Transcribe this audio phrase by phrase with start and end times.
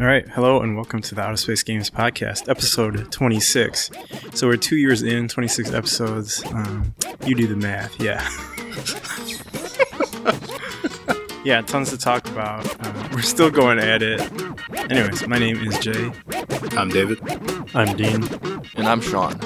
[0.00, 3.90] All right, hello and welcome to the Outer Space Games Podcast, episode 26.
[4.32, 6.40] So we're two years in, 26 episodes.
[6.52, 6.94] Um,
[7.26, 8.22] you do the math, yeah.
[11.44, 12.64] yeah, tons to talk about.
[12.78, 14.20] Uh, we're still going at it.
[14.88, 16.12] Anyways, my name is Jay.
[16.76, 17.18] I'm David.
[17.74, 18.22] I'm Dean.
[18.76, 19.36] And I'm Sean.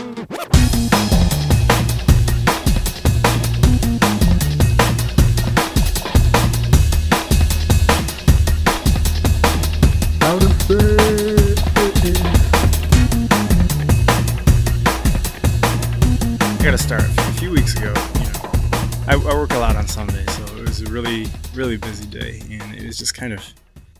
[19.12, 22.40] I, I work a lot on Sunday, so it was a really, really busy day,
[22.50, 23.44] and it was just kind of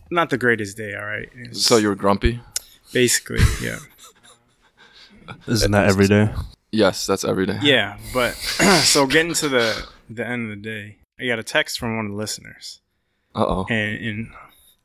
[0.09, 0.95] not the greatest day.
[0.95, 1.29] All right.
[1.49, 2.39] Was So you were grumpy?
[2.91, 3.77] basically, yeah,
[5.47, 6.31] Isn't that every day?
[6.71, 7.59] Yes, that's every day.
[7.61, 7.97] yeah.
[8.11, 8.33] But
[8.83, 12.05] so getting to the the end of the day, I got a text from one
[12.07, 12.81] of the listeners,
[13.35, 13.65] Uh oh.
[13.69, 14.31] and, and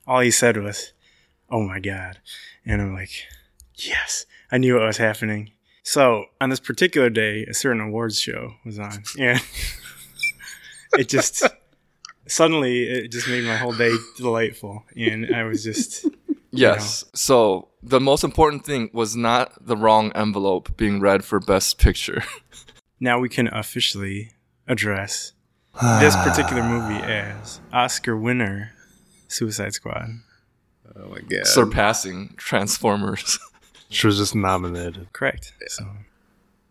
[0.07, 0.93] all he said was,
[1.51, 2.19] "Oh my god,"
[2.67, 3.13] and I'm like,
[3.77, 5.53] "Yes, I knew what was happening."
[5.85, 9.41] So on this particular day, a certain awards show was on, and
[10.95, 11.45] it just
[12.27, 16.07] suddenly it just made my whole day delightful, and I was just
[16.51, 17.05] Yes.
[17.15, 22.23] So the most important thing was not the wrong envelope being read for best picture.
[23.01, 24.33] now we can officially
[24.67, 25.33] address
[26.01, 28.73] this particular movie as Oscar winner,
[29.29, 30.09] Suicide Squad.
[30.97, 31.47] Oh my god.
[31.47, 33.39] Surpassing Transformers.
[33.91, 35.13] She was just nominated.
[35.13, 35.55] Correct.
[35.69, 35.87] So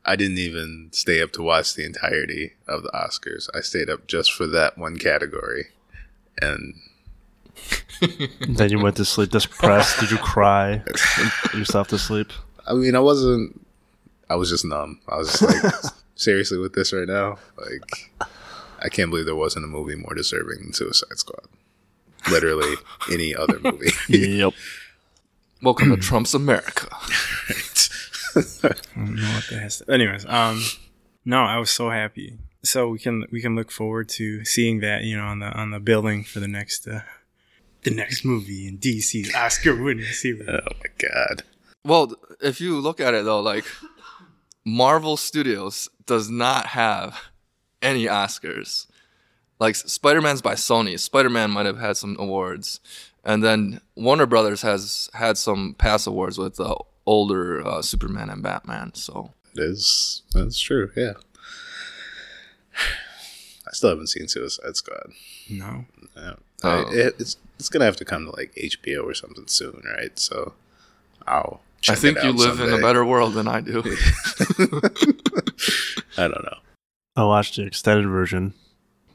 [0.08, 3.50] I didn't even stay up to watch the entirety of the Oscars.
[3.54, 5.68] I stayed up just for that one category.
[6.42, 6.76] And
[8.48, 10.00] then you went to sleep depressed.
[10.00, 10.82] Did you cry
[11.54, 12.32] yourself to sleep?
[12.66, 13.60] I mean, I wasn't
[14.30, 15.02] I was just numb.
[15.10, 15.74] I was just like
[16.16, 17.38] seriously with this right now.
[17.58, 18.12] Like
[18.80, 21.48] I can't believe there wasn't a movie more deserving than Suicide Squad.
[22.32, 22.76] Literally
[23.12, 23.92] any other movie.
[24.08, 24.54] yep.
[25.62, 26.88] Welcome to Trump's America.
[28.38, 29.78] I don't know what that has.
[29.80, 30.64] To, anyways, um,
[31.26, 32.38] no, I was so happy.
[32.64, 35.72] So we can we can look forward to seeing that you know on the on
[35.72, 37.02] the building for the next uh,
[37.84, 40.48] the next movie in DC's Oscar winning series.
[40.48, 41.44] oh my god.
[41.86, 43.66] Well, if you look at it though, like
[44.66, 47.18] Marvel Studios does not have
[47.82, 48.88] any Oscars.
[49.60, 51.00] Like Spider Man's by Sony.
[51.00, 52.80] Spider Man might have had some awards,
[53.24, 58.44] and then Warner Brothers has had some past awards with the older uh, Superman and
[58.44, 58.94] Batman.
[58.94, 61.14] So It is that's true, yeah.
[63.68, 65.12] I still haven't seen Suicide Squad.
[65.50, 65.86] No,
[66.16, 66.34] Yeah.
[66.64, 66.70] Oh.
[66.70, 70.18] I, it, it's it's gonna have to come to like HBO or something soon, right?
[70.20, 70.54] So
[71.26, 71.62] I'll.
[71.90, 73.82] I think it you out live in a better world than I do.
[76.18, 76.58] I don't know.
[77.16, 78.54] I watched the extended version.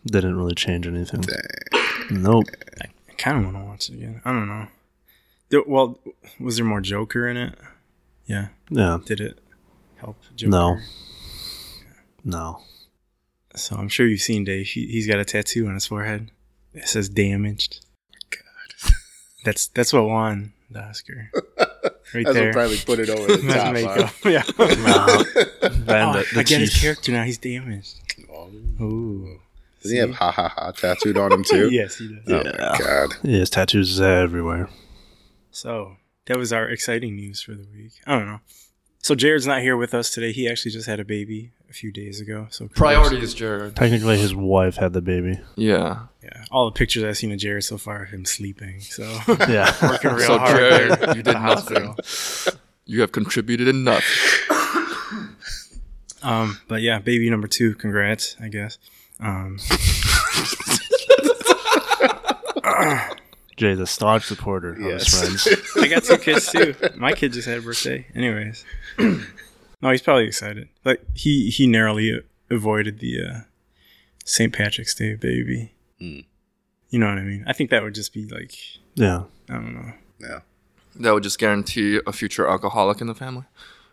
[0.07, 1.23] Didn't really change anything.
[1.23, 2.23] Dang.
[2.23, 2.47] Nope.
[2.81, 4.21] I kind of want to watch it again.
[4.25, 4.69] I don't know.
[5.49, 5.99] There, well,
[6.41, 7.59] was there more Joker in it?
[8.33, 8.49] Yeah.
[8.71, 8.99] Yeah.
[9.05, 9.39] Did it
[9.97, 10.17] help?
[10.37, 10.51] Joker?
[10.51, 10.79] No.
[12.25, 12.61] No.
[13.55, 14.67] So I'm sure you've seen Dave.
[14.67, 16.31] He, he's got a tattoo on his forehead.
[16.73, 17.85] It says "damaged."
[18.31, 18.93] God.
[19.45, 21.31] That's that's what won the Oscar.
[22.15, 22.47] Right That's there.
[22.49, 23.73] what probably put it over the top.
[23.73, 24.11] makeup.
[24.23, 24.29] huh?
[24.29, 24.43] Yeah.
[24.59, 25.07] No.
[25.09, 27.25] Oh, then Oh, the, the I get his character now.
[27.25, 27.95] He's damaged.
[28.31, 28.51] Oh.
[28.85, 29.39] Ooh.
[29.81, 31.71] Does he have ha ha ha tattooed on him too?
[31.71, 32.19] yes, he does.
[32.29, 32.69] Oh Yeah.
[32.71, 33.11] my god.
[33.23, 34.69] Yeah, his tattoos everywhere.
[35.53, 37.93] So that was our exciting news for the week.
[38.07, 38.41] I don't know.
[38.99, 40.31] So Jared's not here with us today.
[40.33, 42.47] He actually just had a baby a few days ago.
[42.51, 43.75] So Priorities, Jared.
[43.75, 45.41] Technically, his wife had the baby.
[45.57, 46.03] Yeah.
[46.23, 46.45] Yeah.
[46.53, 48.79] All the pictures I've seen of Jared so far are him sleeping.
[48.81, 49.03] So
[49.49, 49.75] Yeah.
[49.91, 51.95] working real So hard Jared, there you did hospital.
[51.99, 52.61] nothing.
[52.87, 54.05] You have contributed enough.
[56.25, 57.75] Um, but yeah, baby number two.
[57.75, 58.79] Congrats, I guess.
[59.19, 59.59] Um,
[63.63, 65.45] Jay's a staunch supporter of his Yes.
[65.45, 65.49] friends.
[65.81, 66.75] I got two kids too.
[66.97, 68.07] My kid just had a birthday.
[68.15, 68.65] Anyways,
[68.99, 70.69] no, he's probably excited.
[70.85, 72.21] Like he he narrowly
[72.51, 73.41] avoided the uh,
[74.25, 74.53] St.
[74.53, 75.73] Patrick's Day baby.
[75.99, 76.21] Hmm.
[76.91, 77.45] You know what I mean?
[77.47, 78.55] I think that would just be like
[78.95, 79.25] Yeah.
[79.49, 79.93] I don't know.
[80.21, 80.41] Yeah.
[80.97, 83.45] That would just guarantee a future alcoholic in the family.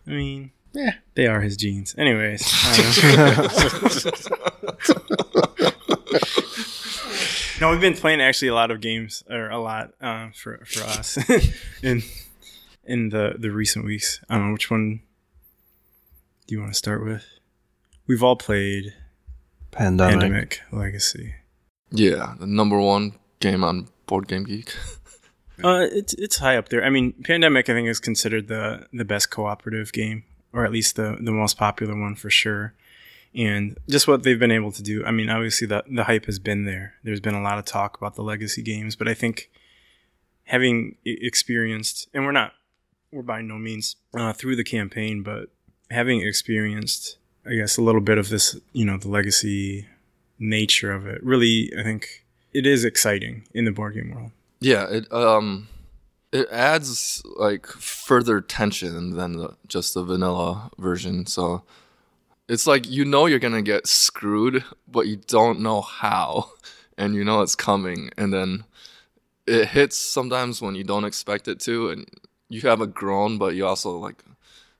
[0.05, 0.95] I mean, Yeah.
[1.15, 1.95] they are his genes.
[1.97, 2.41] Anyways.
[7.61, 10.83] no, we've been playing actually a lot of games, or a lot uh, for for
[10.83, 11.17] us
[11.83, 12.03] in
[12.83, 14.19] in the the recent weeks.
[14.29, 15.01] I don't know which one
[16.47, 17.25] do you want to start with.
[18.07, 18.93] We've all played
[19.71, 20.19] Pandemic.
[20.19, 21.35] Pandemic Legacy.
[21.91, 24.73] Yeah, the number one game on Board Game Geek.
[25.61, 26.85] Uh, it's it's high up there.
[26.85, 30.23] I mean, Pandemic I think is considered the the best cooperative game,
[30.53, 32.73] or at least the the most popular one for sure.
[33.35, 35.05] And just what they've been able to do.
[35.05, 36.95] I mean, obviously the the hype has been there.
[37.03, 39.51] There's been a lot of talk about the legacy games, but I think
[40.45, 42.53] having experienced, and we're not,
[43.11, 45.49] we're by no means uh, through the campaign, but
[45.91, 49.87] having experienced, I guess, a little bit of this, you know, the legacy
[50.39, 54.31] nature of it, really, I think it is exciting in the board game world.
[54.59, 55.67] Yeah, it um
[56.31, 61.25] it adds like further tension than the, just the vanilla version.
[61.25, 61.63] So
[62.49, 66.51] it's like you know you're gonna get screwed, but you don't know how,
[66.97, 68.65] and you know it's coming, and then
[69.47, 72.09] it hits sometimes when you don't expect it to, and
[72.49, 74.23] you have a groan, but you also like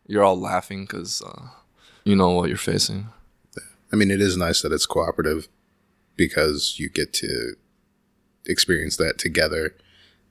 [0.08, 1.48] you're all laughing because uh,
[2.04, 3.08] you know what you're facing.
[3.92, 5.48] I mean, it is nice that it's cooperative
[6.16, 7.56] because you get to
[8.46, 9.76] experience that together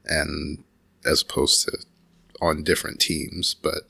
[0.04, 0.62] and
[1.04, 1.78] as opposed to
[2.40, 3.54] on different teams.
[3.54, 3.82] But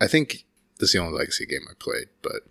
[0.00, 0.44] I think
[0.78, 2.42] this is the only legacy game I played, but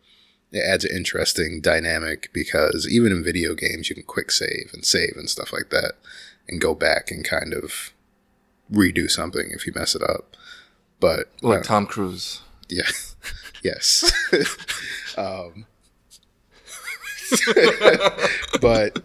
[0.51, 4.85] it adds an interesting dynamic because even in video games, you can quick save and
[4.85, 5.93] save and stuff like that
[6.47, 7.93] and go back and kind of
[8.71, 10.35] redo something if you mess it up.
[10.99, 12.41] But Like uh, Tom Cruise.
[12.69, 12.87] yeah.
[13.63, 14.11] yes.
[15.17, 15.65] um,
[18.61, 19.01] but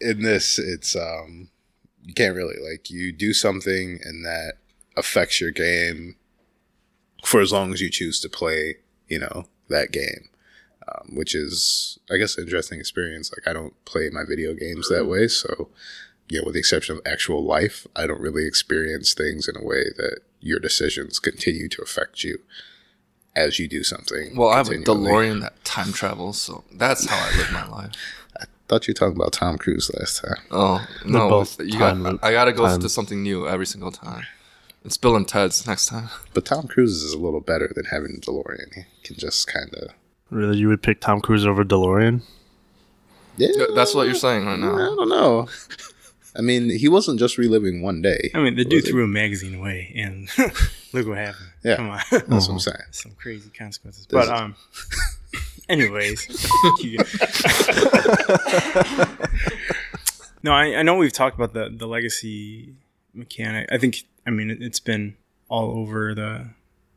[0.00, 1.48] in this, it's um,
[2.02, 4.54] you can't really like you do something and that
[4.96, 6.16] affects your game
[7.24, 8.76] for as long as you choose to play.
[9.08, 10.30] You know that game,
[10.88, 13.30] um, which is I guess an interesting experience.
[13.32, 15.68] Like I don't play my video games that way, so
[16.30, 19.62] you know, with the exception of actual life, I don't really experience things in a
[19.64, 22.38] way that your decisions continue to affect you
[23.36, 24.34] as you do something.
[24.36, 25.10] Well, I have a continually.
[25.10, 27.92] DeLorean that time travels, so that's how I live my life.
[28.40, 30.42] I thought you were talking about Tom Cruise last time.
[30.50, 31.28] Oh no!
[31.28, 34.24] both you got, loop- I gotta go time- to something new every single time.
[34.84, 36.10] It's Bill and Ted's next time.
[36.34, 38.74] But Tom Cruise is a little better than having a DeLorean.
[38.74, 39.90] He can just kind of.
[40.30, 42.22] Really, you would pick Tom Cruise over DeLorean?
[43.36, 44.74] Yeah, That's what you're saying right now.
[44.74, 45.48] I don't know.
[46.36, 48.30] I mean, he wasn't just reliving one day.
[48.34, 48.90] I mean, the dude Was it?
[48.90, 50.28] threw a magazine away, and
[50.92, 51.46] look what happened.
[51.62, 51.76] Yeah.
[51.76, 52.76] Come on, That's what I'm saying.
[52.90, 54.06] some crazy consequences.
[54.06, 54.54] This But is- um,
[55.68, 56.26] anyways,
[60.42, 62.74] no, I, I know we've talked about the the legacy
[63.14, 63.68] mechanic.
[63.72, 65.16] I think I mean it, it's been
[65.48, 66.50] all over the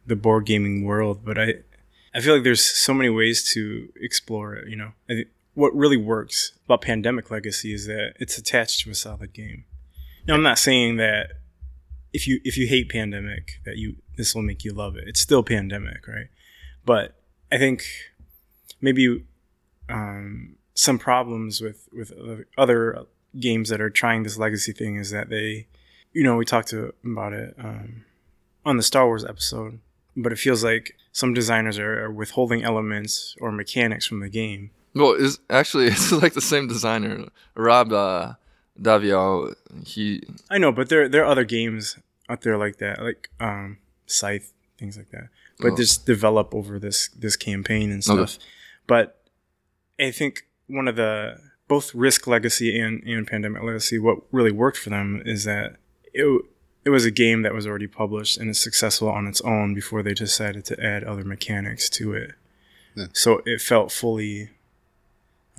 [0.05, 1.55] the board gaming world, but I
[2.13, 4.69] I feel like there's so many ways to explore it.
[4.69, 8.95] You know, I what really works about Pandemic Legacy is that it's attached to a
[8.95, 9.65] solid game.
[10.27, 11.31] Now, I'm not saying that
[12.13, 15.05] if you if you hate Pandemic that you this will make you love it.
[15.07, 16.27] It's still Pandemic, right?
[16.85, 17.15] But
[17.51, 17.85] I think
[18.81, 19.23] maybe
[19.89, 22.11] um, some problems with with
[22.57, 23.05] other
[23.39, 25.67] games that are trying this legacy thing is that they,
[26.17, 28.03] you know, we talked to, about it um,
[28.65, 29.79] on the Star Wars episode,
[30.15, 34.71] but it feels like some designers are, are withholding elements or mechanics from the game.
[34.95, 37.25] Well, is actually it's like the same designer,
[37.55, 38.33] Rob uh,
[38.81, 39.53] Daviau.
[39.85, 41.99] He I know, but there there are other games
[42.29, 43.77] out there like that, like um,
[44.07, 45.29] Scythe, things like that.
[45.59, 45.75] But Oh.
[45.75, 48.25] just develop over this this campaign and Okay.
[48.25, 48.43] stuff.
[48.87, 49.21] But
[49.99, 51.37] I think one of the
[51.67, 55.75] both Risk Legacy and, and Pandemic Legacy, what really worked for them is that
[56.13, 56.45] it
[56.85, 60.01] it was a game that was already published and is successful on its own before
[60.01, 62.31] they decided to add other mechanics to it.
[62.95, 63.07] Yeah.
[63.11, 64.51] So it felt fully,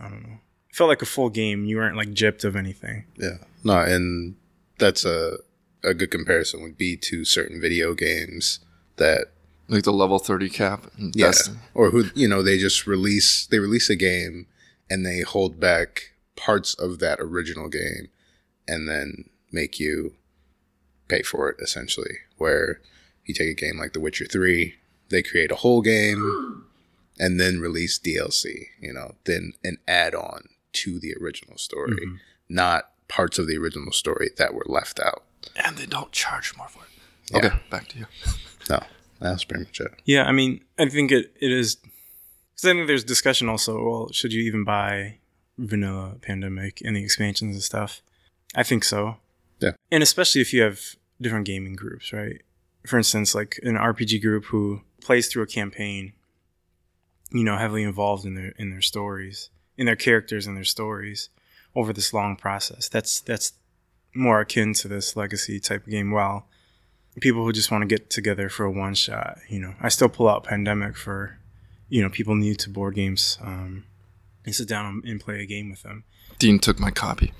[0.00, 0.39] I don't know,
[0.71, 1.67] it felt like a full game.
[1.67, 3.05] You weren't like gypped of anything.
[3.19, 3.39] Yeah.
[3.62, 4.37] No, and
[4.79, 5.39] that's a
[5.85, 8.61] a good comparison would be to certain video games
[8.97, 9.26] that
[9.69, 10.90] like the level thirty cap.
[10.99, 11.33] in yeah,
[11.75, 14.47] or who you know they just release they release a game
[14.88, 18.09] and they hold back parts of that original game
[18.67, 20.14] and then make you
[21.09, 22.81] pay for it essentially where
[23.25, 24.75] you take a game like The Witcher 3
[25.11, 26.67] they create a whole game
[27.19, 32.19] and then release DLC you know then an add-on to the original story Mhm.
[32.49, 35.25] not parts of the original story that were left out
[35.57, 36.91] and they don't charge more for it.
[37.33, 37.38] Yeah.
[37.38, 38.07] Okay, back to you.
[38.71, 38.81] no
[39.21, 41.77] that's pretty much it Yeah, I mean, I think it, it is.
[41.77, 43.73] Because I think there's discussion also.
[43.83, 45.19] Well, should you even buy
[45.59, 48.00] vanilla pandemic and the expansions and stuff?
[48.55, 49.17] I think so.
[49.61, 49.73] Yeah.
[49.91, 50.81] And especially if you have
[51.21, 52.43] different gaming groups, right?
[52.87, 56.12] For instance, like an RPG group who plays through a campaign,
[57.31, 61.29] you know, heavily involved in their in their stories, in their characters and their stories
[61.75, 62.88] over this long process.
[62.88, 63.53] That's that's
[64.15, 66.11] more akin to this legacy type of game.
[66.11, 66.47] While
[67.21, 69.38] people who just want to get together for a one shot.
[69.49, 71.38] You know, I still pull out Pandemic for,
[71.88, 73.38] you know, people new to board games.
[73.43, 73.85] Um,
[74.49, 76.05] and sit down and play a game with them,
[76.38, 77.33] Dean took my copy.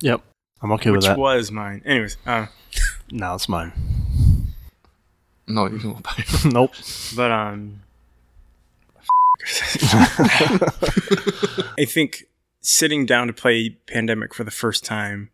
[0.00, 0.22] Yep.
[0.62, 1.10] I'm okay with that.
[1.10, 1.82] which was mine.
[1.84, 2.46] Anyways, uh,
[3.10, 3.72] now it's mine.
[5.46, 6.44] No, you can go buy it.
[6.52, 6.72] nope.
[7.14, 7.82] but um,
[11.78, 12.24] I think
[12.60, 15.30] sitting down to play Pandemic for the first time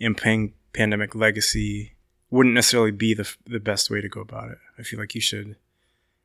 [0.00, 1.92] and playing Pandemic Legacy
[2.30, 4.58] wouldn't necessarily be the the best way to go about it.
[4.78, 5.56] I feel like you should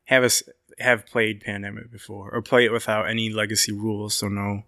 [0.06, 0.42] have us
[0.78, 4.64] have played Pandemic before, or play it without any legacy rules, so no,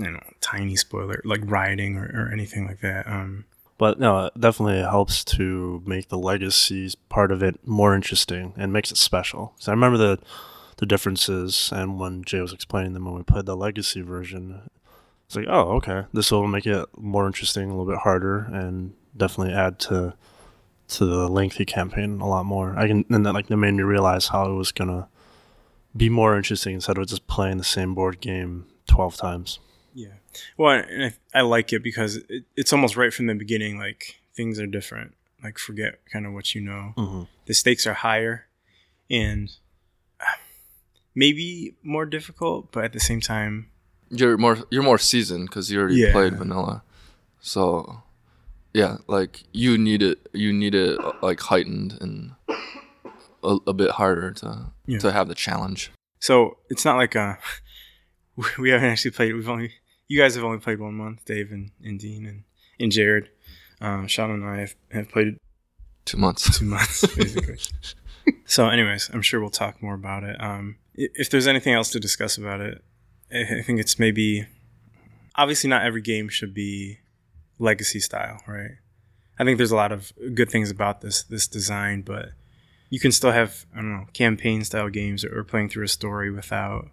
[0.00, 3.06] you know, tiny spoiler like rioting or, or anything like that.
[3.06, 3.44] Um,
[3.78, 8.72] But no, it definitely helps to make the legacies part of it more interesting and
[8.72, 9.54] makes it special.
[9.58, 10.18] So I remember the
[10.76, 14.62] the differences, and when Jay was explaining them when we played the legacy version,
[15.26, 18.94] it's like, oh, okay, this will make it more interesting, a little bit harder, and
[19.16, 20.14] definitely add to
[20.88, 22.76] to the lengthy campaign a lot more.
[22.78, 25.08] I can and that like that made me realize how it was gonna
[25.96, 29.58] be more interesting instead of just playing the same board game twelve times.
[30.56, 33.78] Well, and I, I like it because it, it's almost right from the beginning.
[33.78, 35.14] Like things are different.
[35.42, 36.94] Like forget kind of what you know.
[36.96, 37.22] Mm-hmm.
[37.46, 38.46] The stakes are higher,
[39.10, 39.50] and
[40.20, 40.24] uh,
[41.14, 43.70] maybe more difficult, but at the same time,
[44.10, 46.12] You're more you're more seasoned because you already Yeah.
[46.12, 46.82] played vanilla,
[47.40, 48.02] so
[48.74, 52.32] yeah, like you need it you need it uh, like heightened and
[53.42, 54.98] a, a bit harder to Yeah.
[55.00, 55.90] to have the challenge.
[56.20, 57.34] so it's not like uh
[58.58, 59.34] we haven't actually played.
[59.34, 59.72] We've only
[60.10, 62.42] you guys have only played one month, Dave and, and Dean and
[62.80, 63.30] and Jared.
[63.80, 65.38] Um, Sean and I have, have played
[66.04, 66.58] Two months.
[66.58, 67.58] two months basically.
[68.44, 70.36] so, anyways, I'm sure we'll talk more about it.
[70.42, 72.82] Um, if there's anything else to discuss about it,
[73.32, 74.46] I think it's maybe
[75.36, 76.98] obviously not every game should be
[77.60, 78.72] legacy style, right?
[79.38, 82.30] I think there's a lot of good things about this this design, but
[82.88, 85.88] you can still have I don't know campaign style games or, or playing through a
[85.88, 86.88] story without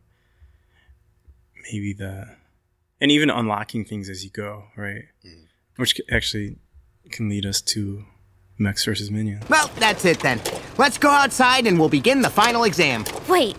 [1.64, 2.36] maybe the
[3.00, 5.06] and even unlocking things as you go, right?
[5.78, 6.58] Which actually
[7.12, 8.06] can lead us to
[8.58, 9.42] Mechs versus Minion.
[9.50, 10.42] Well, that's it then.
[10.78, 13.06] Let's go outside and we'll begin the final exam.
[13.30, 13.56] Wait,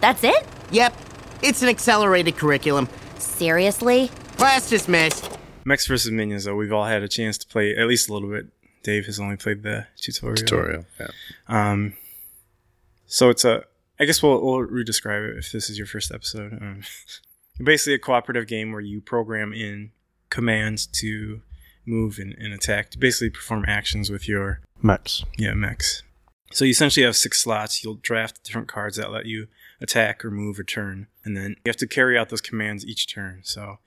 [0.00, 0.44] that's it?
[0.72, 0.94] Yep,
[1.42, 2.88] it's an accelerated curriculum.
[3.18, 4.08] Seriously?
[4.36, 5.30] Class dismissed.
[5.64, 8.28] Mechs versus Minions, though, we've all had a chance to play at least a little
[8.28, 8.46] bit.
[8.82, 10.36] Dave has only played the tutorial.
[10.36, 10.84] Tutorial.
[10.98, 11.08] Yeah.
[11.46, 11.94] Um,
[13.06, 13.64] so it's a.
[14.00, 16.54] I guess we'll, we'll redescribe it if this is your first episode.
[16.54, 16.82] Um,
[17.62, 19.90] basically, a cooperative game where you program in
[20.30, 21.42] commands to
[21.86, 25.24] move and, and attack, to basically perform actions with your Mechs.
[25.38, 26.02] yeah mechs.
[26.52, 27.82] So you essentially have six slots.
[27.82, 29.46] You'll draft different cards that let you
[29.80, 33.12] attack or move or turn, and then you have to carry out those commands each
[33.12, 33.40] turn.
[33.42, 33.78] So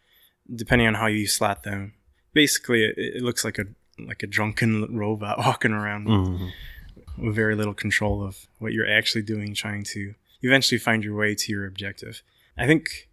[0.54, 1.94] depending on how you slot them,
[2.34, 3.66] basically it, it looks like a
[4.00, 6.52] like a drunken robot walking around Mhm.
[7.18, 11.34] with very little control of what you're actually doing, trying to eventually find your way
[11.36, 12.22] to your objective.
[12.58, 13.10] I think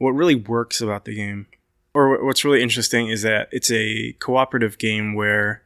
[0.00, 1.46] what really works about the game,
[1.92, 5.62] or what's really interesting, is that it's a cooperative game where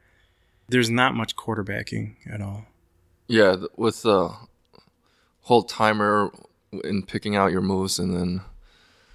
[0.69, 2.67] there's not much quarterbacking at all.
[3.29, 4.35] Yeah, with the
[5.43, 6.33] whole timer
[6.83, 8.41] in picking out your moves and then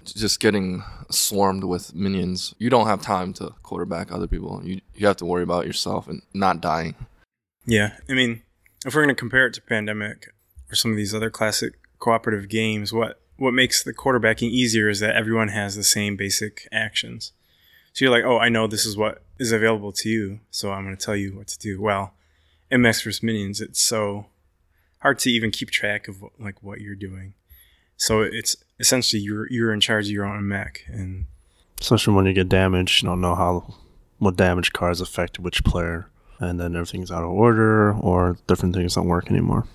[0.04, 4.62] just getting swarmed with minions, you don't have time to quarterback other people.
[4.64, 6.94] You you have to worry about yourself and not dying.
[7.66, 8.40] Yeah, I mean,
[8.86, 10.32] if we're going to compare it to Pandemic
[10.72, 15.00] or some of these other classic cooperative games, what what makes the quarterbacking easier is
[15.00, 17.32] that everyone has the same basic actions.
[17.94, 20.84] So you're like, oh, I know this is what is available to you, so I'm
[20.84, 21.80] going to tell you what to do.
[21.80, 22.12] Well,
[22.70, 24.26] in Mechs vs Minions, it's so
[24.98, 27.32] hard to even keep track of what, like what you're doing.
[27.96, 31.24] So it's essentially you're you're in charge of your own mech, and
[31.80, 33.74] Especially when you get damaged, you don't know how
[34.18, 38.96] what damage cards affect which player, and then everything's out of order or different things
[38.96, 39.66] don't work anymore.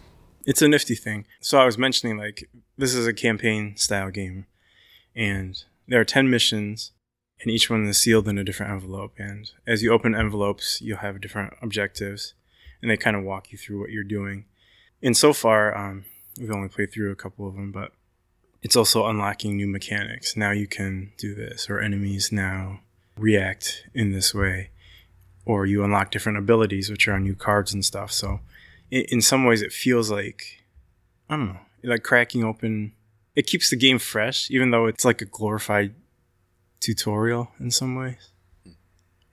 [0.46, 1.25] It's a nifty thing.
[1.42, 4.46] So I was mentioning like this is a campaign style game,
[5.16, 6.92] and there are ten missions,
[7.42, 9.14] and each one is sealed in a different envelope.
[9.18, 12.34] And as you open envelopes, you'll have different objectives,
[12.82, 14.46] and they kind of walk you through what you're doing.
[15.02, 16.06] And so far, um,
[16.40, 17.92] we've only played through a couple of them, but
[18.62, 20.36] it's also unlocking new mechanics.
[20.36, 22.80] Now you can do this, or enemies now
[23.18, 24.72] react in this way,
[25.46, 28.12] or you unlock different abilities, which are on new cards and stuff.
[28.12, 28.40] So
[28.96, 30.64] in, in some ways it feels like
[31.30, 32.94] I don't know, like cracking open.
[33.36, 35.94] It keeps the game fresh, even though it's like a glorified
[36.80, 38.30] tutorial in some ways,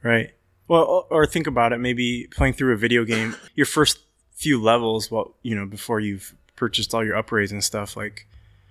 [0.03, 0.33] right?
[0.67, 1.79] Well, or, or think about it.
[1.79, 4.01] Maybe playing through a video game, your first
[4.33, 8.27] few levels, well, you know, before you've purchased all your upgrades and stuff, like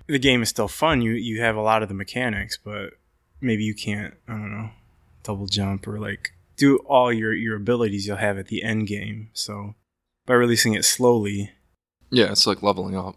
[0.07, 1.01] the game is still fun.
[1.01, 2.93] You you have a lot of the mechanics, but
[3.39, 4.15] maybe you can't.
[4.27, 4.71] I don't know,
[5.23, 9.29] double jump or like do all your your abilities you'll have at the end game.
[9.33, 9.75] So
[10.25, 11.51] by releasing it slowly.
[12.09, 13.15] Yeah, it's like leveling up.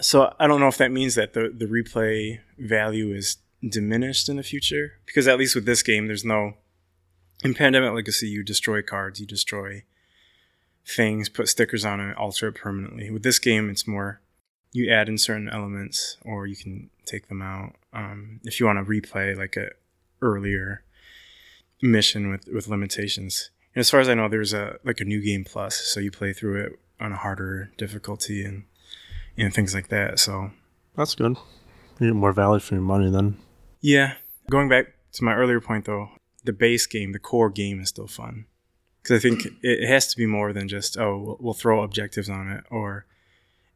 [0.00, 4.36] So I don't know if that means that the the replay value is diminished in
[4.36, 6.54] the future because at least with this game, there's no
[7.42, 9.84] in Pandemic Legacy you destroy cards, you destroy
[10.86, 13.10] things, put stickers on it, alter it permanently.
[13.10, 14.20] With this game, it's more
[14.72, 17.74] you add in certain elements or you can take them out.
[17.92, 19.70] Um, if you want to replay like a
[20.20, 20.82] earlier
[21.80, 25.20] mission with with limitations, And as far as I know, there's a like a new
[25.20, 28.64] game plus, so you play through it on a harder difficulty and
[29.36, 30.18] and things like that.
[30.18, 30.50] So
[30.96, 31.36] That's good.
[31.98, 33.36] You get more value for your money then.
[33.80, 34.14] yeah,
[34.50, 36.08] going back to my earlier point though,
[36.44, 38.46] the base game, the core game, is still fun
[39.02, 41.82] because I think it it has to be more than just oh we'll, we'll throw
[41.82, 43.06] objectives on it, or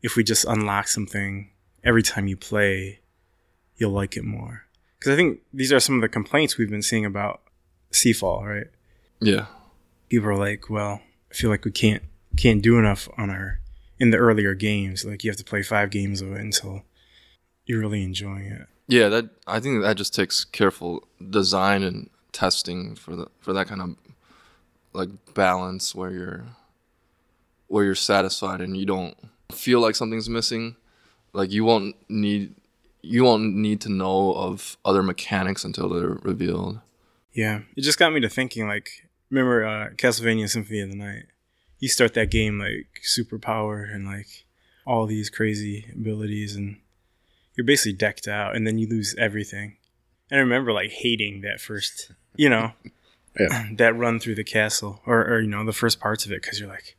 [0.02, 1.50] if we just unlock something
[1.84, 3.00] every time you play,
[3.76, 4.64] you'll like it more.
[4.98, 7.40] Because I think these are some of the complaints we've been seeing about
[7.92, 8.66] Seafall, right?
[9.20, 9.46] Yeah.
[10.08, 11.00] People are like, well,
[11.30, 12.02] I feel like we can't
[12.36, 13.60] can't do enough on our
[13.98, 15.04] in the earlier games.
[15.04, 16.82] Like you have to play five games of it until
[17.66, 18.66] you're really enjoying it.
[18.86, 23.66] Yeah, that I think that just takes careful design and testing for the for that
[23.66, 23.96] kind of
[24.92, 26.44] like balance where you're
[27.66, 29.16] where you're satisfied and you don't
[29.52, 30.76] feel like something's missing.
[31.32, 32.54] Like you won't need
[33.02, 36.80] you won't need to know of other mechanics until they're revealed.
[37.32, 38.66] Yeah, it just got me to thinking.
[38.66, 41.24] Like, remember uh, Castlevania Symphony of the Night?
[41.78, 44.46] You start that game like super power and like
[44.86, 46.78] all these crazy abilities, and
[47.56, 49.76] you're basically decked out, and then you lose everything.
[50.30, 52.72] And I remember like hating that first, you know,
[53.38, 53.68] Yeah.
[53.76, 56.58] that run through the castle, or, or you know, the first parts of it, because
[56.58, 56.96] you're like,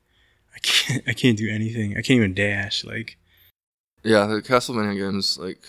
[0.56, 1.92] I can't, I can't do anything.
[1.92, 2.84] I can't even dash.
[2.84, 3.18] Like,
[4.04, 5.60] Yeah, the Castlevania games like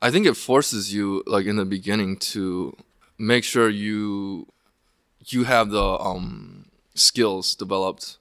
[0.00, 2.76] I think it forces you like in the beginning to
[3.18, 4.48] make sure you
[5.26, 8.18] you have the um skills developed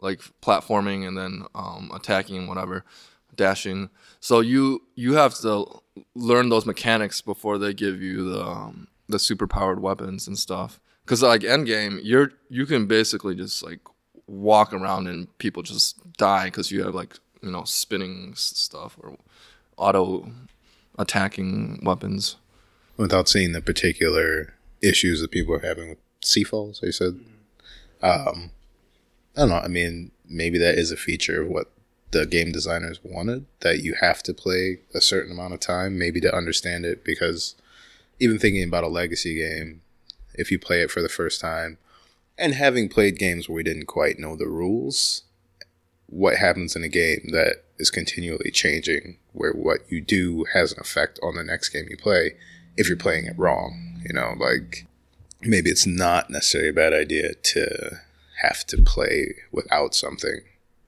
[0.00, 2.84] like platforming and then um attacking and whatever
[3.36, 3.90] dashing.
[4.20, 5.82] So you you have to
[6.14, 10.80] learn those mechanics before they give you the um, the super powered weapons and stuff.
[11.06, 13.80] Cuz like endgame you're you can basically just like
[14.26, 19.16] walk around and people just die cuz you have like you know spinning stuff or
[19.76, 20.30] auto
[20.98, 22.36] attacking weapons.
[22.96, 27.20] Without seeing the particular issues that people are having with Seafall, so you said.
[28.02, 28.50] Um,
[29.36, 29.56] I don't know.
[29.56, 31.70] I mean, maybe that is a feature of what
[32.10, 36.20] the game designers wanted that you have to play a certain amount of time, maybe
[36.20, 37.04] to understand it.
[37.04, 37.54] Because
[38.18, 39.82] even thinking about a legacy game,
[40.34, 41.78] if you play it for the first time,
[42.38, 45.22] and having played games where we didn't quite know the rules,
[46.06, 50.80] what happens in a game that is continually changing, where what you do has an
[50.80, 52.32] effect on the next game you play
[52.76, 54.00] if you're playing it wrong.
[54.04, 54.86] You know, like
[55.42, 57.98] maybe it's not necessarily a bad idea to
[58.42, 60.40] have to play without something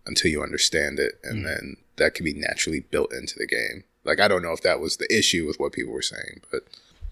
[0.06, 1.44] until you understand it, and mm.
[1.44, 3.84] then that can be naturally built into the game.
[4.04, 6.62] Like I don't know if that was the issue with what people were saying, but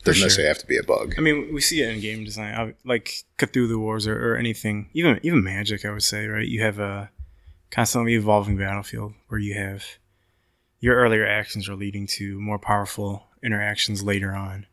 [0.04, 0.26] doesn't sure.
[0.26, 1.14] necessarily have to be a bug.
[1.18, 5.20] I mean, we see it in game design, like Cthulhu Wars or, or anything, even
[5.22, 5.84] even Magic.
[5.84, 6.46] I would say, right?
[6.46, 7.10] You have a
[7.70, 9.84] constantly evolving battlefield where you have
[10.80, 14.66] your earlier actions are leading to more powerful interactions later on,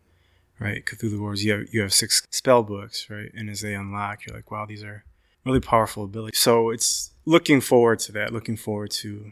[0.60, 0.86] right?
[0.86, 3.32] Cthulhu Wars, you have you have six spell books, right?
[3.34, 5.04] And as they unlock, you're like, wow, these are
[5.46, 6.40] really powerful abilities.
[6.40, 9.32] So it's looking forward to that, looking forward to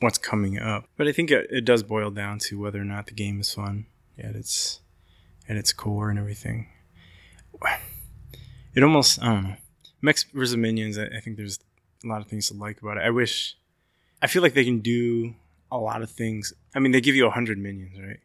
[0.00, 0.88] what's coming up.
[0.96, 3.52] But I think it, it does boil down to whether or not the game is
[3.52, 3.86] fun
[4.18, 4.80] at its
[5.48, 6.68] at its core and everything.
[8.76, 9.56] It almost I don't know.
[10.02, 10.98] Mechs versus Minions.
[10.98, 11.60] I, I think there's
[12.02, 13.04] a lot of things to like about it.
[13.04, 13.56] I wish.
[14.20, 15.36] I feel like they can do
[15.70, 16.52] a lot of things.
[16.74, 18.18] I mean, they give you hundred minions, right?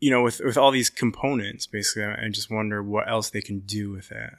[0.00, 2.04] You know, with with all these components, basically.
[2.04, 4.34] I, just wonder what else they can do with that.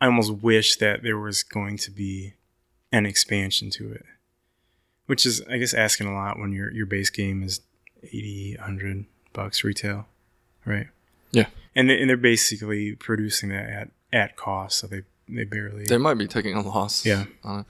[0.00, 2.34] I almost wish that there was going to be
[2.92, 4.04] an expansion to it,
[5.06, 7.60] which is, I guess, asking a lot when your your base game is
[8.02, 10.06] 80, 100 bucks retail,
[10.64, 10.88] right?
[11.32, 11.46] Yeah.
[11.74, 15.84] And they, and they're basically producing that at at cost, so they they barely.
[15.84, 17.24] they might be taking a loss Yeah.
[17.44, 17.66] on it.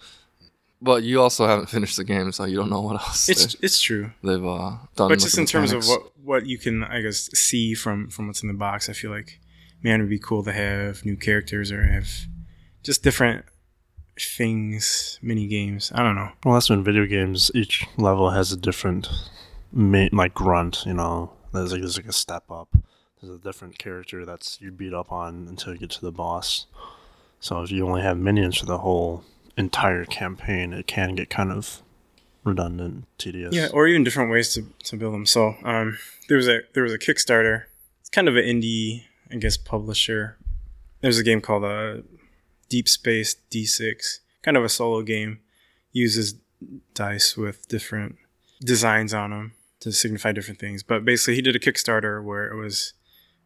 [0.81, 3.81] but you also haven't finished the game so you don't know what else it's it's
[3.81, 7.31] true, they've uh, done but just in terms of what what you can, I guess,
[7.33, 9.41] see from from what's in the box, I feel like,
[9.83, 12.09] man, it'd be cool to have new characters or have
[12.83, 13.47] just different
[14.21, 15.91] things, mini games.
[15.95, 16.31] I don't know.
[16.45, 19.09] Well, that's when video games each level has a different
[19.73, 20.85] ma- like grunt.
[20.87, 22.69] You know, there's like there's like a step up.
[23.21, 26.67] There's a different character that's you beat up on until you get to the boss.
[27.41, 29.25] So if you only have minions for the whole
[29.57, 31.83] entire campaign, it can get kind of
[32.49, 33.55] redundant, tedious.
[33.55, 35.27] Yeah, or even different ways to, to build them.
[35.27, 37.65] So um, there was a there was a Kickstarter.
[38.01, 40.37] It's kind of an indie, I guess, publisher.
[41.01, 41.99] There's a game called uh,
[42.69, 45.41] Deep Space D6, kind of a solo game.
[45.93, 46.35] Uses
[46.95, 48.17] dice with different
[48.61, 50.83] designs on them to signify different things.
[50.83, 52.95] But basically, he did a Kickstarter where it was,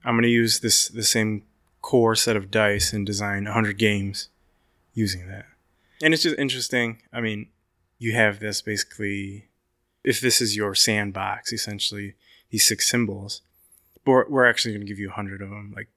[0.04, 1.44] I'm going to use this the same
[1.80, 4.28] core set of dice and design 100 games
[4.94, 5.46] using that.
[6.02, 7.02] And it's just interesting.
[7.12, 7.48] I mean,
[8.02, 9.48] you have this basically
[10.04, 12.14] if this is your sandbox essentially
[12.50, 13.42] these six symbols
[14.04, 15.88] but we're, actually going to give you 100 of them like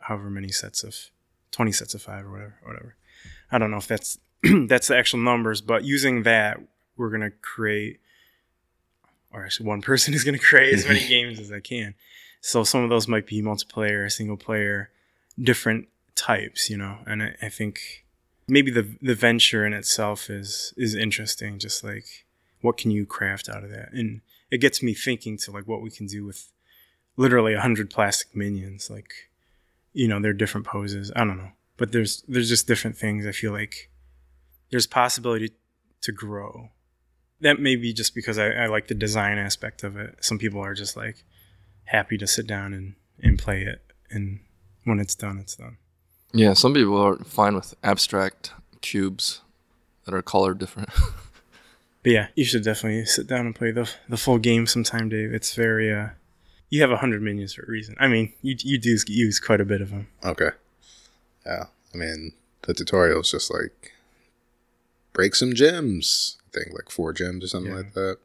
[0.00, 0.96] however many sets of
[1.50, 2.96] 20 sets of five or whatever whatever
[3.52, 4.18] I don't know if that's
[4.66, 6.58] that's the actual numbers, but using that,
[6.96, 8.00] we're gonna create,
[9.32, 11.94] or actually, one person is gonna create as many games as I can.
[12.40, 14.90] So some of those might be multiplayer, single player,
[15.40, 16.98] different types, you know.
[17.06, 18.06] And I, I think
[18.50, 21.58] maybe the the venture in itself is is interesting.
[21.58, 22.26] Just like
[22.60, 25.82] what can you craft out of that, and it gets me thinking to like what
[25.82, 26.50] we can do with
[27.16, 28.90] literally a hundred plastic minions.
[28.90, 29.12] Like,
[29.92, 31.12] you know, they're different poses.
[31.14, 33.26] I don't know, but there's there's just different things.
[33.26, 33.90] I feel like
[34.70, 35.52] there's possibility
[36.02, 36.70] to grow.
[37.40, 40.16] That may be just because I, I like the design aspect of it.
[40.20, 41.24] Some people are just like
[41.84, 44.40] happy to sit down and, and play it and
[44.84, 45.76] when it's done it's done.
[46.32, 49.40] Yeah, some people are fine with abstract cubes
[50.04, 50.90] that are colored different.
[52.02, 55.34] But yeah, you should definitely sit down and play the the full game sometime, Dave.
[55.34, 56.08] It's very uh
[56.70, 57.94] you have a hundred minions for a reason.
[58.00, 60.06] I mean, you you do use quite a bit of them.
[60.24, 60.48] Okay.
[61.44, 61.64] Yeah.
[61.92, 63.92] I mean, the tutorial is just like
[65.12, 66.38] break some gems.
[66.48, 67.76] I think like four gems or something Yeah.
[67.78, 68.16] like that.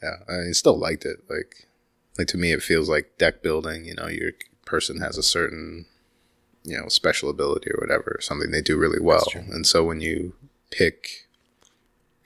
[0.00, 0.16] Yeah.
[0.28, 1.24] I still liked it.
[1.28, 1.66] Like,
[2.16, 3.86] like to me, it feels like deck building.
[3.86, 4.32] You know, your
[4.66, 5.86] person has a certain,
[6.64, 9.26] you know, special ability or whatever, something they do really well.
[9.34, 10.34] And so when you
[10.70, 11.26] pick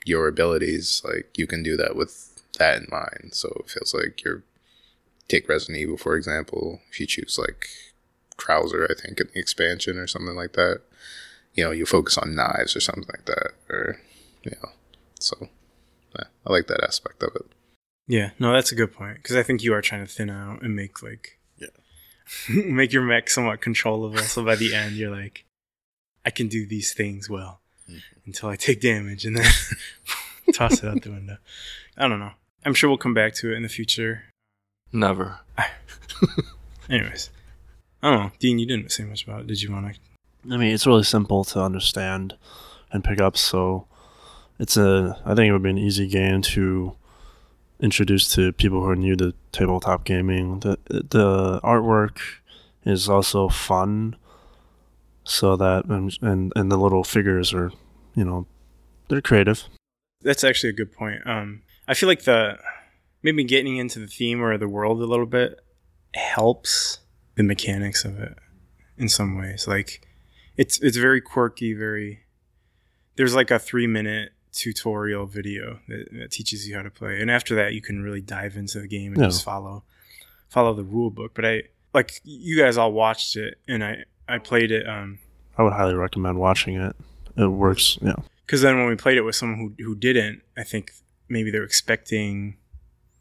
[0.05, 3.33] your abilities, like you can do that with that in mind.
[3.33, 4.43] So it feels like you're
[5.27, 6.81] take Resident Evil for example.
[6.91, 7.67] If you choose like
[8.37, 10.81] Krauser, I think in the expansion or something like that,
[11.53, 13.99] you know, you focus on knives or something like that, or
[14.43, 14.69] you know,
[15.19, 15.49] so
[16.17, 17.45] yeah, I like that aspect of it.
[18.07, 20.61] Yeah, no, that's a good point because I think you are trying to thin out
[20.61, 21.39] and make like.
[22.49, 24.17] make your mech somewhat controllable.
[24.19, 25.45] So by the end, you're like,
[26.25, 27.99] I can do these things well mm-hmm.
[28.25, 29.45] until I take damage and then
[30.53, 31.37] toss it out the window.
[31.97, 32.31] I don't know.
[32.65, 34.23] I'm sure we'll come back to it in the future.
[34.91, 35.39] Never.
[36.89, 37.29] Anyways,
[38.01, 38.31] I don't know.
[38.39, 39.47] Dean, you didn't say much about it.
[39.47, 39.99] Did you want to?
[40.53, 42.35] I mean, it's really simple to understand
[42.91, 43.37] and pick up.
[43.37, 43.87] So
[44.59, 45.19] it's a.
[45.25, 46.95] I think it would be an easy game to
[47.79, 50.59] introduce to people who are new to tabletop gaming.
[50.59, 52.17] The the artwork
[52.85, 54.15] is also fun,
[55.23, 57.71] so that and and, and the little figures are,
[58.15, 58.47] you know,
[59.07, 59.63] they're creative.
[60.21, 61.21] That's actually a good point.
[61.25, 62.57] Um, I feel like the
[63.21, 65.59] maybe getting into the theme or the world a little bit
[66.13, 66.99] helps
[67.35, 68.37] the mechanics of it
[68.97, 69.67] in some ways.
[69.67, 70.07] Like
[70.57, 72.21] it's it's very quirky, very
[73.15, 77.21] there's like a three minute tutorial video that, that teaches you how to play.
[77.21, 79.27] And after that you can really dive into the game and Yeah.
[79.27, 79.83] just follow
[80.49, 81.33] follow the rule book.
[81.35, 81.63] But I
[81.93, 85.19] like you guys all watched it and I I played it um
[85.57, 86.95] I would highly recommend watching it.
[87.37, 87.97] It works.
[88.01, 88.15] Yeah.
[88.45, 90.91] because then when we played it with someone who who didn't, I think
[91.27, 92.57] maybe they're expecting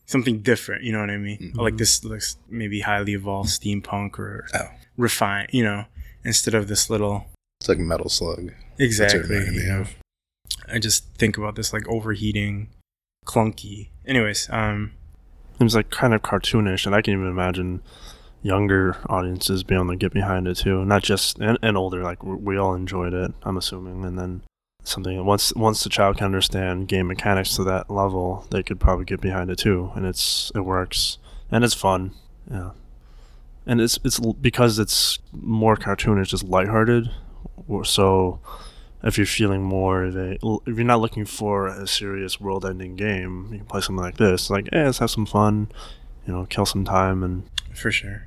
[0.06, 0.84] something different.
[0.84, 1.52] You know what I mean?
[1.54, 4.68] Like this looks maybe highly evolved steampunk or Oh.
[4.96, 5.48] refined.
[5.52, 5.84] You know,
[6.24, 7.26] instead of this little
[7.60, 8.52] It's like Metal Slug.
[8.78, 9.20] exactly.
[9.20, 9.94] reminded me You know, of.
[10.72, 12.68] I just think about this like overheating,
[13.26, 13.88] clunky.
[14.06, 14.92] Anyways, um,
[15.60, 17.82] It was like kind of cartoonish, and I can even imagine
[18.42, 20.84] younger audiences being able to get behind it too.
[20.84, 23.32] Not just and, and older, like we all enjoyed it.
[23.42, 24.42] I'm assuming, and then
[24.82, 29.04] something once once the child can understand game mechanics to that level, they could probably
[29.06, 31.18] get behind it too, and it's it works
[31.50, 32.12] and it's fun.
[32.50, 32.72] Yeah,
[33.66, 37.10] and it's it's because it's more cartoonish, just lighthearted.
[37.84, 38.40] So
[39.04, 40.32] if you're feeling more of a,
[40.66, 44.48] if you're not looking for a serious world-ending game, you can play something like this.
[44.48, 45.70] Like, eh, let's have some fun,
[46.26, 48.26] you know, kill some time, and for sure.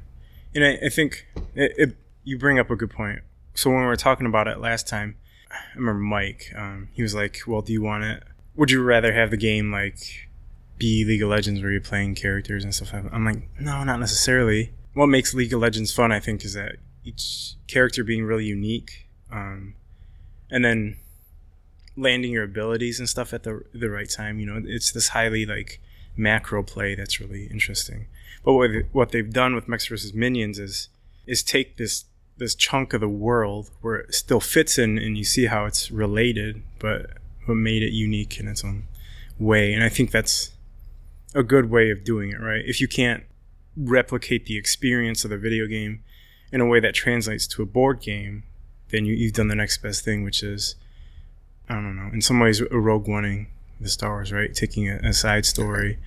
[0.53, 3.21] And I, I think it, it, you bring up a good point.
[3.55, 5.17] So when we were talking about it last time,
[5.49, 6.51] I remember Mike.
[6.55, 8.23] Um, he was like, "Well, do you want it?
[8.55, 10.29] Would you rather have the game like
[10.77, 13.05] be League of Legends where you're playing characters and stuff?" like?
[13.11, 16.77] I'm like, "No, not necessarily." What makes League of Legends fun, I think, is that
[17.03, 19.75] each character being really unique, um,
[20.49, 20.97] and then
[21.95, 24.39] landing your abilities and stuff at the the right time.
[24.39, 25.81] You know, it's this highly like
[26.15, 28.07] macro play that's really interesting.
[28.43, 30.89] But what what they've done with Mechs vs Minions is
[31.25, 32.05] is take this
[32.37, 35.89] this chunk of the world where it still fits in, and you see how it's
[35.91, 38.83] related, but what made it unique in its own
[39.39, 39.73] way.
[39.73, 40.51] And I think that's
[41.33, 42.63] a good way of doing it, right?
[42.65, 43.23] If you can't
[43.75, 46.03] replicate the experience of the video game
[46.51, 48.43] in a way that translates to a board game,
[48.89, 50.75] then you, you've done the next best thing, which is
[51.69, 53.47] I don't know, in some ways, a Rogue Oneing
[53.79, 54.53] the Star Wars, right?
[54.53, 55.97] Taking a, a side story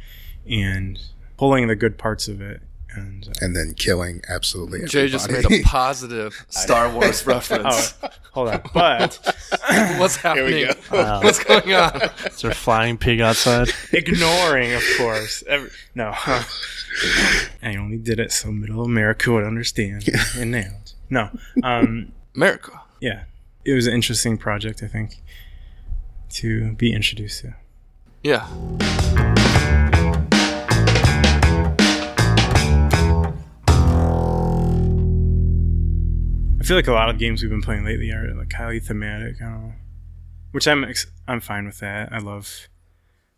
[0.48, 0.98] and
[1.36, 2.62] pulling the good parts of it.
[2.92, 7.94] And uh, and then killing absolutely Jay just made a positive Star Wars reference.
[8.02, 9.16] oh, hold on, but
[9.98, 10.66] What's happening?
[10.66, 10.96] go.
[10.96, 11.22] Wow.
[11.22, 12.02] What's going on?
[12.26, 13.68] is there a flying pig outside?
[13.92, 15.44] ignoring, of course.
[15.46, 20.94] Every, no, I only did it so Middle America would understand and nailed.
[21.08, 21.30] No,
[21.62, 22.80] um, America.
[23.00, 23.24] yeah,
[23.64, 25.22] it was an interesting project, I think,
[26.30, 27.54] to be introduced to.
[28.22, 28.46] Yeah.
[36.60, 39.36] I feel like a lot of games we've been playing lately are like highly thematic.
[39.40, 39.72] I don't know,
[40.52, 42.12] which I'm ex- I'm fine with that.
[42.12, 42.68] I love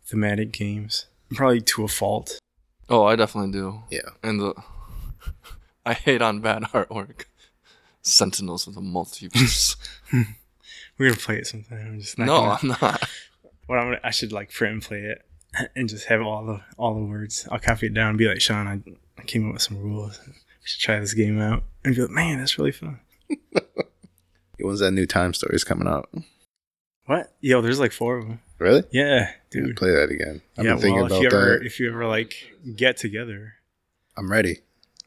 [0.05, 2.37] thematic games, probably to a fault.
[2.89, 3.83] Oh, I definitely do.
[3.89, 4.09] Yeah.
[4.21, 4.53] And the
[5.85, 7.25] I hate on bad artwork.
[8.03, 9.75] Sentinels of the Multiverse.
[10.99, 11.87] We're gonna play it sometime.
[11.93, 13.09] I'm just not no, gonna- I'm not.
[13.65, 15.25] What I'm gonna, I should like print and play it,
[15.75, 17.47] and just have all the all the words.
[17.51, 18.79] I'll copy it down and be like, Sean, I,
[19.19, 20.19] I came up with some rules.
[20.27, 20.33] We
[20.65, 21.63] should try this game out.
[21.83, 22.99] And be like, man, that's really fun.
[24.59, 26.09] When's that new Time Stories coming out?
[27.05, 27.33] What?
[27.41, 28.39] Yo, there's like four of them.
[28.59, 28.83] Really?
[28.91, 29.75] Yeah, Dude, dude.
[29.77, 30.41] play that again.
[30.57, 31.65] I've yeah, been thinking well, if about you ever that.
[31.65, 32.35] if you ever like
[32.75, 33.55] get together,
[34.15, 34.59] I'm ready.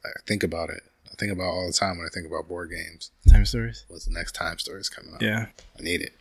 [0.05, 0.83] I think about it.
[1.17, 3.11] I think about all the time when I think about board games.
[3.29, 3.85] time stories.
[3.89, 5.23] What's the next Time Stories coming out?
[5.23, 5.47] Yeah.
[5.79, 6.13] I need it.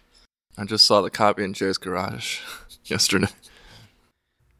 [0.57, 2.39] I just saw the copy in Jay's garage
[2.85, 3.27] yesterday.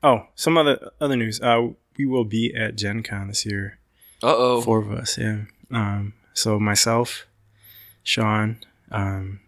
[0.03, 1.39] Oh, some other other news.
[1.41, 3.79] Uh, we will be at Gen Con this year.
[4.21, 4.61] Uh oh.
[4.61, 5.43] Four of us, yeah.
[5.71, 7.25] Um, so myself,
[8.03, 8.59] Sean,
[8.91, 9.39] um,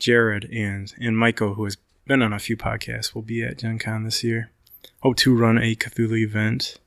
[0.00, 1.76] Jared, and and Michael, who has
[2.06, 4.50] been on a few podcasts, will be at Gen Con this year.
[5.00, 6.78] Hope to run a Cthulhu event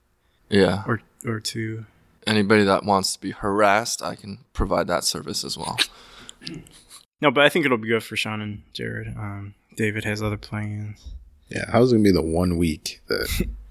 [0.50, 0.84] Yeah.
[0.86, 1.86] or or two.
[2.28, 5.78] Anybody that wants to be harassed, I can provide that service as well.
[7.20, 9.16] No, but I think it'll be good for Sean and Jared.
[9.18, 11.16] Um, David has other plans.
[11.50, 13.48] Yeah, how's it gonna be the one week that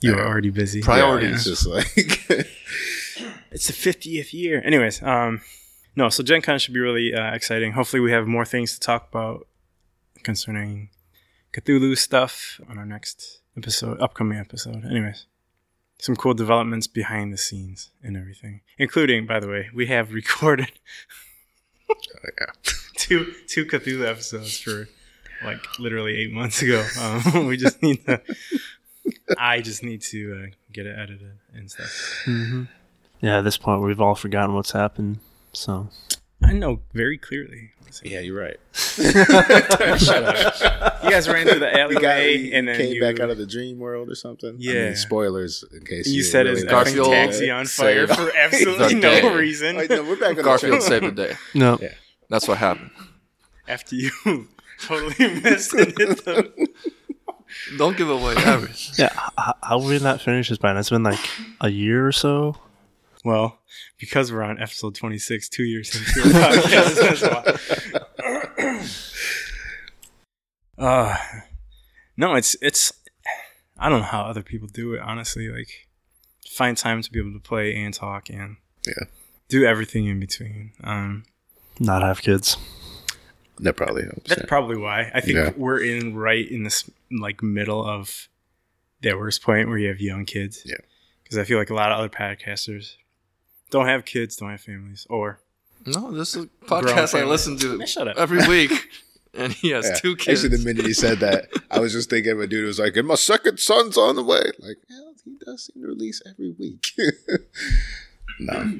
[0.00, 0.80] You are already busy.
[0.80, 1.28] Priorities.
[1.28, 1.86] Yeah, it's just like
[3.52, 4.62] It's the 50th year.
[4.64, 5.42] Anyways, um,
[5.96, 7.72] no, so Gen Con should be really uh, exciting.
[7.72, 9.46] Hopefully, we have more things to talk about
[10.22, 10.88] concerning
[11.52, 14.84] Cthulhu stuff on our next episode, upcoming episode.
[14.84, 15.26] Anyways,
[16.00, 20.72] some cool developments behind the scenes and everything, including, by the way, we have recorded
[21.90, 21.94] oh,
[22.40, 22.46] yeah.
[22.96, 24.88] two two Cthulhu episodes for
[25.44, 26.84] like literally eight months ago.
[27.00, 28.20] Um, we just need to.
[29.38, 32.26] I just need to uh, get it edited and stuff.
[33.20, 35.18] Yeah, at this point, we've all forgotten what's happened.
[35.52, 35.88] So
[36.42, 37.70] I know very clearly.
[38.04, 38.56] Yeah, you're right.
[41.02, 43.30] You guys ran through the We got alleyway we and then came you, back out
[43.30, 44.50] of the dream world or something.
[44.50, 44.84] I Yeah.
[44.86, 48.06] mean, spoilers in case you you, set really his not effing Garfield taxi on fire
[48.06, 49.34] saved- for absolutely The no day.
[49.36, 49.76] reason.
[49.76, 50.82] Wait, no, we're back on the Garfield train.
[50.82, 51.34] saved the day.
[51.54, 51.94] no, Yeah.
[52.28, 52.90] That's what happened.
[53.66, 54.10] After you
[54.80, 55.98] totally missed it.
[55.98, 56.68] hit the-
[57.76, 58.94] Don't give away everything.
[58.98, 59.12] yeah.
[59.36, 60.78] How, how we not finished this by now?
[60.80, 61.18] It's been like
[61.60, 62.56] a year or so.
[63.24, 63.58] Well,
[63.98, 67.22] because we're on episode 26, two years into the podcast.
[68.58, 68.78] that's
[70.78, 70.78] why.
[70.78, 71.16] uh,
[72.16, 72.92] no, it's, it's,
[73.78, 75.48] I don't know how other people do it, honestly.
[75.48, 75.88] Like,
[76.48, 78.56] find time to be able to play and talk and
[78.86, 79.04] Yeah.
[79.48, 80.72] do everything in between.
[80.82, 81.24] Um,
[81.78, 82.56] Not have kids.
[83.58, 84.28] That probably helps.
[84.28, 84.46] That's yeah.
[84.48, 85.10] probably why.
[85.14, 85.52] I think Yeah.
[85.56, 88.28] we're in right in this like middle of
[89.02, 90.62] that worst point where you have young kids.
[90.64, 90.76] Yeah.
[91.22, 92.96] Because I feel like a lot of other podcasters
[93.70, 95.40] don't have kids, don't have families, or
[95.86, 98.16] No, this is a podcast I listen to Man, shut up.
[98.18, 98.72] every week.
[99.32, 99.94] And he has Yeah.
[99.94, 100.44] two kids.
[100.44, 102.80] Actually, the minute he said that, I was just thinking of a dude who was
[102.80, 104.42] like, and my second son's on the way.
[104.58, 106.92] Like, hell, he does seem to release every week.
[108.40, 108.72] no.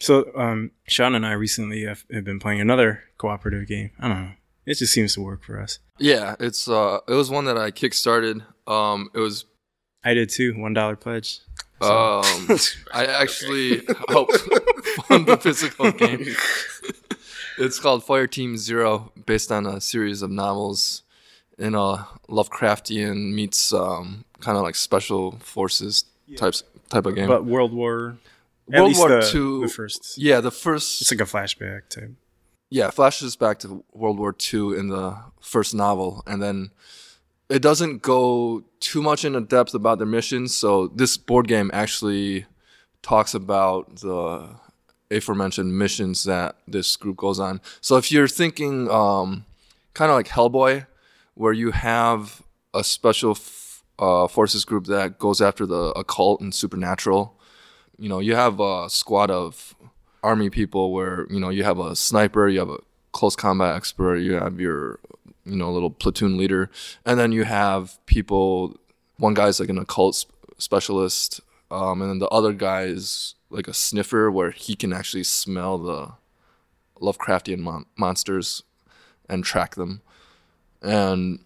[0.00, 0.30] so.
[0.36, 3.90] Um, Sean and I recently have, have been playing another cooperative game.
[3.98, 4.32] I don't know.
[4.64, 5.78] It just seems to work for us.
[5.98, 8.42] Yeah, it's uh it was one that I kickstarted.
[8.66, 9.44] Um it was
[10.04, 10.54] I did too.
[10.58, 11.38] One dollar pledge.
[11.80, 12.24] Um
[12.92, 14.38] I actually helped
[15.08, 16.24] fund the physical game.
[17.58, 21.02] it's called Fire Team Zero, based on a series of novels
[21.58, 26.04] in a Lovecraftian meets um kind of like special forces
[26.36, 27.28] types type of game.
[27.28, 28.16] But World War.
[28.68, 30.18] World War the, Two The first.
[30.18, 32.10] yeah, the first It's like a flashback type.
[32.68, 36.70] yeah, flashes back to World War Two in the first novel, and then
[37.48, 40.54] it doesn't go too much into depth about their missions.
[40.54, 42.46] So this board game actually
[43.02, 44.48] talks about the
[45.10, 47.60] aforementioned missions that this group goes on.
[47.80, 49.44] So if you're thinking um,
[49.94, 50.86] kind of like Hellboy,
[51.34, 52.42] where you have
[52.74, 57.38] a special f- uh, forces group that goes after the occult and supernatural,
[57.98, 59.74] you know, you have a squad of
[60.22, 62.78] army people where you know you have a sniper, you have a
[63.12, 64.98] close combat expert, you have your
[65.46, 66.70] you know a little platoon leader,
[67.04, 68.76] and then you have people.
[69.18, 73.68] One guy's like an occult sp- specialist, um, and then the other guy is like
[73.68, 76.12] a sniffer where he can actually smell the
[77.00, 78.62] Lovecraftian mon- monsters
[79.28, 80.02] and track them.
[80.82, 81.40] And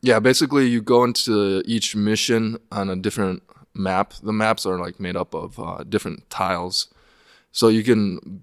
[0.00, 3.42] yeah, basically you go into each mission on a different
[3.74, 4.14] map.
[4.22, 6.88] The maps are like made up of uh, different tiles
[7.54, 8.42] so you can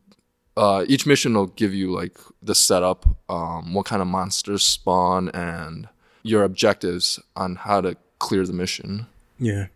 [0.57, 5.29] uh, each mission will give you like the setup, um, what kind of monsters spawn,
[5.29, 5.87] and
[6.23, 9.07] your objectives on how to clear the mission.
[9.39, 9.67] Yeah,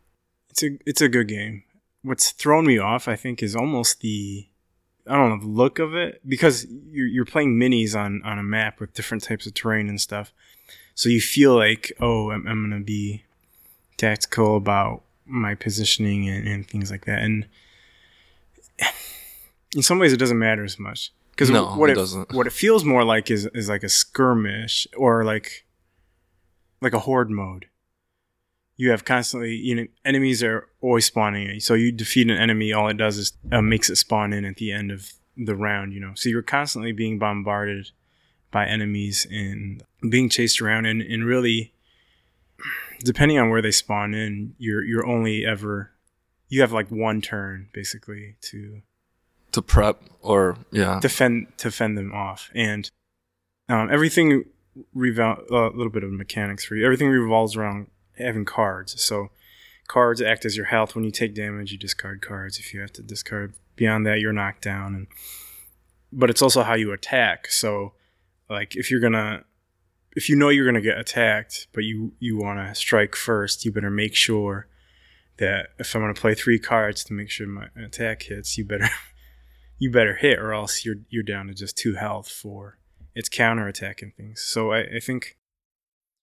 [0.49, 1.63] it's a it's a good game.
[2.01, 4.47] What's thrown me off, I think, is almost the
[5.07, 8.43] I don't know the look of it because you're you're playing minis on on a
[8.43, 10.33] map with different types of terrain and stuff.
[10.93, 13.23] So you feel like, oh, I'm, I'm gonna be
[13.97, 17.19] tactical about my positioning and, and things like that.
[17.19, 17.47] And
[19.75, 22.31] in some ways, it doesn't matter as much because No, what it it, doesn't.
[22.33, 25.65] what it feels more like is is like a skirmish or like
[26.81, 27.67] like a horde mode.
[28.77, 31.49] You have constantly, you know, enemies are always spawning.
[31.49, 31.59] in.
[31.61, 34.57] So you defeat an enemy, all it does is uh, makes it spawn in at
[34.57, 35.93] the end of the round.
[35.93, 37.91] You know, so you're constantly being bombarded
[38.51, 41.73] by enemies and being chased around, and, and really,
[42.99, 45.91] depending on where they spawn in, you're you're only ever
[46.49, 48.81] you have like one turn basically to
[49.56, 52.89] To prep or yeah, defend to fend them off, and
[53.70, 54.46] um, everything
[54.96, 56.86] revol- a little bit of mechanics for you.
[56.86, 57.88] Everything revolves around
[58.18, 59.02] having cards.
[59.02, 59.30] So
[59.88, 60.96] cards act as your health.
[60.96, 62.60] When you take damage, you discard cards.
[62.60, 64.96] If you have to discard beyond that, you're knocked down.
[64.96, 65.08] And
[66.12, 67.48] but it's also how you attack.
[67.48, 67.94] So
[68.50, 69.44] like if you're gonna
[70.15, 73.72] if you know you're gonna get attacked, but you you want to strike first, you
[73.72, 74.68] better make sure
[75.38, 78.89] that if I'm gonna play three cards to make sure my attack hits, you better
[79.77, 82.77] you better hit, or else you're you're down to just two health for
[83.13, 84.41] its counter attack and things.
[84.41, 85.38] So I, I think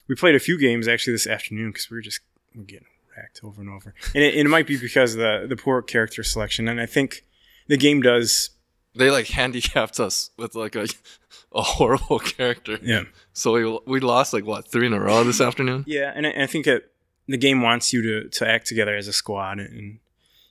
[0.09, 2.21] we played a few games actually this afternoon because we were just
[2.55, 2.87] we're getting
[3.17, 6.23] wrecked over and over, and it, it might be because of the the poor character
[6.23, 7.25] selection, and I think
[7.69, 8.51] the game does
[8.95, 10.87] they like handicapped us with like a
[11.55, 12.79] a horrible character.
[12.83, 15.85] yeah So we we lost like what three in a row this afternoon.
[15.87, 16.91] yeah, and I, I think it
[17.29, 20.01] the game wants you to to act together as a squad, and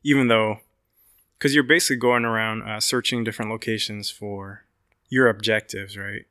[0.03, 0.59] even though
[1.41, 4.63] because you're basically going around uh, searching different locations for
[5.09, 6.25] your objectives, right?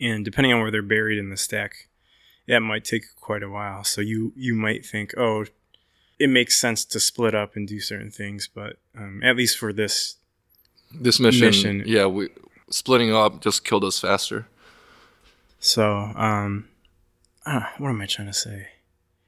[0.00, 1.88] And depending on where they're buried in the stack,
[2.46, 3.82] that might take quite a while.
[3.82, 5.46] So you you might think, oh,
[6.20, 9.72] it makes sense to split up and do certain things, but um, at least for
[9.72, 10.18] this,
[10.92, 11.82] This mission, Mission.
[11.84, 12.28] yeah, we
[12.70, 14.46] splitting up just killed us faster.
[15.58, 16.68] so um,
[17.44, 18.68] ah, what am I trying to say?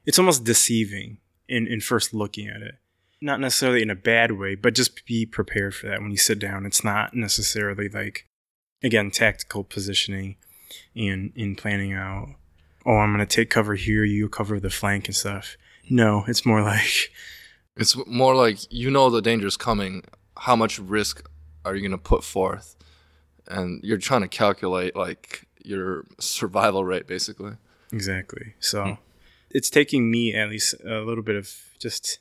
[0.05, 1.17] It's almost deceiving
[1.49, 2.75] in in first looking at it.
[3.21, 6.39] Not necessarily in a bad way, but just be prepared for that when you sit
[6.39, 6.65] down.
[6.65, 8.27] It's not necessarily like,
[8.83, 10.35] again, tactical positioning
[10.95, 12.29] and in planning out.
[12.85, 14.03] Oh, I'm gonna take cover here.
[14.03, 15.57] You cover the flank and stuff.
[15.89, 17.11] No, it's more like
[17.75, 20.03] It's more like you know the danger is coming.
[20.37, 21.29] How much risk
[21.65, 22.75] are you gonna put forth?
[23.47, 27.53] And you're trying to calculate like your survival rate, basically.
[27.91, 28.53] Exactly.
[28.59, 28.93] So hmm.
[29.49, 32.19] it's taking me at least a little bit of just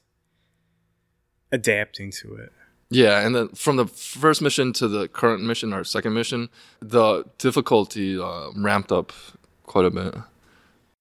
[1.53, 2.53] adapting to it.
[2.89, 6.49] Yeah, and then from the first mission to the current mission or second mission,
[6.81, 9.13] the difficulty uh, ramped up
[9.65, 10.15] quite a bit.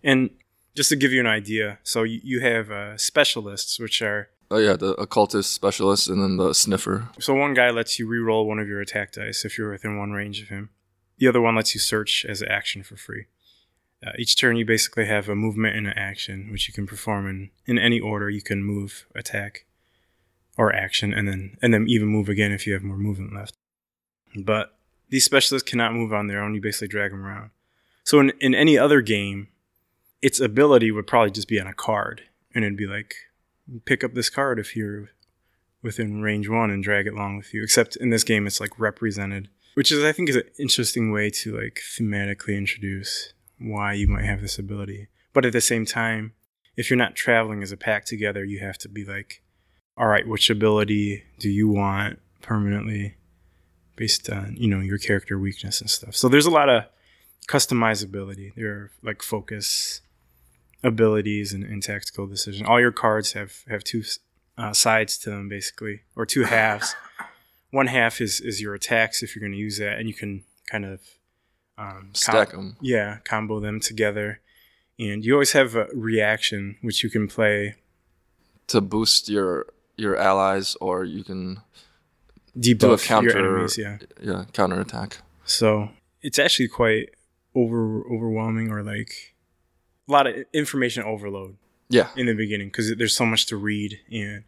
[0.04, 0.32] And
[0.76, 4.58] just to give you an idea, so you, you have uh, specialists, which are Oh
[4.58, 7.10] yeah, the occultist specialist and then the sniffer.
[7.20, 10.12] so one guy lets you re-roll one of your attack dice if you're within one
[10.12, 10.70] range of him.
[11.18, 13.26] The other one lets you search as an action for free.
[14.06, 17.28] Uh, each turn, you basically have a movement and an action, which you can perform
[17.28, 18.30] in, in any order.
[18.30, 19.64] You can move, attack,
[20.58, 23.54] or action, and then and then even move again if you have more movement left.
[24.36, 24.78] But
[25.10, 26.56] these specialists cannot move on their own.
[26.56, 27.52] You basically drag them around.
[28.04, 29.48] So in, in any other game,
[30.22, 33.15] its ability would probably just be on a card, and it'd be like,
[33.86, 35.10] pick up this card if you're
[35.82, 37.63] within range one and drag it along with you.
[37.63, 41.30] Except in this game, it's like represented, which is I think is an interesting way
[41.30, 45.08] to like thematically introduce why you might have this ability.
[45.34, 46.34] But at the same time,
[46.76, 49.41] if you're not traveling as a pack together, you have to be like,
[49.98, 53.16] all right, which ability do you want permanently
[53.96, 56.16] based on you know your character weakness and stuff.
[56.16, 56.84] So there's a lot of
[57.48, 58.54] customizability.
[58.56, 60.02] There are like focus
[60.84, 62.66] abilities and, and tactical decision.
[62.66, 64.04] All your cards have have two
[64.58, 66.96] uh, sides to them basically, or two halves.
[67.72, 70.43] One half is is your attacks if you're going to use that, and you can
[70.70, 71.02] kind of
[71.78, 72.78] um, Stack 'em.
[72.82, 74.39] Yeah, combo them together,
[74.98, 77.76] and you always have a reaction which you can play
[78.68, 79.68] to boost your
[79.98, 81.60] your allies, or you can
[82.58, 83.78] debuff counter- your enemies.
[83.78, 85.20] Yeah, yeah counterattack.
[85.46, 85.89] so
[86.22, 87.10] it's actually quite
[87.54, 89.36] over overwhelming or like
[90.08, 91.56] a lot of information overload
[91.89, 94.43] Yeah, in the beginning because there's so much to read and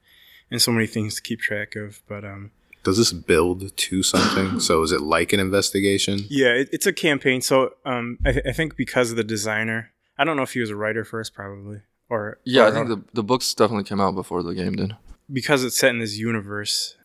[0.50, 2.02] and so many things to keep track of.
[2.08, 2.52] But um,
[2.84, 4.60] Does this build to something?
[4.68, 6.22] so is it like an investigation?
[6.30, 7.42] yeah, it, it's a campaign.
[7.42, 10.60] So um, I, th- I think because of the designer, I don't know if he
[10.62, 12.64] was a writer first, probably, or yeah.
[12.64, 14.96] or- I think the the books definitely came out before the game did.
[15.32, 16.96] Because it's set in this universe,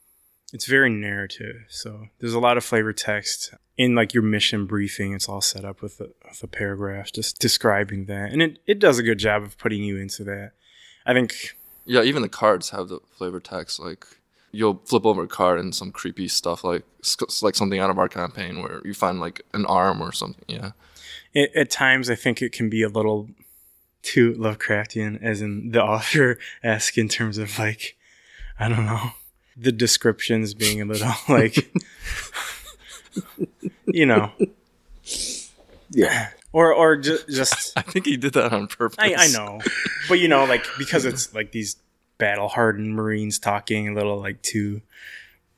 [0.52, 1.64] it's very narrative.
[1.68, 5.14] So there's a lot of flavor text in like your mission briefing.
[5.14, 8.78] It's all set up with a, with a paragraph just describing that, and it it
[8.78, 10.52] does a good job of putting you into that.
[11.06, 13.80] I think Yeah, even the cards have the flavor text.
[13.80, 14.06] Like
[14.52, 16.84] you'll flip over a card and some creepy stuff, like
[17.40, 20.44] like something out of our campaign where you find like an arm or something.
[20.46, 20.72] Yeah,
[21.32, 23.30] it, at times I think it can be a little
[24.02, 27.96] too Lovecraftian, as in the author esque in terms of like
[28.64, 29.10] I don't know
[29.56, 31.70] the descriptions being a little like
[33.86, 34.32] you know
[35.90, 36.30] Yeah.
[36.52, 38.96] or or ju- just I think he did that on purpose.
[38.98, 39.60] I, I know
[40.08, 41.76] but you know like because it's like these
[42.18, 44.80] battle hardened marines talking a little like too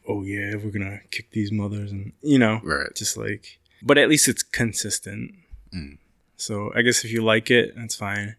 [0.09, 2.95] oh yeah we're gonna kick these mothers and you know Right.
[2.95, 5.35] just like but at least it's consistent
[5.75, 5.99] Mm.
[6.37, 8.37] so i guess if you like it that's fine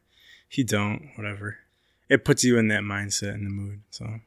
[0.50, 1.58] if you don't whatever
[2.08, 4.22] it puts you in that mindset and the mood so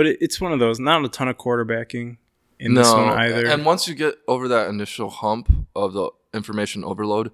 [0.00, 2.16] but it, it's one of those not a ton of quarterbacking
[2.58, 6.84] in this one either And once you get over that initial hump of the information
[6.84, 7.30] overload,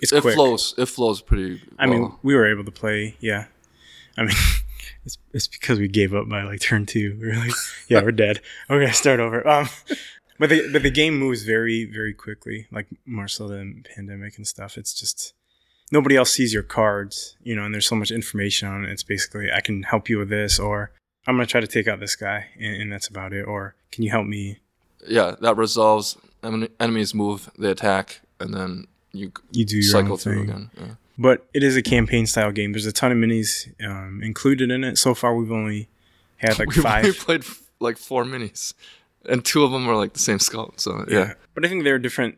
[0.00, 0.34] it's it quick.
[0.34, 0.72] flows.
[0.78, 1.60] It flows pretty.
[1.78, 3.44] i mean we were able to play yeah
[4.16, 4.34] i mean
[5.04, 7.52] it's, it's because we gave up by like turn two we were like
[7.88, 8.40] yeah we're dead
[8.70, 9.68] we're gonna start over um
[10.38, 14.46] but the but the game moves very very quickly like more so than pandemic and
[14.46, 15.34] stuff it's just
[15.92, 19.02] nobody else sees your cards you know and there's so much information on it it's
[19.02, 20.90] basically i can help you with this or
[21.28, 24.02] i'm gonna try to take out this guy and, and that's about it or can
[24.02, 24.58] you help me
[25.06, 26.16] yeah, that resolves.
[26.42, 30.50] en- Enemies move, they attack, and then you you do your cycle through thing.
[30.50, 30.70] again.
[30.76, 30.94] Yeah.
[31.16, 33.50] but it is a campaign style game there's a ton of minis
[33.88, 35.88] um, included in it so far we've only
[36.38, 38.74] had like we, five We've played f- like four minis,
[39.24, 40.74] and two of them were like the same skull.
[40.76, 42.36] So yeah, But I think there are different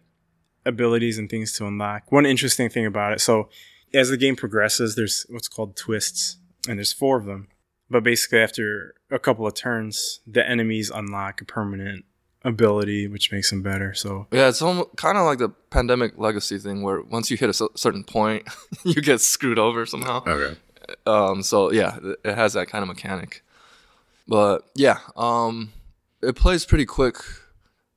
[0.67, 2.13] abilities and things to unlock.
[2.13, 3.49] One interesting thing about it, so
[3.95, 6.37] as the game progresses, there's what's called twists,
[6.69, 7.49] and there's four of them.
[7.91, 12.05] But basically, after a couple of turns, the enemies unlock a permanent
[12.45, 13.95] ability, which makes them better.
[13.95, 17.51] So yeah, it's almost kind of like the pandemic legacy thing, where once you hit
[17.51, 18.49] a certain point,
[18.85, 20.23] you get screwed over somehow.
[20.27, 20.57] Okay.
[21.07, 23.43] Um, so yeah, it has that kind of mechanic.
[24.27, 25.73] But yeah, um,
[26.23, 27.17] it plays pretty quick.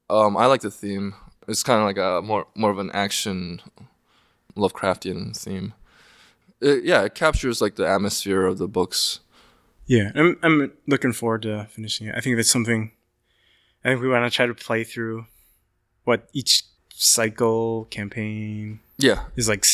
[0.10, 1.14] Um, I like the theme.
[1.48, 3.62] It's kind of like a more more of an action
[4.56, 5.74] Lovecraftian theme.
[6.62, 9.20] It, yeah, it captures like the atmosphere of the books.
[9.86, 12.16] Yeah, I'm I'm looking forward to finishing it.
[12.16, 12.92] I think that's something.
[13.84, 15.26] I think we want to try to play through
[16.06, 16.64] what each
[16.94, 19.66] cycle campaign Yeah, is like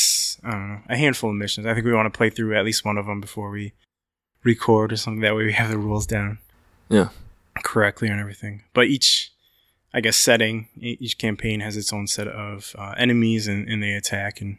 [0.43, 1.67] I don't know a handful of missions.
[1.67, 3.73] I think we want to play through at least one of them before we
[4.43, 5.21] record or something.
[5.21, 6.39] That way we have the rules down
[6.89, 7.09] yeah,
[7.63, 8.63] correctly and everything.
[8.73, 9.31] But each,
[9.93, 13.93] I guess, setting each campaign has its own set of uh, enemies and, and they
[13.93, 14.57] attack and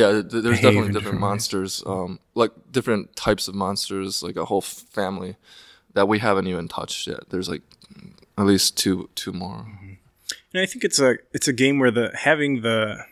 [0.00, 0.10] yeah.
[0.22, 4.60] th- There's definitely different different monsters, um, like different types of monsters, like a whole
[4.60, 5.36] family
[5.94, 7.20] that we haven't even touched yet.
[7.30, 7.62] There's like
[8.36, 9.64] at least two two more.
[10.52, 13.04] And I think it's a it's a game where the having the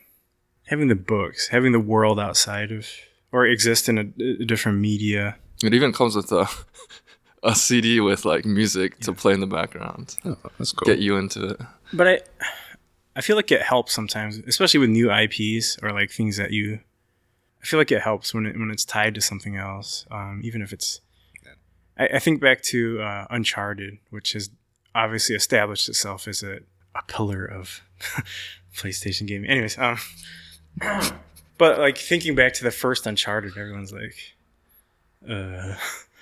[0.71, 2.87] having the books, having the world outside of
[3.33, 4.05] or exist in a,
[4.43, 5.37] a different media.
[5.65, 6.49] It even comes with a
[7.43, 10.87] a CD with like music to play in the background, Oh, that's cool.
[10.87, 11.61] get you into it.
[11.93, 12.21] But I
[13.15, 16.81] I feel like it helps sometimes, especially with new IPs or like things that you.
[17.63, 20.63] I feel like it helps when it, when it's tied to something else, um, even
[20.63, 21.01] if it's.
[21.99, 24.51] I, I think back to uh, Uncharted, which has
[24.95, 26.61] obviously established itself as a,
[26.95, 27.83] a pillar of
[28.75, 29.49] PlayStation gaming.
[29.51, 29.99] Anyways, um,
[31.59, 34.17] but like thinking back to the first Uncharted, everyone's like,
[35.29, 35.75] uh,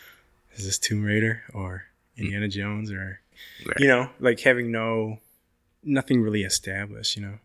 [0.55, 1.84] "Is this Tomb Raider or
[2.16, 3.20] Indiana Jones or?"
[3.78, 5.18] You know, like having no,
[5.83, 7.39] nothing really established, you know.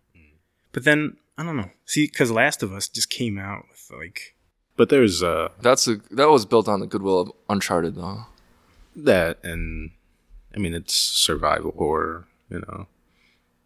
[0.72, 1.72] But then I don't know.
[1.86, 4.36] See, because Last of Us just came out with like,
[4.76, 8.26] But there's uh That's a that was built on the goodwill of Uncharted though.
[8.96, 9.92] that and
[10.56, 12.88] I mean it's survival horror, you know.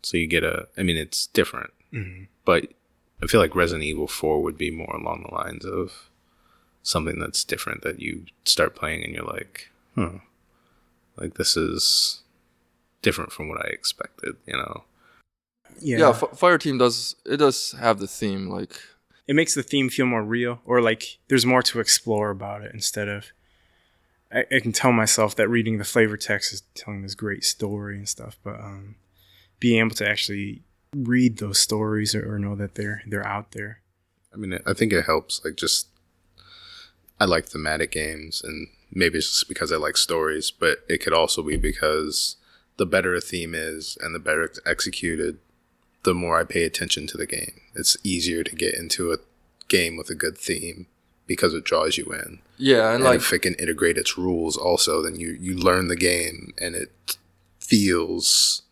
[0.04, 1.72] So you get a I mean it's different.
[2.46, 2.68] But
[3.22, 6.10] I feel like Resident Evil 4 would be more along the lines of
[6.84, 10.20] something that's different that you start playing and you're like, huh.
[11.18, 12.22] Like this is
[13.02, 14.84] different from what I expected, you know.
[15.80, 18.80] yeah, Yeah, F- Fireteam does it does have the theme like
[19.28, 22.74] it makes the theme feel more real, or like there's more to explore about it
[22.74, 23.28] instead of.
[24.32, 27.98] I, I can tell myself that reading the flavor text is telling this great story
[27.98, 28.96] and stuff, but um,
[29.60, 30.64] being able to actually
[30.96, 33.82] read those stories or, or know that they're they're out there.
[34.34, 35.44] I mean, I think it helps.
[35.44, 35.88] Like, just
[37.20, 41.14] I like thematic games, and maybe it's just because I like stories, but it could
[41.14, 42.38] also be because
[42.80, 45.38] the better a theme is and the better it's executed,
[46.04, 47.60] the more I pay attention to the game.
[47.76, 49.18] It's easier to get into a
[49.68, 50.88] game with a good theme
[51.28, 52.40] because it draws you in.
[52.58, 55.90] Yeah, and And like if it can integrate its rules also, then you you learn
[55.90, 57.18] the game and it
[57.60, 58.64] feels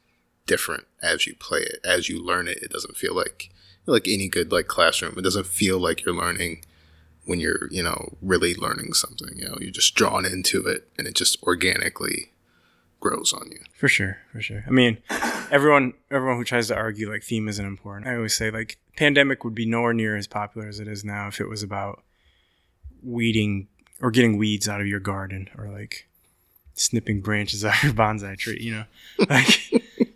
[0.45, 1.81] different as you play it.
[1.83, 3.49] As you learn it, it doesn't feel like
[3.85, 5.15] like any good like classroom.
[5.17, 6.63] It doesn't feel like you're learning
[7.25, 9.37] when you're you know really learning something.
[9.37, 12.31] You know, you're just drawn into it and it just organically
[12.99, 13.59] grows on you.
[13.75, 14.63] For sure, for sure.
[14.67, 14.97] I mean,
[15.51, 18.07] everyone everyone who tries to argue like theme isn't important.
[18.07, 21.27] I always say like pandemic would be nowhere near as popular as it is now
[21.27, 22.03] if it was about
[23.03, 23.67] weeding
[24.01, 26.07] or getting weeds out of your garden or like
[26.73, 28.85] snipping branches out of your bonsai tree, you know.
[29.29, 29.71] Like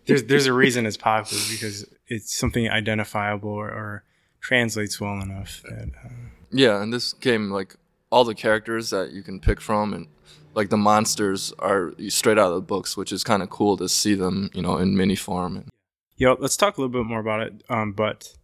[0.05, 4.03] there's there's a reason it's popular because it's something identifiable or, or
[4.41, 6.09] translates well enough that uh,
[6.51, 7.75] yeah, and this game like
[8.09, 10.07] all the characters that you can pick from and
[10.53, 13.89] like the monsters are straight out of the books, which is kind of cool to
[13.89, 15.57] see them, you know, in mini form.
[15.57, 15.69] And
[16.17, 17.63] Yo, let's talk a little bit more about it.
[17.69, 18.35] Um, but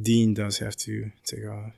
[0.00, 1.72] Dean does have to take off.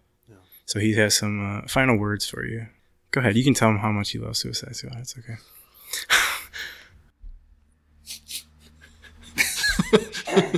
[0.66, 2.66] So he has some uh, final words for you.
[3.10, 3.36] Go ahead.
[3.36, 4.96] You can tell him how much you love Suicide Squad.
[4.98, 5.36] It's okay.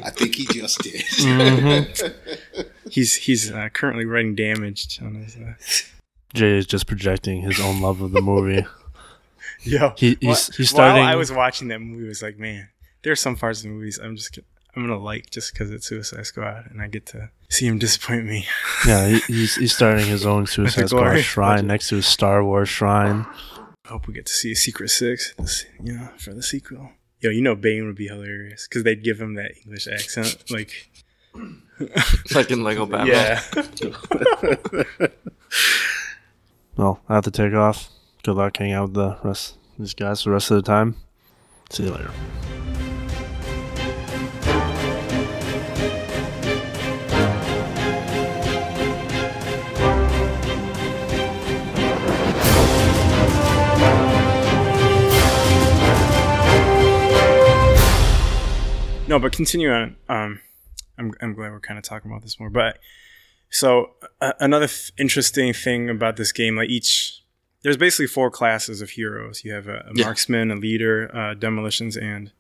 [0.04, 1.02] I think he just did.
[2.88, 5.36] He's he's uh, currently writing damaged on his.
[5.36, 5.54] Uh,
[6.32, 8.64] Jay is just projecting his own love of the movie.
[9.62, 12.38] yo, He- he's- wh- he's While starting- I was watching that movie, I was like,
[12.38, 12.68] man,
[13.02, 14.46] there's some parts of the movies I'm just gonna-
[14.76, 18.26] I'm gonna like just because it's Suicide Squad, and I get to see him disappoint
[18.26, 18.46] me.
[18.86, 21.64] Yeah, he, he's he's starting his own Suicide Squad shrine budget.
[21.66, 23.26] next to his Star Wars shrine.
[23.86, 26.90] I hope we get to see a Secret Six, this, you know, for the sequel.
[27.20, 30.90] Yo, you know, Bane would be hilarious because they'd give him that English accent, like,
[32.34, 33.40] like in Lego Batman.
[33.80, 35.08] yeah.
[36.76, 37.88] Well, I have to take off.
[38.26, 40.96] Good luck hanging out with the rest these guys for the rest of the time.
[41.70, 42.10] See you later.
[59.06, 59.94] No, but continue on.
[60.08, 60.40] Um,
[60.98, 62.50] I'm I'm glad we're kind of talking about this more.
[62.50, 62.80] But
[63.50, 67.22] so uh, another f- interesting thing about this game, like each,
[67.66, 69.44] there's basically four classes of heroes.
[69.44, 70.04] You have a, a Yeah.
[70.04, 72.30] marksman, a leader, uh, demolitions, and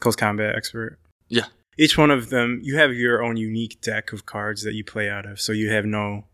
[0.00, 0.98] close combat expert.
[1.28, 1.44] Yeah.
[1.78, 5.08] Each one of them, you have your own unique deck of cards that you play
[5.08, 5.40] out of.
[5.40, 6.24] So you have no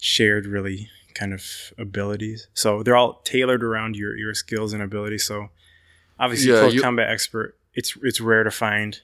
[0.00, 1.42] shared really kind of
[1.76, 2.46] abilities.
[2.54, 5.24] So they're all tailored around your your skills and abilities.
[5.24, 5.48] So
[6.20, 9.00] obviously, Yeah, close you- combat expert, it's it's rare to find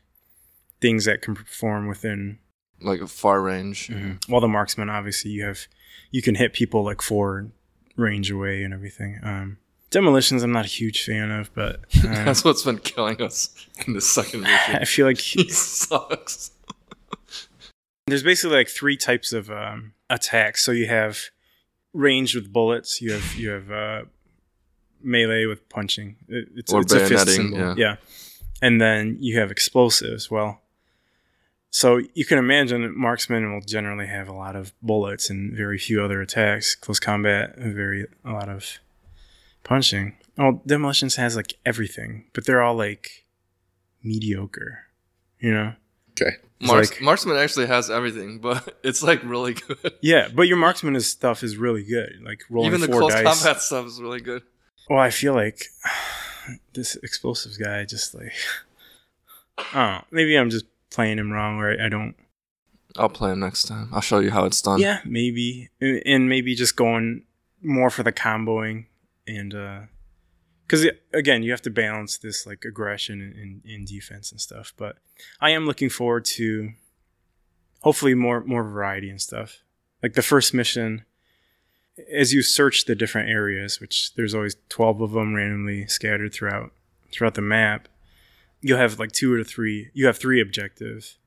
[0.80, 2.38] things that can perform within.
[2.80, 3.90] Like a far range.
[4.28, 5.66] While the marksman, obviously, you have
[6.12, 7.48] you can hit people like four
[7.96, 9.18] range away and everything.
[9.22, 9.58] Um,
[9.90, 13.50] demolitions, I'm not a huge fan of, but um, That's what's been killing us
[13.86, 14.76] in the second mission.
[14.76, 16.50] I feel like he sucks.
[18.06, 20.64] there's basically like three types of um, attacks.
[20.64, 21.18] So you have
[21.92, 23.00] ranged with bullets.
[23.00, 24.02] You have you have uh,
[25.02, 26.16] melee with punching.
[26.28, 27.78] It- It's, Or it's a fist symbol.
[27.78, 27.96] yeah.
[28.62, 30.30] and then you have explosives.
[30.30, 30.60] Well,
[31.70, 35.78] so you can imagine that marksmen will generally have a lot of bullets and very
[35.78, 36.74] few other attacks.
[36.74, 38.78] Close combat, very a lot of
[39.64, 40.16] punching.
[40.38, 43.24] Oh, demolitions has like everything, but they're all like
[44.02, 44.80] mediocre.
[45.40, 45.72] You know.
[46.12, 46.36] Okay.
[46.60, 49.92] It's Marks- like- Marksman actually has everything, but it's like really good.
[50.00, 52.20] Yeah, but your marksman is stuff is really good.
[52.24, 53.24] Like rolling Even the four close dice.
[53.42, 54.42] combat stuff is really good.
[54.88, 55.66] Well, I feel like
[56.74, 58.32] this explosives guy just like
[59.74, 60.64] oh, maybe I'm just
[60.96, 62.16] playing him wrong, or I don't.
[62.96, 63.90] I'll play him next time.
[63.92, 64.80] I'll show you how it's done.
[64.80, 67.24] Yeah, maybe, and maybe just going
[67.62, 68.86] more for the comboing
[69.26, 69.80] and uh
[70.66, 74.72] because again, you have to balance this like aggression and, and, and defense and stuff.
[74.76, 74.96] But
[75.40, 76.72] I am looking forward to
[77.82, 79.62] hopefully more more variety and stuff.
[80.02, 81.04] Like the first mission,
[82.12, 86.72] as you search the different areas, which there's always twelve of them randomly scattered throughout
[87.12, 87.86] throughout the map,
[88.60, 89.90] you'll have like two or three.
[89.94, 91.18] You have three objectives.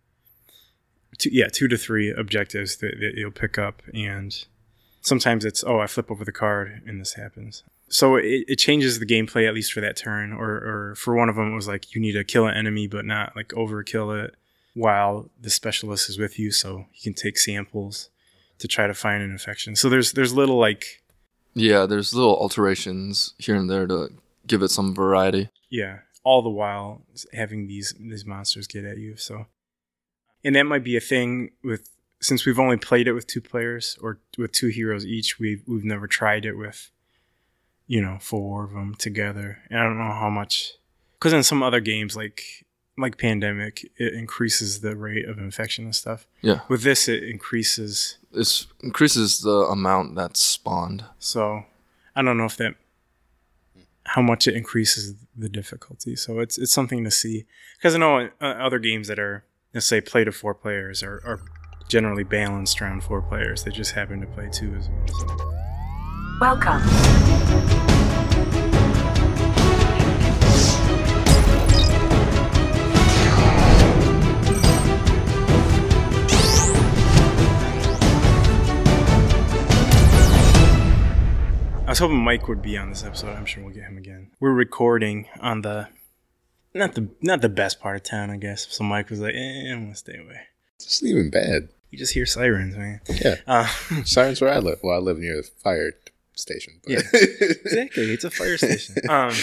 [1.17, 4.45] Two, yeah, two to three objectives that, that you'll pick up, and
[5.01, 7.63] sometimes it's oh I flip over the card and this happens.
[7.89, 11.27] So it, it changes the gameplay at least for that turn, or or for one
[11.27, 14.23] of them it was like you need to kill an enemy but not like overkill
[14.23, 14.36] it
[14.75, 18.09] while the specialist is with you, so you can take samples
[18.59, 19.75] to try to find an infection.
[19.75, 21.01] So there's there's little like
[21.55, 24.09] Yeah, there's little alterations here and there to
[24.45, 25.49] give it some variety.
[25.71, 27.03] yeah, all the while
[27.34, 29.15] having these these monsters get at you.
[29.15, 29.47] So,
[30.43, 31.89] and that might be a thing with
[32.22, 35.39] since we've only played it with two players or with two heroes each.
[35.39, 36.91] We've we've never tried it with,
[37.88, 39.59] you know, four of them together.
[39.70, 40.74] And I don't know how much
[41.13, 42.65] because in some other games like
[42.97, 46.28] like pandemic, it increases the rate of infection and stuff.
[46.41, 46.61] Yeah.
[46.67, 48.17] With this, it increases.
[48.34, 51.05] It increases the amount that's spawned.
[51.17, 51.63] So
[52.15, 52.76] I don't know if that
[54.06, 56.16] how much it increases the difficulty.
[56.16, 57.45] So it's it's something to see
[57.78, 59.43] because I know uh, other games that are
[59.74, 61.39] let's say play to four players are, are
[61.88, 63.64] generally balanced around four players.
[63.64, 65.08] They just happen to play two as well.
[65.08, 65.54] So.
[66.39, 67.88] Welcome.
[81.89, 83.35] I was hoping Mike would be on this episode.
[83.35, 84.29] I'm sure we'll get him again.
[84.39, 85.87] We're recording on the
[86.71, 88.67] not the not the best part of town, I guess.
[88.69, 90.41] So Mike was like, eh, I'm gonna stay away.
[90.75, 91.69] It's not even bad.
[91.89, 93.01] You just hear sirens, man.
[93.07, 93.37] Yeah.
[93.47, 93.65] Uh,
[94.03, 94.77] Sirens where I live.
[94.83, 95.93] Well, I live near the fire
[96.35, 96.79] station.
[96.83, 96.99] But Yeah.
[97.13, 98.11] exactly.
[98.11, 98.97] It's a fire station.
[99.09, 99.33] Um,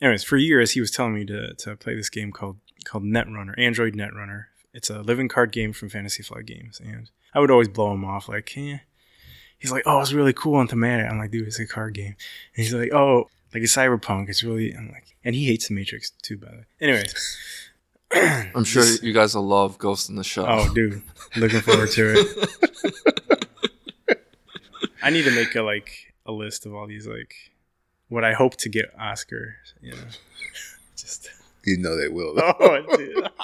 [0.00, 3.58] anyways, for years he was telling me to to play this game called called Netrunner,
[3.58, 4.44] Android Netrunner.
[4.72, 8.04] It's a living card game from Fantasy Flight Games, and I would always blow him
[8.04, 8.78] off like, eh.
[9.62, 11.08] He's like, oh, it's really cool and thematic.
[11.08, 12.16] I'm like, dude, it's a card game.
[12.56, 14.28] And he's like, oh, like it's cyberpunk.
[14.28, 14.74] It's really.
[14.74, 16.64] I'm like, and he hates the Matrix too, by the way.
[16.80, 17.38] Anyways,
[18.56, 20.46] I'm sure you guys will love Ghost in the Shell.
[20.48, 21.00] oh, dude,
[21.36, 23.48] looking forward to it.
[25.02, 27.34] I need to make a like a list of all these like
[28.08, 29.54] what I hope to get Oscar.
[29.80, 30.04] You know,
[30.96, 31.30] just
[31.64, 32.34] you know they will.
[32.36, 33.28] oh, dude.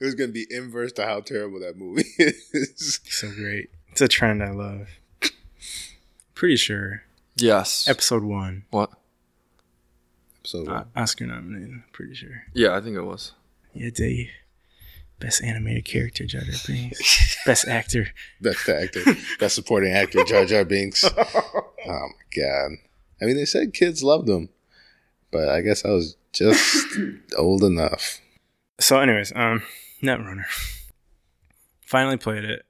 [0.00, 3.00] It was going to be inverse to how terrible that movie is.
[3.08, 3.70] so great.
[3.92, 4.88] It's a trend I love.
[6.44, 7.04] Pretty sure
[7.36, 7.88] yes.
[7.88, 8.90] episode one what?
[10.42, 11.84] So uh, Oscar nominated.
[11.90, 12.42] Pretty sure.
[12.52, 13.32] Yeah, I think it was.
[13.72, 14.28] Yeah, Dave.
[15.18, 17.38] Best animated character, Jar Jar Binks.
[17.46, 18.08] Best actor.
[18.42, 19.00] best actor,
[19.40, 21.02] best supporting actor, Jar Jar Binks.
[21.16, 22.72] Oh my god!
[23.22, 24.50] I mean, they said kids loved him,
[25.30, 26.86] but I guess I was just
[27.38, 28.20] old enough.
[28.78, 29.62] So, anyways, um,
[30.02, 30.44] Netrunner.
[31.86, 32.66] Finally played it.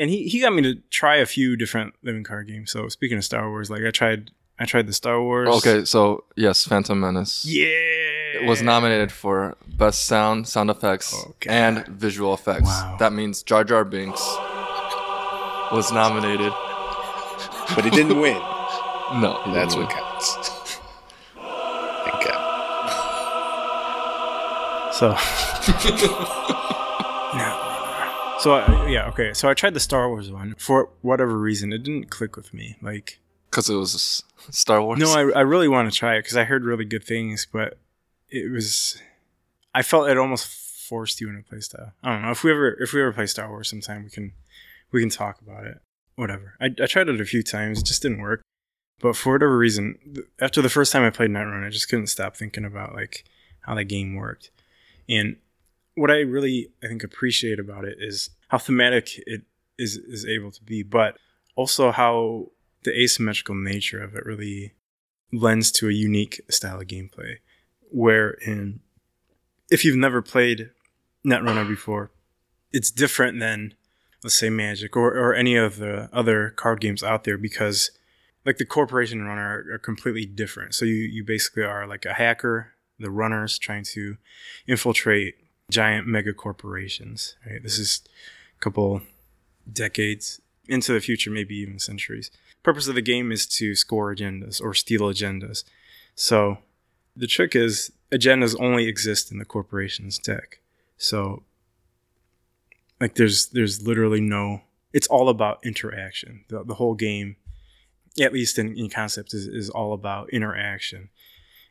[0.00, 2.70] And he, he got me to try a few different living card games.
[2.72, 5.48] So speaking of Star Wars, like I tried I tried the Star Wars.
[5.58, 7.44] Okay, so yes, Phantom Menace.
[7.44, 7.66] Yeah.
[7.66, 12.64] It was nominated for best sound, sound effects, Oh, and visual effects.
[12.64, 12.96] Wow.
[12.98, 14.20] That means Jar Jar Binks
[15.70, 16.52] was nominated.
[17.74, 18.40] But he didn't win.
[19.20, 20.04] No, he That's didn't what win.
[20.04, 20.78] counts.
[22.04, 22.46] Thank God.
[24.94, 25.10] So,
[26.06, 26.76] no.
[28.42, 29.34] So I, yeah, okay.
[29.34, 31.72] So I tried the Star Wars one for whatever reason.
[31.72, 32.76] It didn't click with me.
[32.80, 33.18] Like,
[33.50, 34.98] Because it was Star Wars.
[34.98, 37.78] no, I, I really want to try it because I heard really good things, but
[38.30, 39.00] it was.
[39.74, 40.46] I felt it almost
[40.88, 41.92] forced you into play style.
[42.02, 44.32] I don't know if we ever if we ever play Star Wars sometime we can
[44.90, 45.78] we can talk about it.
[46.16, 46.54] Whatever.
[46.60, 47.80] I, I tried it a few times.
[47.80, 48.42] It just didn't work.
[49.00, 52.08] But for whatever reason, th- after the first time I played Netrunner, I just couldn't
[52.08, 53.24] stop thinking about like
[53.60, 54.50] how that game worked.
[55.08, 55.36] And
[55.94, 59.42] what I really I think appreciate about it is how thematic it
[59.78, 61.16] is is able to be, but
[61.56, 62.50] also how
[62.84, 64.74] the asymmetrical nature of it really
[65.32, 67.36] lends to a unique style of gameplay.
[67.90, 68.80] Wherein,
[69.70, 70.70] if you've never played
[71.24, 72.10] Netrunner before,
[72.72, 73.74] it's different than
[74.22, 77.90] let's say Magic or, or any of the other card games out there because
[78.44, 80.74] like the corporation runner are, are completely different.
[80.74, 84.16] So you you basically are like a hacker, the runners trying to
[84.66, 85.34] infiltrate
[85.70, 87.36] giant mega corporations.
[87.48, 87.62] Right?
[87.62, 88.02] This is
[88.56, 89.02] a couple
[89.70, 92.30] decades into the future, maybe even centuries.
[92.62, 95.64] Purpose of the game is to score agendas or steal agendas.
[96.14, 96.58] So
[97.16, 100.60] the trick is agendas only exist in the corporation's deck.
[100.96, 101.42] So
[103.00, 104.62] like there's there's literally no
[104.92, 106.44] it's all about interaction.
[106.48, 107.36] The, the whole game,
[108.20, 111.10] at least in, in concept, is, is all about interaction.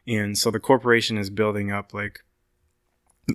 [0.08, 2.24] And so the corporation is building up like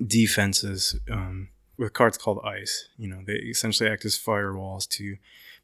[0.07, 2.89] defenses um, with cards called ice.
[2.97, 5.17] You know, they essentially act as firewalls to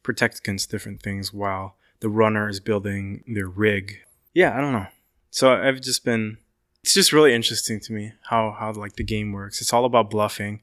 [0.03, 3.99] protect against different things while the runner is building their rig.
[4.33, 4.87] Yeah, I don't know.
[5.29, 6.37] So I've just been
[6.83, 9.61] it's just really interesting to me how how like the game works.
[9.61, 10.61] It's all about bluffing.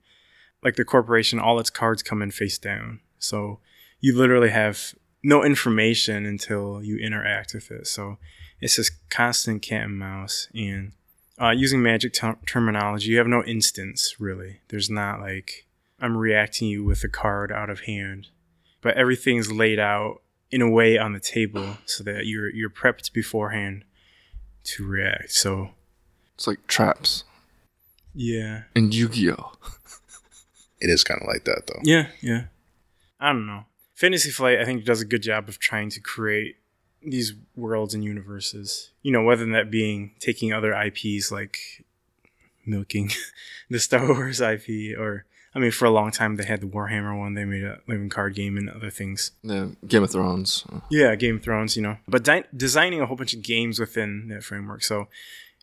[0.62, 3.00] Like the corporation, all its cards come in face down.
[3.18, 3.60] So
[4.00, 7.86] you literally have no information until you interact with it.
[7.86, 8.18] So
[8.60, 10.48] it's this constant cat and mouse.
[10.54, 10.92] And
[11.40, 14.60] uh, using magic ter- terminology, you have no instance really.
[14.68, 15.66] There's not like
[16.00, 18.28] I'm reacting you with a card out of hand,
[18.80, 23.12] but everything's laid out in a way on the table so that you're you're prepped
[23.12, 23.84] beforehand
[24.64, 25.32] to react.
[25.32, 25.70] So
[26.34, 27.24] It's like traps
[28.20, 29.52] yeah, And Yu-Gi-Oh.
[30.80, 31.80] It is kind of like that though.
[31.82, 32.44] Yeah, yeah.
[33.18, 33.64] I don't know.
[33.96, 36.54] Fantasy Flight, I think, does a good job of trying to create
[37.02, 38.90] these worlds and universes.
[39.02, 41.58] You know, whether that being taking other IPs like
[42.66, 43.10] milking
[43.70, 44.98] the Star Wars IP.
[44.98, 45.24] Or
[45.54, 47.34] I mean, for a long time they had the Warhammer one.
[47.34, 49.32] They made a living card game and other things.
[49.42, 50.64] Yeah, Game of Thrones.
[50.90, 51.98] Yeah, Game of Thrones, you know.
[52.06, 54.82] But di- designing a whole bunch of games within that framework.
[54.82, 55.08] So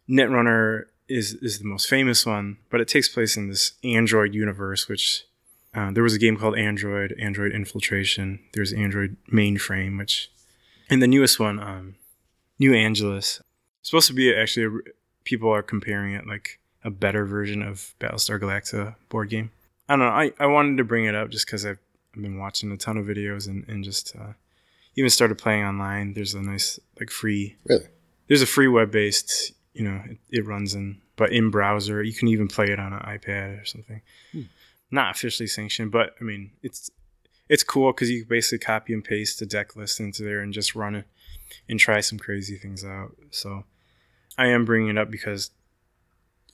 [0.09, 4.87] Netrunner is is the most famous one, but it takes place in this Android universe,
[4.87, 5.25] which
[5.75, 8.39] uh, there was a game called Android, Android Infiltration.
[8.53, 10.31] There's Android Mainframe, which,
[10.89, 11.95] and the newest one, um,
[12.59, 13.41] New Angeles,
[13.81, 14.65] supposed to be actually.
[14.65, 14.79] A,
[15.23, 19.51] people are comparing it like a better version of Battlestar Galactica board game.
[19.89, 20.05] I don't know.
[20.07, 21.79] I, I wanted to bring it up just because I've,
[22.15, 24.33] I've been watching a ton of videos and, and just uh,
[24.95, 26.13] even started playing online.
[26.13, 27.85] There's a nice like free Really?
[28.27, 32.13] there's a free web based you know it, it runs in but in browser you
[32.13, 34.01] can even play it on an ipad or something
[34.89, 36.89] not officially sanctioned but i mean it's
[37.49, 40.75] it's cool because you basically copy and paste the deck list into there and just
[40.75, 41.05] run it
[41.69, 43.63] and try some crazy things out so
[44.37, 45.51] i am bringing it up because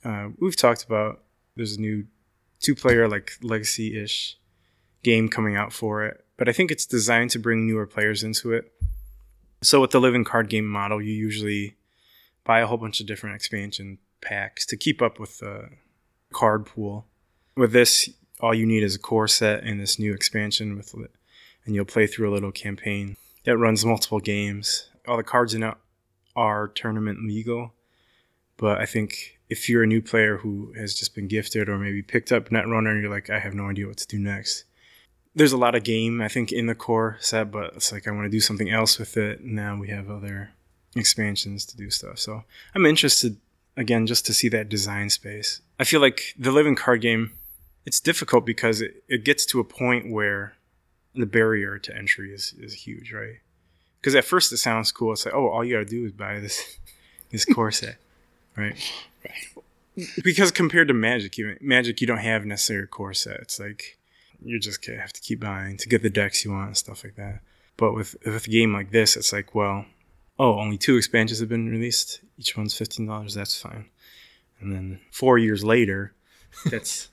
[0.04, 1.22] uh, we've talked about
[1.56, 2.04] there's a new
[2.60, 4.38] two player like legacy-ish
[5.02, 8.52] game coming out for it but i think it's designed to bring newer players into
[8.52, 8.72] it
[9.62, 11.76] so with the living card game model, you usually
[12.44, 15.68] buy a whole bunch of different expansion packs to keep up with the
[16.32, 17.06] card pool.
[17.56, 18.10] With this,
[18.42, 21.12] all you need is a core set and this new expansion with it,
[21.64, 24.88] and you'll play through a little campaign that runs multiple games.
[25.06, 25.74] All the cards in it
[26.34, 27.72] are tournament legal,
[28.56, 32.02] but I think if you're a new player who has just been gifted or maybe
[32.02, 34.64] picked up Netrunner and you're like, I have no idea what to do next,
[35.34, 38.10] there's a lot of game I think in the core set, but it's like I
[38.10, 39.44] want to do something else with it.
[39.44, 40.50] Now we have other
[40.96, 42.18] expansions to do stuff.
[42.18, 43.36] So I'm interested
[43.76, 45.60] again just to see that design space.
[45.78, 47.32] I feel like the living card game
[47.84, 50.54] it's difficult because it, it gets to a point where
[51.14, 53.40] the barrier to entry is, is huge, right?
[54.00, 55.12] Because at first it sounds cool.
[55.12, 56.78] It's like, oh, all you gotta do is buy this
[57.30, 57.96] this core set,
[58.56, 58.76] right?
[60.22, 63.40] Because compared to Magic, you Magic you don't have necessarily a core set.
[63.40, 63.98] It's like
[64.44, 67.04] you just gonna have to keep buying to get the decks you want and stuff
[67.04, 67.40] like that.
[67.76, 69.84] But with with a game like this, it's like, well,
[70.38, 72.20] oh, only two expansions have been released.
[72.38, 73.34] Each one's fifteen dollars.
[73.34, 73.86] That's fine.
[74.60, 76.14] And then four years later,
[76.66, 77.08] that's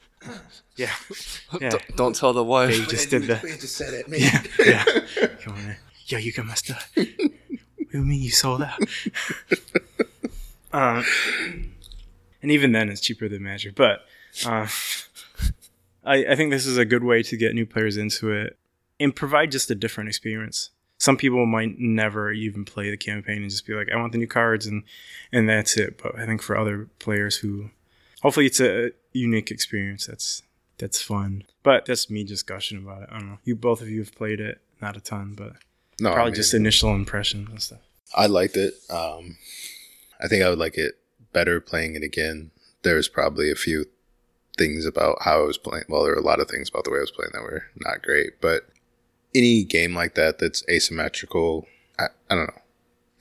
[0.75, 0.89] yeah,
[1.61, 1.69] yeah.
[1.69, 2.77] Don't, don't tell the wife.
[2.77, 3.41] You just did that.
[3.41, 5.27] just said it, Yeah, yeah.
[5.41, 5.75] Come on, in.
[6.07, 6.91] yo, you can my stuff.
[6.95, 8.79] what do you mean you sold out?
[10.73, 11.03] uh,
[12.41, 13.75] and even then, it's cheaper than Magic.
[13.75, 14.01] But
[14.45, 14.67] uh,
[16.03, 18.57] I, I think this is a good way to get new players into it
[18.99, 20.69] and provide just a different experience.
[20.97, 24.17] Some people might never even play the campaign and just be like, I want the
[24.17, 24.83] new cards and
[25.31, 25.97] and that's it.
[26.01, 27.69] But I think for other players who
[28.21, 30.43] hopefully it's a unique experience that's
[30.77, 31.43] that's fun.
[31.63, 33.09] But that's me just gushing about it.
[33.11, 33.39] I don't know.
[33.43, 35.53] You both of you have played it, not a ton, but
[35.99, 37.79] No, I probably mean, just initial impressions and stuff.
[38.15, 38.75] I liked it.
[38.89, 39.37] Um,
[40.21, 40.97] I think I would like it
[41.33, 42.51] better playing it again.
[42.83, 43.85] There's probably a few
[44.57, 45.85] things about how I was playing.
[45.89, 47.65] Well, there were a lot of things about the way I was playing that were
[47.75, 48.69] not great, but
[49.35, 51.67] any game like that that's asymmetrical,
[51.99, 52.61] I, I don't know.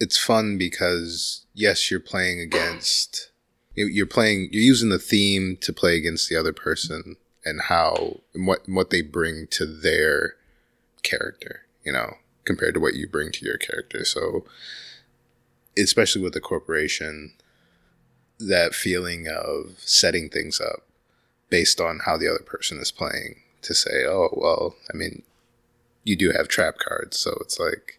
[0.00, 3.30] It's fun because yes, you're playing against.
[3.78, 4.48] You- You're playing.
[4.52, 8.90] You're using the theme to play against the other person and how and what what
[8.90, 10.34] they bring to their
[11.02, 11.62] character.
[11.84, 12.14] You know,
[12.44, 14.04] compared to what you bring to your character.
[14.04, 14.44] So,
[15.76, 17.32] especially with a corporation,
[18.38, 20.82] that feeling of setting things up
[21.50, 25.22] based on how the other person is playing to say, oh, well, I mean,
[26.04, 27.18] you do have trap cards.
[27.18, 27.98] So it's like,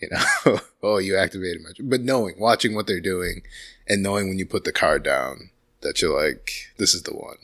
[0.00, 3.42] you know, oh, you activated my, but knowing, watching what they're doing
[3.88, 5.50] and knowing when you put the card down
[5.82, 7.36] that you're like, this is the one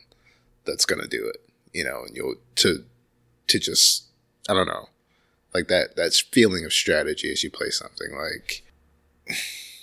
[0.65, 1.41] that's to do it,
[1.73, 2.85] you know, and you'll, to,
[3.49, 4.05] to just,
[4.49, 4.89] I don't know,
[5.55, 8.63] like that, that feeling of strategy as you play something like,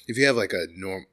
[0.08, 1.06] if you have like a norm,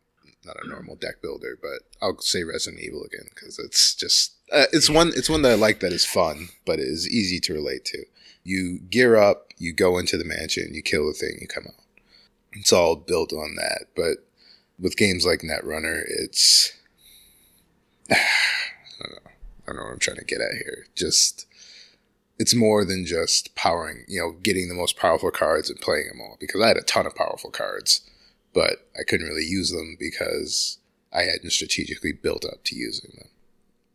[0.45, 4.67] not a normal deck builder, but I'll say Resident Evil again because it's just uh,
[4.73, 7.55] it's one it's one that I like that is fun, but it is easy to
[7.55, 8.05] relate to.
[8.45, 11.85] You gear up, you go into the mansion, you kill the thing, you come out.
[12.53, 14.25] It's all built on that, but
[14.79, 16.73] with games like Netrunner, it's
[18.11, 18.17] I
[19.01, 19.31] don't know.
[19.31, 20.87] I don't know what I'm trying to get at here.
[20.95, 21.47] Just
[22.39, 26.21] it's more than just powering, you know, getting the most powerful cards and playing them
[26.21, 26.37] all.
[26.39, 28.03] Because I had a ton of powerful cards,
[28.53, 30.79] but I couldn't really use them because
[31.13, 33.29] I hadn't strategically built up to using them.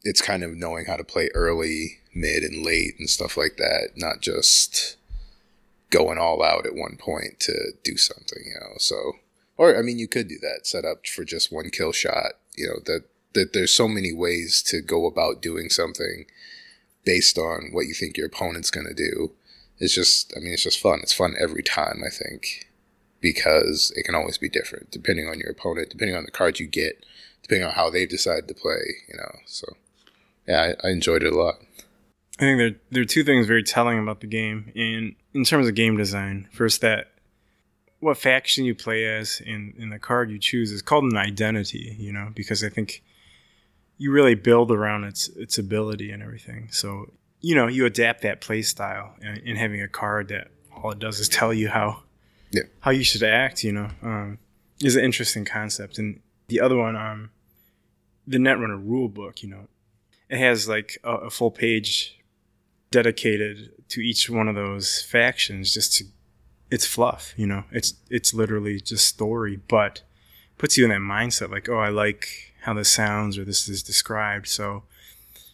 [0.04, 3.92] It's kind of knowing how to play early, mid, and late and stuff like that,
[3.96, 4.98] not just
[5.92, 8.74] going all out at one point to do something, you know.
[8.78, 9.14] So,
[9.58, 12.68] or I mean, you could do that, set up for just one kill shot, you
[12.68, 16.26] know, that that there's so many ways to go about doing something
[17.06, 19.32] based on what you think your opponent's going to do.
[19.80, 21.00] It's just, I mean, it's just fun.
[21.02, 22.70] It's fun every time, I think,
[23.20, 26.68] because it can always be different depending on your opponent, depending on the cards you
[26.68, 27.04] get,
[27.42, 28.82] depending on how they decide to play.
[29.08, 29.76] You know, so
[30.48, 31.56] yeah, I, I enjoyed it a lot.
[32.40, 35.68] I think there there are two things very telling about the game in in terms
[35.68, 36.48] of game design.
[36.52, 37.12] First, that
[38.02, 41.96] what faction you play as and, and the card you choose is called an identity.
[41.98, 43.02] You know, because I think
[43.98, 46.68] you really build around its its ability and everything.
[46.72, 50.92] So you know you adapt that play style and, and having a card that all
[50.92, 52.04] it does is tell you how
[52.52, 52.64] Yeah.
[52.82, 53.64] how you should act.
[53.64, 54.40] You know, um,
[54.84, 55.98] is an interesting concept.
[56.00, 57.30] And the other one, um,
[58.28, 59.44] the Netrunner rule book.
[59.44, 59.68] You know,
[60.30, 62.18] it has like a, a full page
[62.90, 66.06] dedicated to each one of those factions just to
[66.72, 67.64] it's fluff you know?
[67.72, 70.02] It's it's literally just story but
[70.58, 73.84] puts you in that mindset like oh i like how this sounds or this is
[73.84, 74.48] described.
[74.48, 74.84] So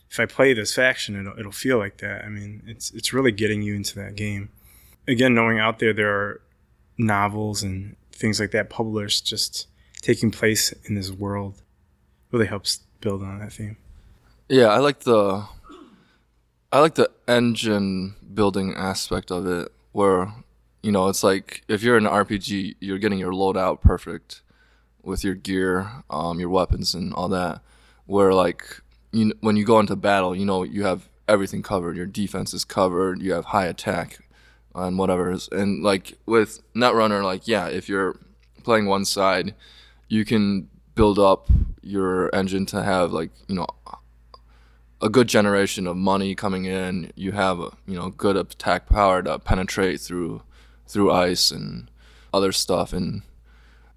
[0.09, 2.23] if i play this faction it'll, it'll feel like that.
[2.23, 4.49] I mean it's it's really getting you into that game.
[5.07, 6.41] Again knowing out there there are
[6.97, 9.67] novels and things like that published just
[10.01, 11.61] taking place in this world
[12.31, 13.77] really helps build on that theme.
[14.49, 15.45] Yeah, I like the
[16.71, 20.33] I like the engine building aspect of it where
[20.87, 24.41] you know, it's like if you're an RPG, you're getting your loadout perfect
[25.03, 27.59] with your gear, um, your weapons and all that.
[28.05, 28.63] Where like
[29.11, 31.97] you when you go into battle, you know, you have everything covered.
[31.97, 34.19] Your defense is covered, you have high attack
[34.73, 35.29] and whatever.
[35.29, 38.17] Is and like with Netrunner, like yeah, if you're
[38.63, 39.55] playing one side,
[40.07, 41.49] you can build up
[41.81, 43.67] your engine to have like, you know,
[45.01, 47.11] a good generation of money coming in.
[47.15, 50.43] You have you know good attack power to penetrate through
[50.87, 51.89] through ice and
[52.33, 53.21] other stuff, and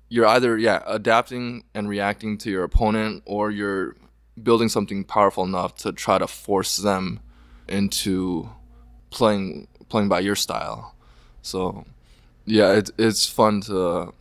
[0.09, 3.97] you're either yeah adapting and reacting to your opponent, or you're
[4.43, 7.20] building something powerful enough to try to force them
[7.68, 8.49] into
[9.11, 10.95] playing playing by your style.
[11.43, 11.84] So
[12.45, 14.12] yeah, it's it's fun to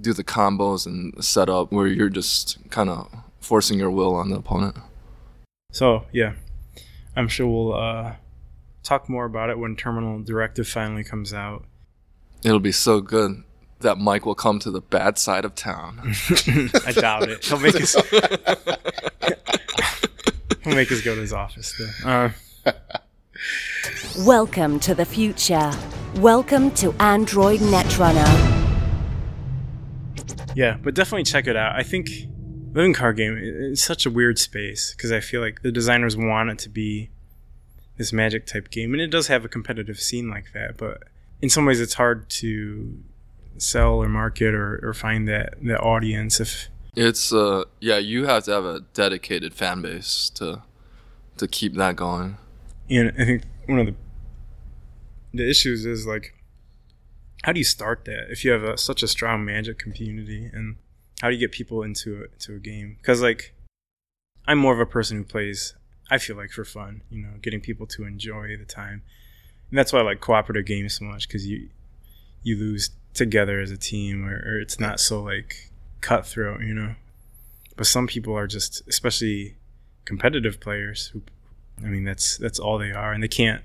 [0.00, 3.10] do the combos and setup where you're just kind of
[3.40, 4.76] forcing your will on the opponent.
[5.72, 6.34] So yeah,
[7.16, 8.14] I'm sure we'll uh,
[8.82, 11.64] talk more about it when Terminal Directive finally comes out.
[12.44, 13.44] It'll be so good
[13.80, 16.00] that Mike will come to the bad side of town.
[16.86, 17.44] I doubt it.
[17.44, 17.94] He'll make us.
[20.64, 21.72] he'll make us go to his office.
[21.78, 22.08] Though.
[22.08, 22.30] Uh,
[24.18, 25.70] Welcome to the future.
[26.16, 28.26] Welcome to Android Netrunner.
[30.54, 31.74] yeah, but definitely check it out.
[31.76, 32.08] I think
[32.72, 36.50] living card game is such a weird space because I feel like the designers want
[36.50, 37.10] it to be
[37.98, 40.76] this magic type game, and it does have a competitive scene like that.
[40.76, 41.04] But
[41.42, 42.98] in some ways, it's hard to
[43.58, 48.44] sell or market or, or find that that audience if it's uh yeah, you have
[48.44, 50.62] to have a dedicated fan base to
[51.36, 52.38] to keep that going.
[52.88, 53.94] And I think one of the
[55.34, 56.34] the issues is like,
[57.44, 60.76] how do you start that if you have a, such a strong Magic community, and
[61.20, 62.96] how do you get people into a, to a game?
[62.98, 63.54] Because like,
[64.46, 65.74] I'm more of a person who plays.
[66.10, 69.02] I feel like for fun, you know, getting people to enjoy the time,
[69.72, 71.70] and that's why I like cooperative games so much because you
[72.42, 75.70] you lose together as a team, or, or it's not so like
[76.02, 76.94] cutthroat, you know.
[77.74, 79.56] But some people are just, especially
[80.04, 81.22] competitive players who
[81.82, 83.62] I mean, that's that's all they are, and they can't.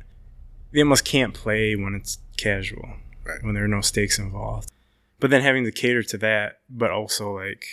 [0.71, 2.87] They almost can't play when it's casual,
[3.25, 3.43] Right.
[3.43, 4.71] when there are no stakes involved.
[5.19, 7.65] But then having to cater to that, but also like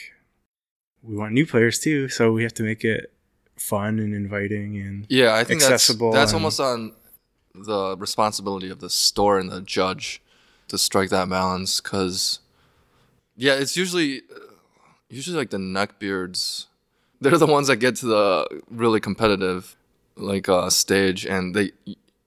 [1.03, 3.13] we want new players too, so we have to make it
[3.57, 6.95] fun and inviting and Yeah, I think Accessible that's that's almost on
[7.55, 10.21] the responsibility of the store and the judge
[10.69, 12.41] to strike that balance cuz
[13.37, 14.23] yeah, it's usually
[15.09, 16.67] usually like the neckbeards.
[17.21, 19.77] They're the ones that get to the really competitive
[20.17, 21.73] like uh stage and they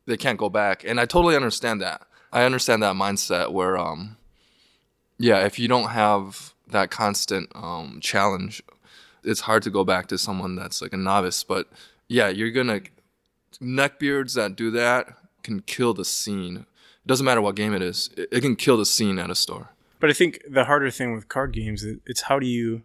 [0.05, 0.83] they can't go back.
[0.83, 2.07] And I totally understand that.
[2.31, 4.17] I understand that mindset where um
[5.17, 8.61] yeah, if you don't have that constant um challenge,
[9.23, 11.69] it's hard to go back to someone that's like a novice, but
[12.07, 12.81] yeah, you're gonna
[13.61, 15.07] neckbeards that do that
[15.43, 16.57] can kill the scene.
[16.57, 19.35] It doesn't matter what game it is; it, it can kill the scene at a
[19.35, 19.69] store.
[19.99, 22.83] But I think the harder thing with card games, it- it's how do you,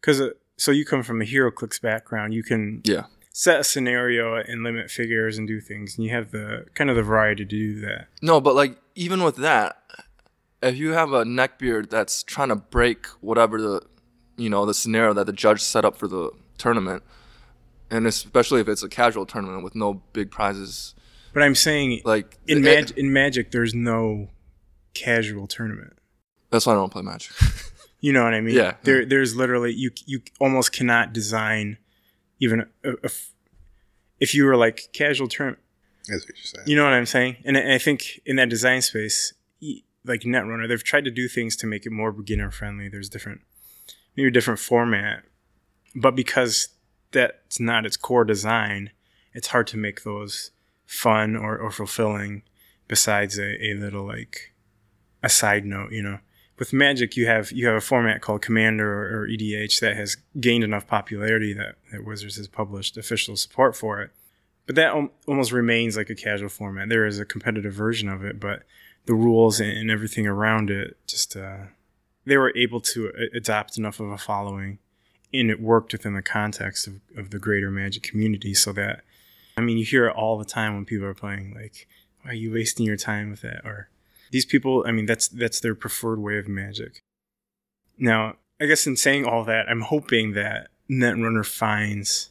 [0.00, 4.36] because uh, so you come from a HeroClix background, you can Yeah, set a scenario
[4.36, 7.50] and limit figures and do things, and you have the kind of the variety to
[7.50, 8.06] do that.
[8.22, 9.82] no, but like even with that,
[10.62, 13.82] if you have a neckbeard that's trying to break whatever the,
[14.36, 17.02] you know, the scenario that the judge set up for the tournament,
[17.92, 20.94] and especially if it's a casual tournament with no big prizes,
[21.32, 24.28] But I'm saying, like in it- mag- in Magic, there's no
[24.94, 25.92] casual tournament.
[26.50, 27.32] that's why I don't play Magic.
[28.04, 28.56] You know what I mean?
[28.56, 28.74] Yeah.
[28.82, 31.78] There, there's literally you you almost cannot design
[32.40, 33.30] even a, a f-
[34.18, 35.62] if you were like casual tournament.
[36.08, 36.66] That's what you're saying.
[36.66, 37.36] You know what I'm saying?
[37.44, 41.28] And I I think in that design space, e- like Netrunner, they've tried to do
[41.28, 42.88] things to make it more beginner friendly.
[42.88, 43.42] There's different,
[44.16, 45.22] maybe a different format
[45.94, 46.70] but because
[47.12, 48.90] that's not its core design,
[49.32, 50.50] it's hard to make those
[50.86, 52.42] fun or, or fulfilling
[52.88, 54.52] besides a, a little like
[55.22, 56.18] a side note, you know.
[56.58, 60.16] With Magic you have you have a format called Commander or, or EDH that has
[60.38, 64.10] gained enough popularity that, that Wizards has published official support for it.
[64.66, 66.88] But that al- almost remains like a casual format.
[66.88, 68.62] There is a competitive version of it, but
[69.06, 71.64] the rules and, and everything around it just uh,
[72.24, 74.78] they were able to adopt enough of a following
[75.32, 79.02] and it worked within the context of, of the greater magic community so that
[79.56, 81.86] i mean you hear it all the time when people are playing like
[82.24, 83.64] are you wasting your time with that?
[83.64, 83.88] Or
[84.30, 87.00] these people i mean that's that's their preferred way of magic.
[87.98, 92.30] Now i guess in saying all that i'm hoping that netrunner finds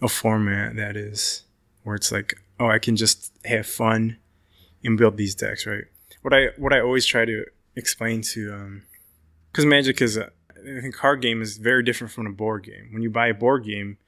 [0.00, 1.42] a format that is
[1.82, 4.16] where it's like oh i can just have fun
[4.84, 5.84] and build these decks right?
[6.22, 7.44] What i what i always try to
[7.76, 8.82] explain to um
[9.52, 10.30] because magic is a
[10.60, 12.88] I think card game is very different from a board game.
[12.92, 13.98] When you buy a board game,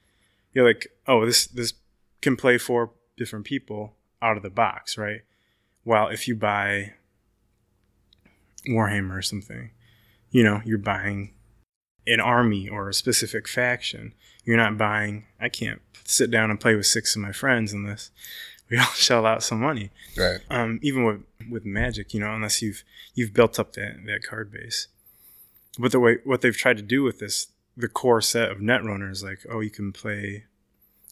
[0.53, 1.73] you're like, oh, this this
[2.21, 5.21] can play four different people out of the box, right?
[5.83, 6.93] While if you buy
[8.67, 9.71] Warhammer or something,
[10.29, 11.33] you know, you're buying
[12.07, 14.13] an army or a specific faction.
[14.43, 15.25] You're not buying.
[15.39, 18.11] I can't sit down and play with six of my friends unless
[18.69, 19.91] we all shell out some money.
[20.17, 20.39] Right.
[20.49, 22.83] Um, even with with Magic, you know, unless you've
[23.13, 24.87] you've built up that that card base
[25.79, 27.47] but the way what they've tried to do with this
[27.77, 30.43] the core set of netrunners like oh you can play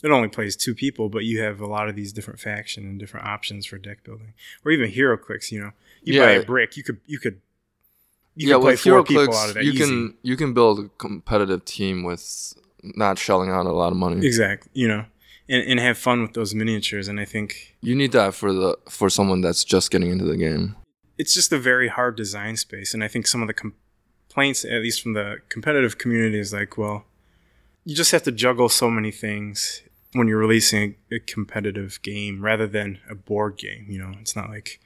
[0.03, 2.99] it only plays two people but you have a lot of these different faction and
[2.99, 4.33] different options for deck building
[4.65, 5.71] or even HeroClix you know
[6.03, 7.41] you buy a brick you could you could
[8.35, 9.83] you yeah, could play four people clicks, out of that you easy.
[9.83, 12.53] can you can build a competitive team with
[12.83, 14.25] not shelling out a lot of money.
[14.25, 15.05] exactly you know
[15.49, 18.77] and, and have fun with those miniatures and i think You need that for the
[18.89, 20.75] for someone that's just getting into the game.
[21.17, 23.53] it's just a very hard design space and i think some of the
[24.29, 27.05] complaints at least from the competitive community is like well
[27.83, 29.81] you just have to juggle so many things
[30.13, 34.11] when you're releasing a, a competitive game rather than a board game you know?
[34.21, 34.79] It's not like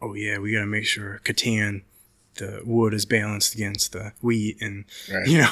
[0.00, 1.82] oh yeah we got to make sure catan
[2.36, 5.26] the wood is balanced against the wheat and Right.
[5.26, 5.50] you know?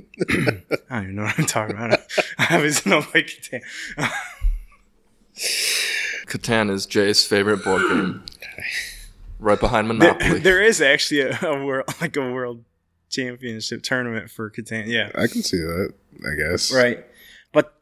[0.90, 2.00] don't even know what i'm talking about.
[2.38, 3.60] I obviously don't like catan
[6.28, 8.24] Catan is Jay's favorite board game.
[9.40, 10.40] Right behind There- Monopoly.
[10.40, 12.64] there is actually a, a world like a world
[13.08, 14.88] championship tournament for Catan.
[14.88, 15.94] Yeah, I can see that.
[16.28, 16.72] I guess.
[16.74, 17.04] right.
[17.52, 17.72] But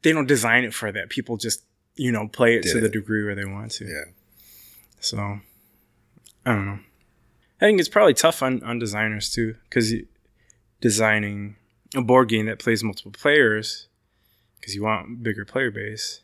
[0.00, 1.10] they don't design it for that.
[1.10, 1.62] People just
[1.96, 3.84] you know play it Did to the degree where they want to.
[3.84, 4.04] Yeah.
[5.00, 5.18] So
[6.46, 6.78] I don't know.
[7.60, 9.92] I think it's probably tough on on designers too because
[10.80, 11.56] designing
[11.94, 13.88] a board game that plays multiple players
[14.58, 16.22] because you want bigger player base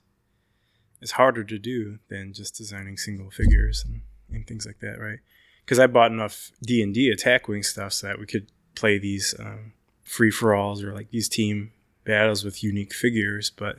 [1.00, 5.18] is harder to do than just designing single figures and, and things like that, right?
[5.64, 8.98] Because I bought enough D and D attack wing stuff so that we could play
[8.98, 9.72] these um,
[10.04, 11.72] free for alls or like these team
[12.04, 13.78] battles with unique figures, but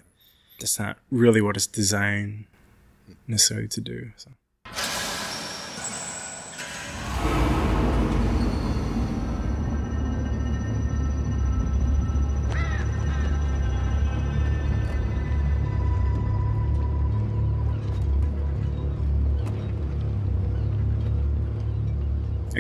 [0.60, 2.46] that's not really what it's designed
[3.28, 4.12] necessarily to do.
[4.16, 4.32] So.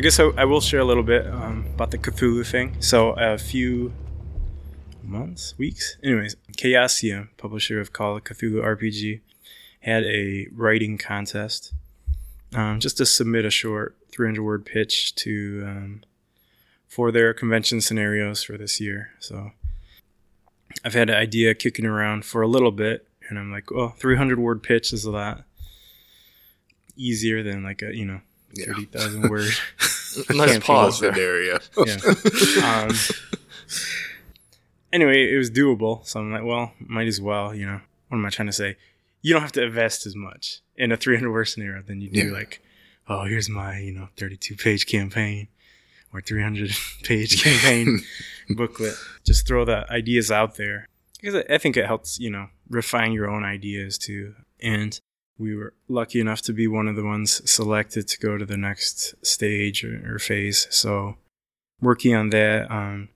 [0.01, 2.75] I guess I, I will share a little bit um, about the Cthulhu thing.
[2.81, 3.93] So a few
[5.03, 9.19] months, weeks, anyways, Chaosium, publisher of Call of Cthulhu RPG,
[9.81, 11.73] had a writing contest
[12.55, 16.01] um, just to submit a short 300 word pitch to um,
[16.87, 19.11] for their convention scenarios for this year.
[19.19, 19.51] So
[20.83, 24.39] I've had an idea kicking around for a little bit, and I'm like, well, 300
[24.39, 25.43] word pitch is a lot
[26.95, 28.21] easier than like a you know
[28.53, 28.65] Yeah.
[28.67, 29.51] 30,000 word.
[30.31, 31.17] nice pause there.
[31.17, 31.59] area.
[31.85, 31.97] yeah.
[32.63, 32.91] Um,
[34.93, 36.05] anyway, it was doable.
[36.05, 37.81] So I'm like, well, might as well, you know.
[38.09, 38.77] What am I trying to say?
[39.21, 42.27] You don't have to invest as much in a 300 word scenario than you do
[42.27, 42.33] Yeah.
[42.33, 42.61] like,
[43.07, 45.47] oh, here's my, you know, 32 page campaign
[46.13, 46.71] or 300
[47.03, 48.01] page campaign
[48.49, 48.95] booklet.
[49.25, 50.87] Just throw the ideas out there.
[51.21, 54.33] Because I- I think it helps, you know, refine your own ideas too.
[54.59, 54.99] And
[55.41, 58.57] we were lucky enough to be one of the ones selected to go to the
[58.57, 60.67] next stage or, or phase.
[60.69, 61.17] So
[61.81, 62.71] working on that.
[62.71, 63.09] Um,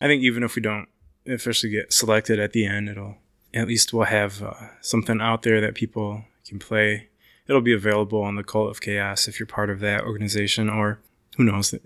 [0.00, 0.88] I think even if we don't
[1.26, 3.16] officially get selected at the end, it'll
[3.54, 7.08] at least we'll have uh, something out there that people can play.
[7.46, 11.00] It'll be available on the Cult of Chaos if you're part of that organization, or
[11.36, 11.82] who knows, that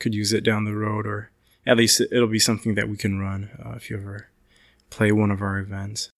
[0.00, 1.30] could use it down the road, or
[1.64, 4.28] at least it'll be something that we can run uh, if you ever
[4.90, 6.10] play one of our events.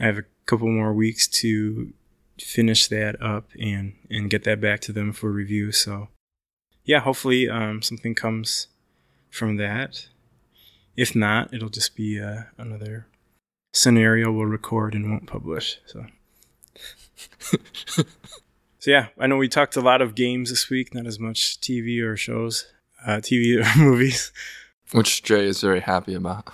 [0.00, 1.92] I have a couple more weeks to
[2.40, 5.72] finish that up and and get that back to them for review.
[5.72, 6.08] So
[6.84, 8.68] yeah, hopefully um, something comes
[9.30, 10.06] from that.
[10.96, 13.06] If not, it'll just be uh, another
[13.72, 15.78] scenario we'll record and won't publish.
[15.86, 16.06] So.
[17.88, 18.04] so
[18.86, 22.02] yeah, I know we talked a lot of games this week, not as much TV
[22.02, 22.66] or shows,
[23.06, 24.32] uh, TV or movies.
[24.92, 26.48] Which Jay is very happy about.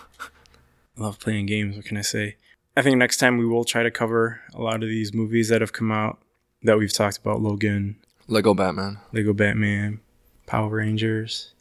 [0.99, 1.76] I love playing games.
[1.76, 2.37] What can I say?
[2.77, 5.61] I think next time we will try to cover a lot of these movies that
[5.61, 6.18] have come out
[6.62, 7.97] that we've talked about: Logan,
[8.27, 10.01] Lego Batman, Lego Batman,
[10.47, 11.53] Power Rangers.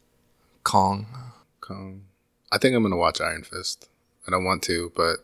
[0.64, 1.06] Kong.
[1.60, 2.02] Kong.
[2.50, 3.88] I think I'm gonna watch Iron Fist.
[4.26, 5.18] I don't want to, but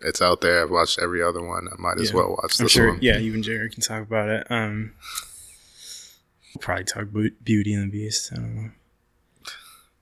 [0.00, 0.62] it's out there.
[0.62, 1.68] I've watched every other one.
[1.70, 2.88] I might as well watch I'm this sure.
[2.88, 2.98] one.
[3.00, 4.46] Yeah, you and Jared can talk about it.
[4.50, 4.92] Um,
[6.54, 7.06] we'll probably talk
[7.44, 8.32] Beauty and the Beast.
[8.32, 8.70] I don't know.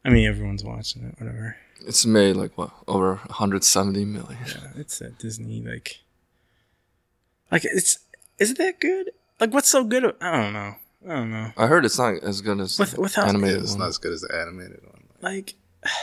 [0.05, 1.21] I mean, everyone's watching it.
[1.21, 1.57] Whatever.
[1.87, 4.39] It's made like what over 170 million.
[4.47, 5.61] Yeah, it's at Disney.
[5.63, 6.01] Like,
[7.51, 7.99] like it's
[8.39, 9.11] is it that good?
[9.39, 10.05] Like, what's so good?
[10.21, 10.75] I don't know.
[11.09, 11.53] I don't know.
[11.57, 13.63] I heard it's not as good as With- without- Yeah, animated.
[13.63, 13.81] it's one.
[13.81, 15.05] not as good as the animated one.
[15.23, 15.55] Like,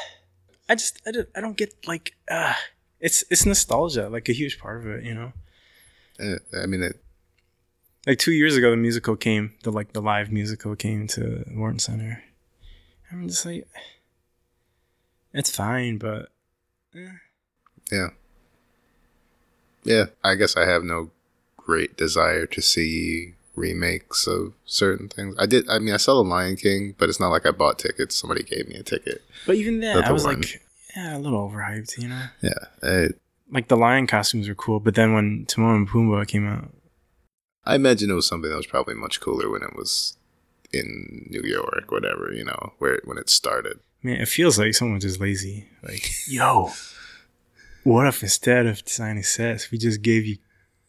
[0.70, 2.54] I just I don't, I don't get like uh
[3.00, 5.04] it's it's nostalgia, like a huge part of it.
[5.04, 5.34] You know,
[6.20, 7.00] Eh, I mean, it,
[8.08, 11.78] like two years ago, the musical came, the like the live musical came to Wharton
[11.80, 12.24] Center.
[13.12, 13.68] I'm just like,
[15.34, 16.30] it's fine, but
[16.96, 17.08] eh.
[17.92, 18.08] yeah,
[19.84, 20.06] yeah.
[20.24, 21.12] I guess I have no
[21.58, 25.36] great desire to see remakes of certain things.
[25.40, 25.68] I did.
[25.70, 28.16] I mean, I saw The Lion King, but it's not like I bought tickets.
[28.16, 29.22] Somebody gave me a ticket.
[29.46, 30.42] but even that, Not I was one.
[30.42, 30.62] like,
[30.96, 32.26] yeah, a little overhyped, you know.
[32.42, 32.52] Yeah,
[32.84, 33.20] it,
[33.52, 36.70] Like the lion costumes were cool, but then when Timon and Pumbaa came out,
[37.66, 40.18] I imagine it was something that was probably much cooler when it was
[40.72, 42.32] in New York, whatever.
[42.32, 43.80] You know, where when it started.
[44.04, 45.68] Man, it feels like someone just lazy.
[45.84, 46.72] Like, yo,
[47.84, 50.38] what if instead of designing sets, we just gave you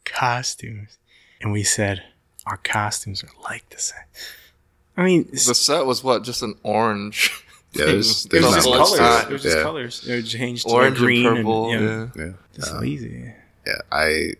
[0.04, 0.98] costumes,
[1.40, 2.02] and we said
[2.46, 4.08] our costumes are like the set.
[4.96, 6.24] I mean, The set was what?
[6.24, 7.30] Just an orange.
[7.74, 7.86] Yeah, thing.
[8.00, 8.98] there's- it was just colors.
[8.98, 9.28] to it.
[9.28, 9.62] It was just Yeah.
[9.62, 10.08] colors.
[10.08, 11.70] It were changed to orange green and purple.
[11.70, 12.24] and, yeah.
[12.24, 12.32] Yeah.
[12.56, 13.34] just Um, lazy.
[13.66, 14.32] Yeah, I,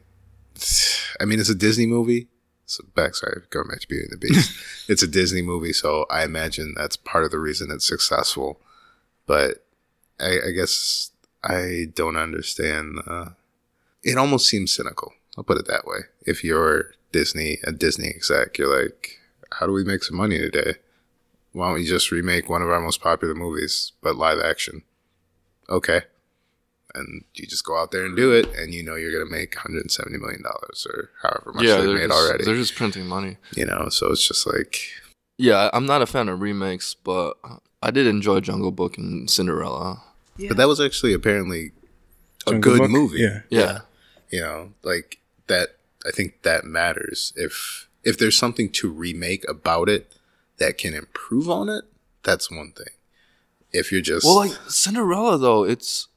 [1.21, 2.29] I mean, it's a Disney movie.
[2.69, 4.57] So back, sorry, going back to Beauty and the Beast.
[4.89, 8.61] it's a Disney movie, so I imagine that's part of the reason it's successful.
[9.27, 9.65] But
[10.21, 11.11] I, I guess
[11.43, 12.99] I don't understand.
[13.07, 13.31] Uh,
[14.05, 15.15] it almost seems cynical.
[15.37, 16.01] I'll put it that way.
[16.27, 19.19] If you're Disney, a Disney exec, you're like,
[19.53, 20.75] how do we make some money today?
[21.53, 24.83] Why don't you just remake one of our most popular movies, but live action?
[25.71, 26.03] Okay
[26.95, 29.55] and you just go out there and do it, and you know you're gonna make
[29.55, 32.45] 170 million dollars or however much Yeah, they they're made just, already.
[32.45, 33.37] they're just printing money.
[33.57, 34.81] You know, so it's just like
[35.37, 37.35] Yeah, I'm not a fan of remakes, but
[37.83, 40.03] I did enjoy Jungle Book and Cinderella.
[40.49, 41.73] But that was actually apparently
[42.47, 42.91] a Jungle good Book?
[42.91, 43.19] movie.
[43.21, 43.41] Yeah.
[43.51, 43.79] Yeah.
[44.31, 45.77] You know, like that
[46.07, 47.33] I think that matters.
[47.37, 50.13] If if there's something to remake about it
[50.59, 51.85] that can improve on it,
[52.23, 52.95] that's one thing.
[53.73, 56.08] If you're just Well, like Cinderella though, it's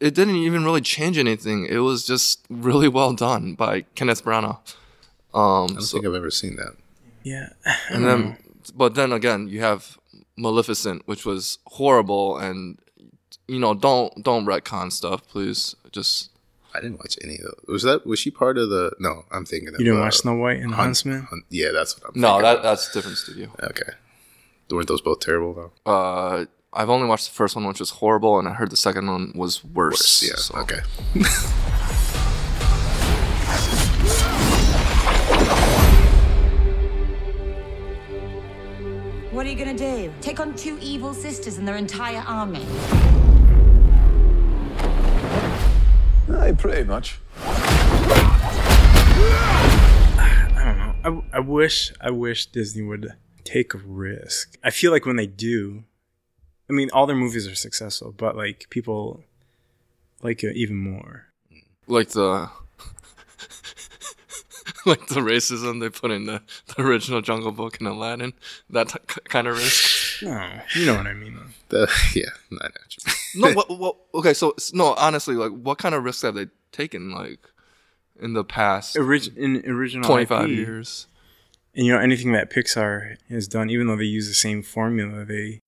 [0.00, 1.66] it didn't even really change anything.
[1.66, 4.58] It was just really well done by Kenneth Branagh.
[5.34, 6.74] I Um, don't so, think I've ever seen that.
[7.22, 7.48] Yeah,
[7.90, 8.36] and then,
[8.74, 9.98] but then again, you have
[10.36, 12.78] Maleficent, which was horrible, and
[13.48, 15.74] you know, don't don't retcon stuff, please.
[15.92, 16.30] Just
[16.74, 17.64] I didn't watch any of those.
[17.68, 18.92] Was that was she part of the?
[19.00, 19.72] No, I'm thinking.
[19.72, 21.22] you didn't of, watch Snow White and the Hun- Huntsman.
[21.22, 22.20] Hun- yeah, that's what I'm.
[22.20, 22.62] no, thinking that of.
[22.62, 23.50] that's a different studio.
[23.62, 23.92] okay.
[24.70, 25.90] Weren't those both terrible though?
[25.92, 26.46] Uh,
[26.76, 29.32] I've only watched the first one, which was horrible, and I heard the second one
[29.34, 30.22] was worse.
[30.22, 30.36] Yeah.
[30.36, 30.80] so- Okay.
[39.32, 40.12] What are you gonna do?
[40.20, 42.64] Take on two evil sisters and their entire army?
[46.32, 47.18] I pretty much.
[50.18, 51.22] I don't know.
[51.32, 53.12] I, I wish I wish Disney would
[53.44, 54.56] take a risk.
[54.64, 55.84] I feel like when they do,
[56.68, 59.22] I mean, all their movies are successful, but like people
[60.22, 61.26] like it even more.
[61.86, 62.50] like the
[64.86, 66.42] like the racism they put in the,
[66.76, 68.32] the original Jungle Book and Aladdin.
[68.70, 68.98] That t-
[69.28, 70.22] kind of risk.
[70.22, 71.38] No, you know what I mean.
[71.68, 72.30] The, yeah.
[72.50, 73.12] Not actually.
[73.34, 73.96] no, what, what?
[74.14, 77.12] Okay, so no, honestly, like, what kind of risks have they taken?
[77.12, 77.40] Like,
[78.20, 81.06] in the past Orig- in original twenty five years.
[81.74, 85.24] and you know anything that Pixar has done, even though they use the same formula,
[85.24, 85.60] they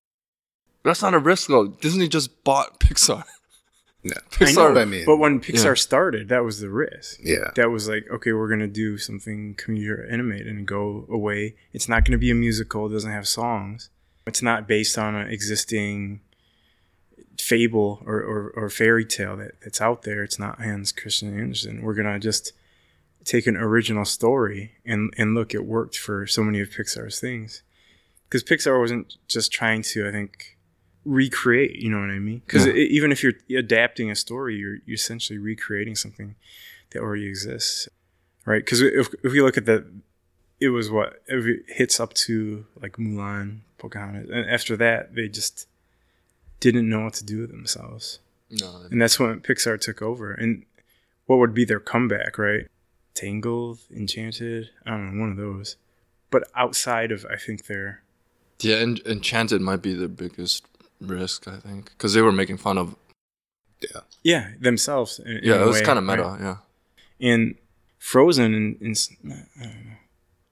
[0.89, 1.69] That's not a risk though.
[1.69, 3.24] Disney just bought Pixar.
[4.05, 4.15] No.
[4.31, 5.74] Pixar- I mean, But when Pixar Yeah.
[5.74, 7.19] started, that was the risk.
[7.23, 7.51] Yeah.
[7.56, 11.56] That was like, okay, we're gonna do something computer animated and go away.
[11.73, 12.86] It's not gonna be a musical.
[12.86, 13.90] It doesn't have songs.
[14.27, 16.20] It's not based on an existing
[17.40, 20.23] fable or, or, or fairy tale that, that's out there.
[20.23, 21.82] It's not Hans Christian Andersen.
[21.82, 22.52] We're gonna just
[23.24, 27.62] take an original story and and look, it worked for so many of Pixar's things.
[28.28, 30.58] because Pixar wasn't just trying to, I think,
[31.09, 31.77] recreate.
[31.77, 32.43] You know what I mean?
[32.47, 32.73] Because Yeah.
[32.75, 36.35] even if you're adapting a story, you're you're essentially recreating something
[36.91, 37.89] that already exists,
[38.45, 38.65] right?
[38.65, 39.85] Because if if we look at the,
[40.61, 45.29] it was what if it hits up to like Mulan, Pocahontas, and after that they
[45.29, 45.67] just
[46.61, 48.19] didn't know what to do with themselves,
[48.51, 50.33] No, and that's when Pixar took over.
[50.33, 50.65] And
[51.27, 52.67] what would be their comeback, right?
[53.15, 55.77] Tangled, Enchanted, I don't know, one of those.
[56.31, 58.03] But outside of, I think their
[58.61, 60.67] yeah, En- Enchanted might be the biggest
[61.01, 62.97] risk, I think, because they were making fun of.
[63.81, 64.01] Yeah.
[64.23, 65.19] yeah themselves.
[65.20, 66.23] In, in Yeah, a it was kind of meta.
[66.23, 66.41] right?
[66.41, 66.57] Yeah.
[67.20, 67.55] And
[67.99, 68.97] Frozen, and, and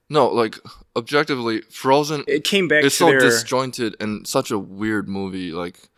[0.09, 0.57] No, like
[0.95, 2.23] objectively, Frozen.
[2.27, 5.51] it came back it's so their disjointed and such a weird movie.
[5.51, 5.89] Like,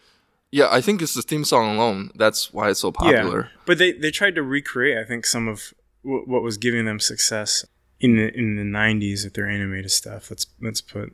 [0.52, 2.12] yeah, I think it's the theme song alone.
[2.16, 3.42] That's why it's so popular.
[3.44, 5.74] Yeah, but they they tried to recreate, I think, some of
[6.04, 7.66] w- what was giving them success
[8.00, 10.32] in the in the '90s with their animated stuff.
[10.32, 11.14] Let's let's put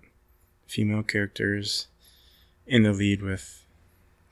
[0.68, 1.88] female characters
[2.68, 3.64] in the lead with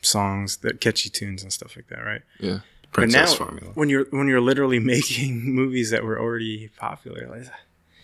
[0.02, 2.22] songs that catchy tunes and stuff like that, right?
[2.40, 2.60] Yeah.
[2.92, 3.72] Princess but now, formula.
[3.74, 7.48] when you're when you're literally making movies that were already popular, like,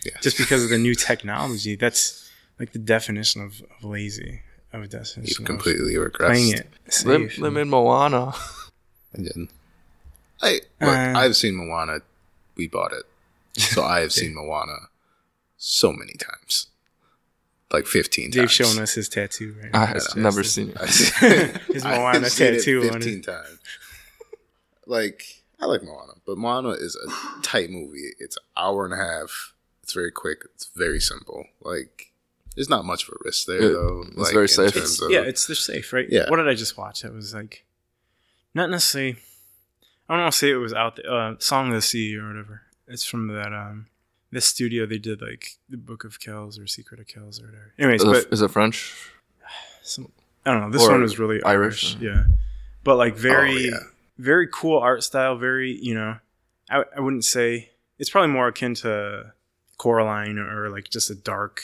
[0.03, 0.13] Yeah.
[0.21, 2.29] just because of the new technology, that's
[2.59, 4.41] like the definition of, of lazy.
[4.71, 6.59] Of a definition You've of completely playing regressed.
[6.59, 6.91] it They,
[7.27, 7.37] safe.
[7.37, 8.33] they made Moana.
[9.13, 9.49] I didn't.
[10.41, 11.99] I look, Uh, I've seen Moana.
[12.55, 13.03] We bought it,
[13.59, 14.89] so I have seen Moana
[15.57, 16.67] so many times,
[17.71, 18.73] like fifteen Dave's times.
[18.73, 21.57] shown us his tattoo right I That's have never seen it.
[21.71, 23.23] his I've Moana seen it tattoo on fifteen it.
[23.25, 23.59] times.
[24.85, 25.23] Like
[25.59, 28.11] I like Moana, but Moana is a tight movie.
[28.19, 29.53] It's an hour and a half.
[29.83, 30.43] It's very quick.
[30.55, 31.45] It's very simple.
[31.61, 32.11] Like
[32.55, 34.03] there's not much of a risk there It- though.
[34.07, 34.75] it's like, very safe.
[34.75, 36.07] It's, of- yeah, it's they're safe, right?
[36.09, 36.29] Yeah.
[36.29, 37.03] What did I just watch?
[37.05, 37.65] It was like,
[38.53, 39.17] not necessarily.
[40.07, 41.11] I don't want to say it was out there.
[41.11, 42.63] Uh, Song of the Sea or whatever.
[42.87, 43.85] It's from that um,
[44.31, 44.85] this studio.
[44.85, 47.73] They did like the Book of Kells or Secret of Kells or whatever.
[47.77, 49.11] Anyways, Is but it, is it French?
[49.81, 50.11] some,
[50.45, 50.69] I don't know.
[50.71, 52.01] This Or one was really Irish, Irish.
[52.01, 52.23] Yeah,
[52.83, 53.77] but like oh, very, Oh, yeah.
[54.17, 55.35] very cool art style.
[55.37, 56.17] Very, you know,
[56.69, 59.33] I I wouldn't say it's probably more akin to
[59.77, 61.61] Coraline or like just a dark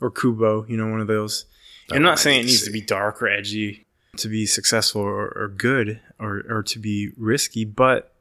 [0.00, 0.66] or Kubo.
[0.68, 1.46] You know, one of those.
[1.88, 3.86] That I'm not saying it to needs to be dark or edgy
[4.16, 8.12] to be successful or, or good or, or to be risky, but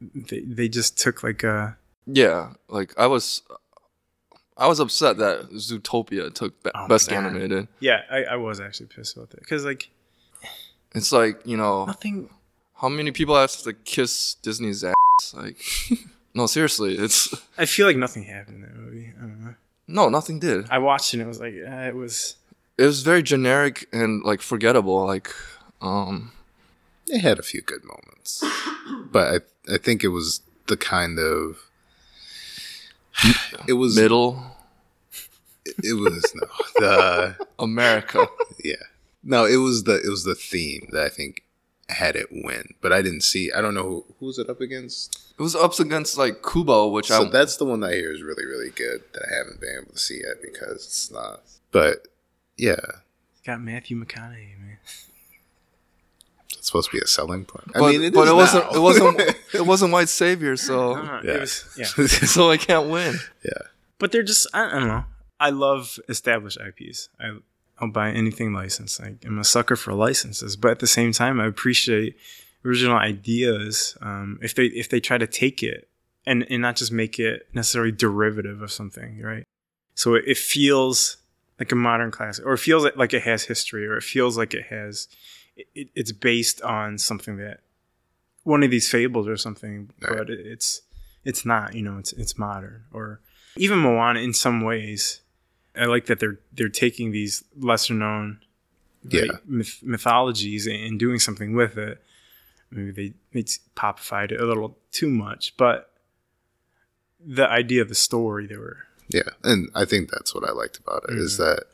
[0.00, 3.42] they, they just took like a Yeah, like I was,
[4.56, 7.24] I was upset that Zootopia took be- Oh best God.
[7.24, 7.68] animated.
[7.80, 8.02] yeah.
[8.10, 9.88] I, I was actually pissed about that because like
[10.94, 12.28] It's like you know, nothing.
[12.74, 14.94] how many people have to kiss Disney's ass?
[15.34, 15.58] Like,
[16.34, 19.12] no, seriously, it's I feel like nothing happened in that movie.
[19.16, 19.54] I don't know.
[19.86, 20.66] no, nothing did.
[20.70, 22.36] I watched it and it was like uh, it was
[22.78, 25.06] It was very generic and like forgettable.
[25.06, 25.30] Like,
[25.80, 26.32] um,
[27.06, 28.42] It had a few good moments,
[29.12, 29.26] but
[29.68, 31.70] I I think it was the kind of
[33.68, 34.42] it was middle
[35.82, 38.26] It was no the America.
[38.64, 38.76] yeah
[39.22, 41.44] no it was the it was the theme that I think
[41.88, 43.52] had it win, but I didn't see.
[43.52, 45.34] I don't know who who was it up against.
[45.38, 48.12] It was up against like Kubo, which So I that's the one that I hear
[48.12, 51.42] is really really good that I haven't been able to see yet because it's not.
[51.70, 52.08] But
[52.56, 52.80] yeah,
[53.44, 54.78] got Matthew McConaughey, man.
[56.62, 57.64] It's supposed to be a selling point.
[57.74, 58.64] I but, mean, it but is it wasn't.
[58.70, 58.78] now.
[58.78, 59.20] It wasn't.
[59.54, 61.24] It wasn't White Savior, so don't.
[61.24, 61.40] Yeah.
[61.40, 61.84] Was yeah.
[62.06, 63.16] so I can't win.
[63.44, 63.66] yeah.
[63.98, 65.04] But they're just I, I don't know.
[65.40, 67.08] I love established IPs.
[67.18, 67.38] I
[67.80, 69.00] I'll buy anything licensed.
[69.00, 72.16] Like, I'm a sucker for licenses, but at the same time, I appreciate
[72.64, 73.98] original ideas.
[74.00, 75.88] Um, if they if they try to take it
[76.24, 79.42] and and not just make it necessarily derivative of something, right?
[79.96, 81.16] So it, it feels
[81.58, 84.38] like a modern classic, or it feels like, like it has history, or it feels
[84.38, 85.08] like it has
[85.74, 87.60] it, it, it's based on something that
[88.44, 90.18] one of these fables or something, Right.
[90.18, 90.82] but it, it's
[91.24, 91.74] it's not.
[91.74, 93.20] You know, it's it's modern or
[93.56, 95.20] even Moana in some ways.
[95.76, 98.40] I like that they're they're taking these lesser known
[99.08, 99.38] Yeah.
[99.46, 102.02] myth- mythologies and doing something with it.
[102.70, 103.42] Maybe they they
[103.76, 105.90] popified it a little too much, but
[107.24, 108.78] the idea of the story they were
[109.08, 111.44] Yeah, and I think that's what I liked about it is mm-hmm.
[111.44, 111.64] that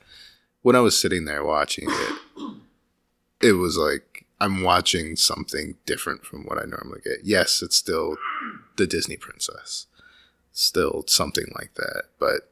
[0.62, 2.14] when I was sitting there watching it,
[3.40, 7.24] it was like I'm watching something different from what I normally get.
[7.24, 8.16] Yes, it's still
[8.76, 9.86] the Disney princess,
[10.52, 12.50] still something like that, but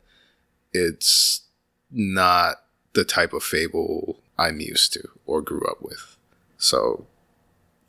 [0.72, 1.42] it's
[1.90, 2.62] not
[2.94, 6.16] the type of fable I'm used to or grew up with.
[6.58, 7.06] So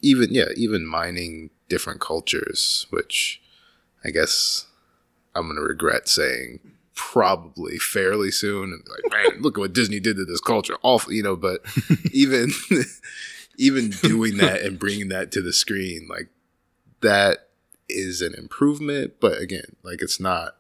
[0.02, 3.41] even yeah, even mining different cultures, which
[4.03, 4.68] I guess
[5.36, 6.60] I'm gonna regret saying
[6.98, 8.74] probably fairly soon.
[8.74, 10.76] And like, man, look at what Disney did to this culture.
[10.84, 11.38] Awful, you know.
[11.38, 11.61] But
[12.11, 12.52] even
[13.57, 16.30] even doing that and bringing that to the screen, like
[17.02, 17.49] that
[17.88, 19.14] is an improvement.
[19.22, 20.57] But again, like it's not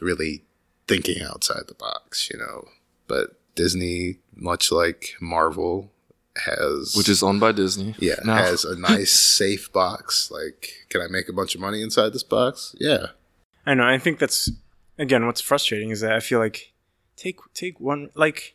[0.00, 0.42] really
[0.88, 2.66] thinking outside the box, you know.
[3.06, 5.92] but Disney, much like Marvel,
[6.46, 7.94] has which is owned by Disney.
[7.98, 8.36] yeah now.
[8.36, 10.30] has a nice safe box.
[10.30, 12.74] Like, can I make a bunch of money inside this box?
[12.80, 13.08] Yeah,
[13.66, 13.84] I know.
[13.84, 14.50] I think that's
[15.02, 16.72] again what's frustrating is that I feel like
[17.16, 18.54] take take one like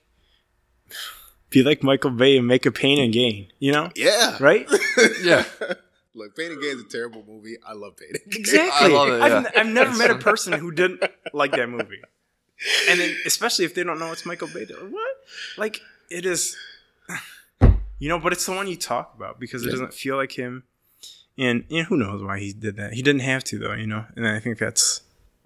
[1.49, 3.52] be like Michael Bay and make a pain and gain.
[3.60, 4.68] You know, yeah, right?
[5.22, 5.44] yeah.
[6.14, 7.57] Look, Pain and Gain is a terrible movie.
[7.64, 8.40] I love Pain and Gain.
[8.41, 8.88] Exactly.
[8.88, 9.38] I love it, I've, yeah.
[9.38, 12.02] n- I've never met a person who didn't like that movie.
[12.90, 15.15] And then, especially if they don't know it's Michael Bay, they're like, what?
[15.60, 15.80] Like,
[16.10, 16.57] it is,
[17.99, 19.72] you know, but it's the one you talk about because it Yeah.
[19.74, 20.64] doesn't feel like him.
[21.38, 22.94] And, and who knows why he did that?
[22.94, 24.06] He didn't have to, though, you know?
[24.15, 25.02] And I think that's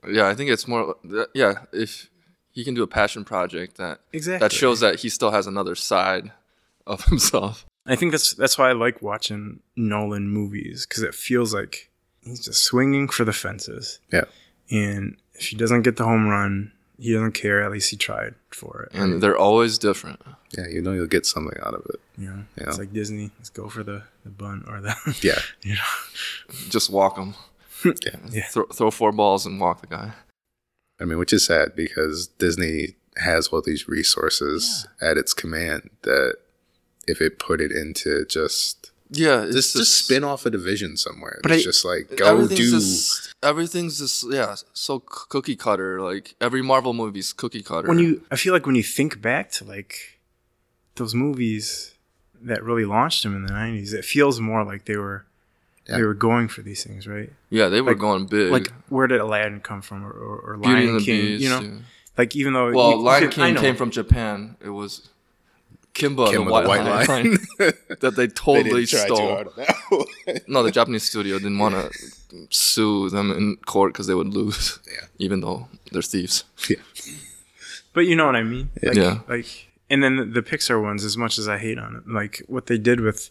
[0.08, 0.96] Yeah, I think it's more.
[1.34, 2.10] Yeah, if
[2.52, 5.76] he can do a passion project that exactly that shows that he still has another
[5.76, 6.32] side
[6.88, 7.66] of himself.
[7.86, 11.90] I think that's that's why I like watching Nolan movies because it feels like
[12.24, 14.00] he's just swinging for the fences.
[14.12, 14.26] Yeah.
[14.70, 17.64] And if he doesn't get the home run, he doesn't care.
[17.64, 18.98] At least he tried for it.
[18.98, 20.22] And they're always different.
[20.58, 22.00] Yeah, you know you'll get something out of it.
[22.18, 22.64] You know, Yeah.
[22.68, 23.32] it's like Disney.
[23.40, 26.56] Let's go for the, the bun or the Yeah, you know.
[26.70, 27.34] Just walk him.
[27.86, 28.16] Yeah.
[28.30, 28.46] Yeah.
[28.48, 30.14] Throw, throw four balls and walk the guy.
[31.00, 36.36] I mean, which is sad because Disney has all these resources at its command that
[37.08, 41.40] if it put it into just Yeah, it's just just spin off a division somewhere,
[41.44, 42.72] But it's I- just like go everything's do.
[42.80, 46.00] Just, everything's just yeah, so cookie cutter.
[46.02, 47.88] Like every Marvel movie's cookie cutter.
[47.90, 50.20] When you, I feel like when you think back to like
[50.96, 51.96] those movies
[52.44, 55.26] that really launched him in the '90s, it feels more like they were
[55.92, 55.98] Yeah.
[55.98, 57.32] they were going for these things, right?
[57.50, 58.52] yeah, they were like- going big.
[58.52, 61.22] Like where did Aladdin come from, or, or, or Beauty Lion and the King?
[61.22, 61.44] Beast.
[61.44, 61.78] you know, yeah.
[62.18, 64.56] like even though Well, you- you Lion could- King came from Japan.
[64.62, 65.08] It was
[65.94, 69.28] Kimba, Kimba the White, Lion, that they They totally didn't try too stole.
[69.36, 70.44] hard that.
[70.48, 71.92] No, the Japanese studio didn't want to
[72.50, 75.08] sue them in court because they would lose, Yeah.
[75.20, 76.46] even though they're thieves.
[76.70, 76.78] yeah.
[77.94, 78.70] But you know what I mean?
[78.82, 79.20] Like, Yeah.
[79.28, 82.42] Like, and then the, the Pixar ones, as much as I hate on it, like
[82.48, 83.30] what they did with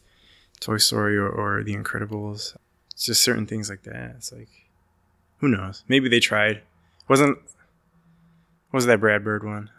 [0.60, 2.56] Toy Story or, or The Incredibles,
[2.92, 4.14] it's just certain things like that.
[4.16, 4.48] It's like,
[5.38, 5.82] who knows?
[5.88, 6.62] Maybe they tried.
[7.08, 7.38] Wasn't
[8.72, 9.70] was that Brad Bird one?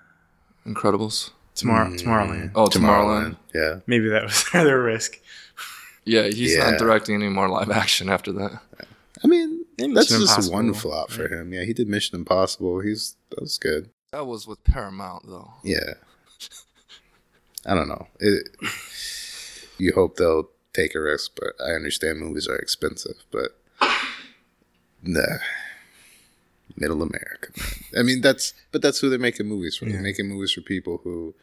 [0.66, 1.30] Incredibles.
[1.56, 2.00] Tomorrow, Mm.
[2.02, 2.52] Tomorrowland.
[2.56, 3.38] Oh, Tomorrowland.
[3.54, 3.80] Yeah.
[3.88, 5.20] Maybe that was their risk.
[6.06, 6.72] Yeah, he's Yeah.
[6.72, 8.60] not directing any more live action after that.
[9.24, 11.54] I mean, And that's Mission just one flop for him.
[11.54, 12.80] Yeah, he did Mission Impossible.
[12.80, 13.90] He's that was good.
[14.12, 15.52] That was with Paramount, though.
[15.64, 15.94] Yeah.
[17.66, 18.08] I don't know.
[18.20, 18.48] It,
[19.78, 23.24] you hope they'll take a risk, but I understand movies are expensive.
[23.32, 23.58] But
[25.02, 25.38] nah,
[26.78, 27.52] middle America.
[27.58, 28.00] Man.
[28.00, 29.86] I mean, that's but that's who they're making movies for.
[29.86, 31.34] They're making movies for people who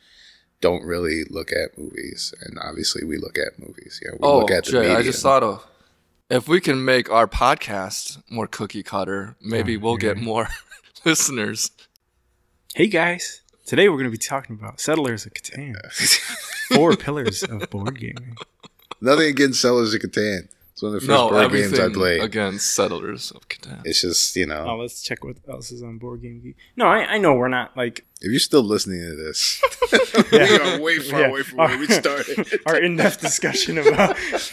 [0.61, 4.01] don't really look at movies, and obviously we look at movies.
[4.05, 5.67] Yeah, we Oh, look at the Jay, I just thought of
[6.31, 10.49] if we can make our podcast more cookie cutter, maybe Oh, we'll get more
[11.05, 11.71] listeners.
[12.75, 15.75] Hey guys, today we're going to be talking about Settlers of Catan.
[16.75, 18.37] Four pillars of board gaming.
[19.01, 20.49] Nothing against Settlers of Catan.
[20.73, 22.21] It's one of the first No, board games I everything played.
[22.23, 23.81] against Settlers of Catan.
[23.85, 26.57] It's just you know, Oh, let's check what else is on Board Game Geek.
[26.77, 29.61] No, I, I know we're not like if you're still listening to this,
[30.33, 31.27] we are way far Yeah.
[31.29, 32.61] away from where we started.
[32.67, 34.17] our in-depth discussion about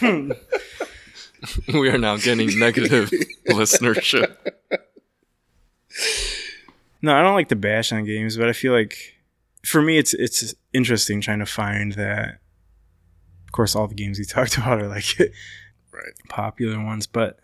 [1.74, 3.10] we are now getting negative
[3.48, 4.36] listenership.
[7.02, 8.96] No, I don't like to bash on games, but I feel like
[9.64, 12.38] for me it's it's interesting trying to find that of
[13.56, 15.18] course all the games we talked about are like
[15.92, 16.12] Right.
[16.28, 17.38] popular ones, but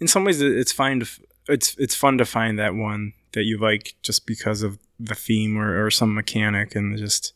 [0.00, 3.42] in some ways it's fine to f- it's it's fun to find that one that
[3.44, 7.32] you like just because of the theme or, or some mechanic and just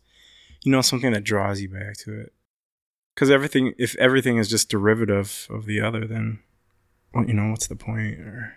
[0.63, 2.33] you know something that draws you back to it.
[3.17, 6.39] Cuz everything if everything is just derivative of the other then
[7.13, 8.55] well, you know what's the point or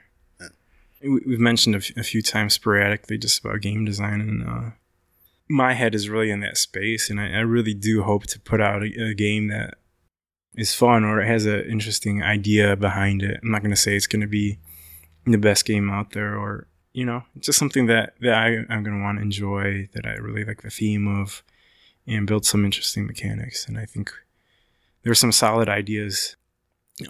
[1.01, 4.69] we- we've mentioned a, f- a few times sporadically just about game design and uh,
[5.51, 8.61] my head is really in that space and I, I really do hope to put
[8.61, 9.75] out a, a game that
[10.55, 13.95] is fun or it has an interesting idea behind it i'm not going to say
[13.95, 14.57] it's going to be
[15.25, 18.97] the best game out there or you know just something that, that I, i'm going
[18.97, 21.43] to want to enjoy that i really like the theme of
[22.07, 24.11] and build some interesting mechanics and i think
[25.03, 26.35] there's some solid ideas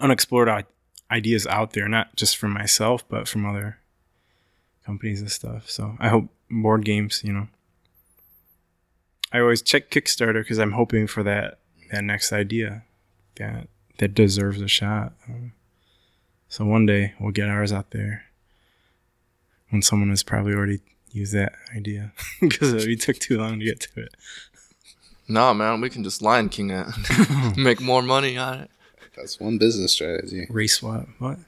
[0.00, 0.66] unexplored
[1.10, 3.78] ideas out there not just from myself but from other
[4.84, 5.70] companies and stuff.
[5.70, 7.48] So I hope board games, you know.
[9.32, 11.58] I always check Kickstarter because I'm hoping for that
[11.90, 12.84] that next idea
[13.36, 13.68] that
[13.98, 15.12] that deserves a shot.
[15.28, 15.52] Um,
[16.48, 18.24] so one day we'll get ours out there
[19.70, 20.80] when someone has probably already
[21.10, 24.14] used that idea because we took too long to get to it.
[25.28, 26.86] Nah, man, we can just Lion King it,
[27.56, 28.70] make more money on it.
[29.16, 30.46] That's one business strategy.
[30.50, 31.38] Race swap, what?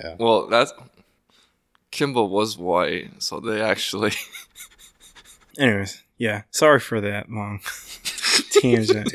[0.00, 0.16] Yeah.
[0.18, 0.72] Well, that's
[1.90, 4.12] Kimba was white, so they actually
[5.58, 6.42] Anyways, yeah.
[6.50, 7.60] Sorry for that long
[8.60, 9.12] tangent.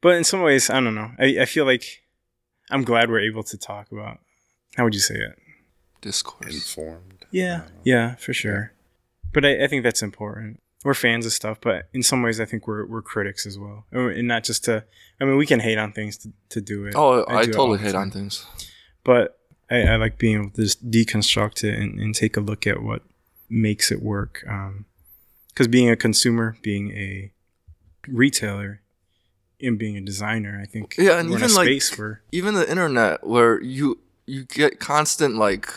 [0.00, 1.10] but in some ways, I don't know.
[1.18, 2.02] I, I feel like
[2.70, 4.18] I'm glad we're able to talk about.
[4.76, 5.38] How would you say it?
[6.00, 6.54] Discourse.
[6.54, 7.24] Informed.
[7.30, 8.72] Yeah, yeah, for sure.
[9.32, 10.60] But I, I think that's important.
[10.84, 13.86] We're fans of stuff, but in some ways, I think we're we're critics as well,
[13.90, 14.84] and not just to.
[15.20, 16.94] I mean, we can hate on things to, to do it.
[16.96, 18.44] Oh, I, do it totally hate on things.
[19.02, 19.38] But
[19.70, 22.82] I, I like being able to just deconstruct it and, and take a look at
[22.82, 23.02] what
[23.54, 24.44] makes it work.
[25.48, 27.32] Because being a consumer, being a
[28.08, 28.80] retailer,
[29.60, 32.54] and being a designer, I think Yeah, and we're in a even like where even
[32.54, 35.68] the internet where you you get constant like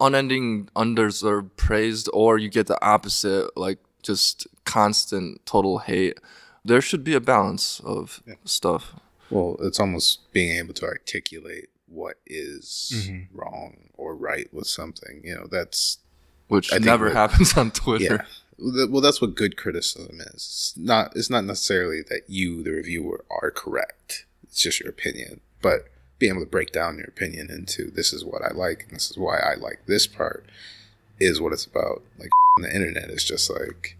[0.00, 6.18] unending underserved praised or you get the opposite like just constant total hate.
[6.64, 8.94] There should be a balance of stuff.
[9.30, 13.38] Well, it's almost being able to articulate what is Mm-hmm.
[13.38, 15.22] wrong or right with something.
[15.24, 15.98] You know, that's
[16.48, 18.04] Which never happens on Twitter.
[18.58, 18.86] yeah.
[18.88, 20.34] Well, that's what good criticism is.
[20.34, 21.12] It's not.
[21.16, 24.26] It's not necessarily that you, the reviewer, are correct.
[24.44, 25.40] It's just your opinion.
[25.60, 25.88] But
[26.20, 29.10] being able to break down your opinion into this is what I like and this
[29.10, 30.46] is why I like this part
[31.18, 32.02] is what it's about.
[32.18, 32.28] Like
[32.62, 33.96] the internet is just like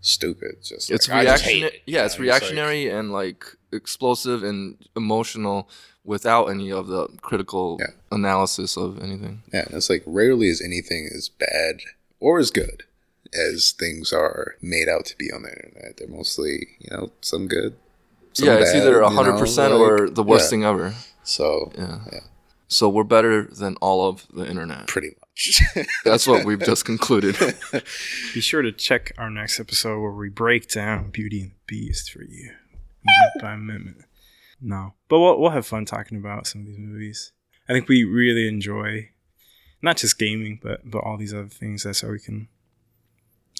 [0.00, 0.56] stupid.
[0.64, 1.60] Just It's like, reactionary.
[1.76, 1.82] it.
[1.86, 5.68] Yeah, it's know, like- reactionary and like explosive and emotional
[6.04, 7.92] without any of the critical Yeah.
[8.10, 9.42] analysis of anything.
[9.52, 11.80] Yeah, it's like rarely is anything as bad
[12.20, 12.84] or as good
[13.32, 15.96] as things are made out to be on the internet.
[15.98, 17.76] They're mostly, you know, some good.
[18.32, 20.50] some yeah, it's bad, either you know, hundred percent like- or the worst yeah.
[20.50, 20.94] thing ever.
[21.24, 21.98] So Yeah.
[22.12, 22.20] yeah,
[22.68, 24.86] So we're better than all of the internet.
[24.88, 25.60] pretty much.
[26.04, 27.36] That's what we've just concluded.
[28.34, 32.10] be sure to check our next episode where we break down Beauty and the Beast
[32.10, 32.59] for you, minute
[33.40, 33.96] by minute.
[34.60, 37.32] No, but we'll we'll have fun talking about some of these movies.
[37.68, 39.10] I think we really enjoy
[39.82, 41.84] not just gaming, but but all these other things.
[41.84, 42.48] That's how we can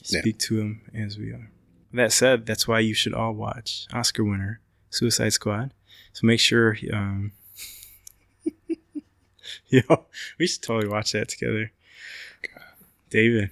[0.04, 0.20] Yeah.
[0.20, 1.50] speak to them as we are.
[1.92, 4.60] That said, that's why you should all watch Oscar winner
[4.90, 5.72] Suicide Squad.
[6.12, 7.32] So make sure, um,
[9.68, 10.06] yo,
[10.38, 11.72] we should totally watch that together.
[12.42, 12.62] God.
[13.10, 13.50] David, you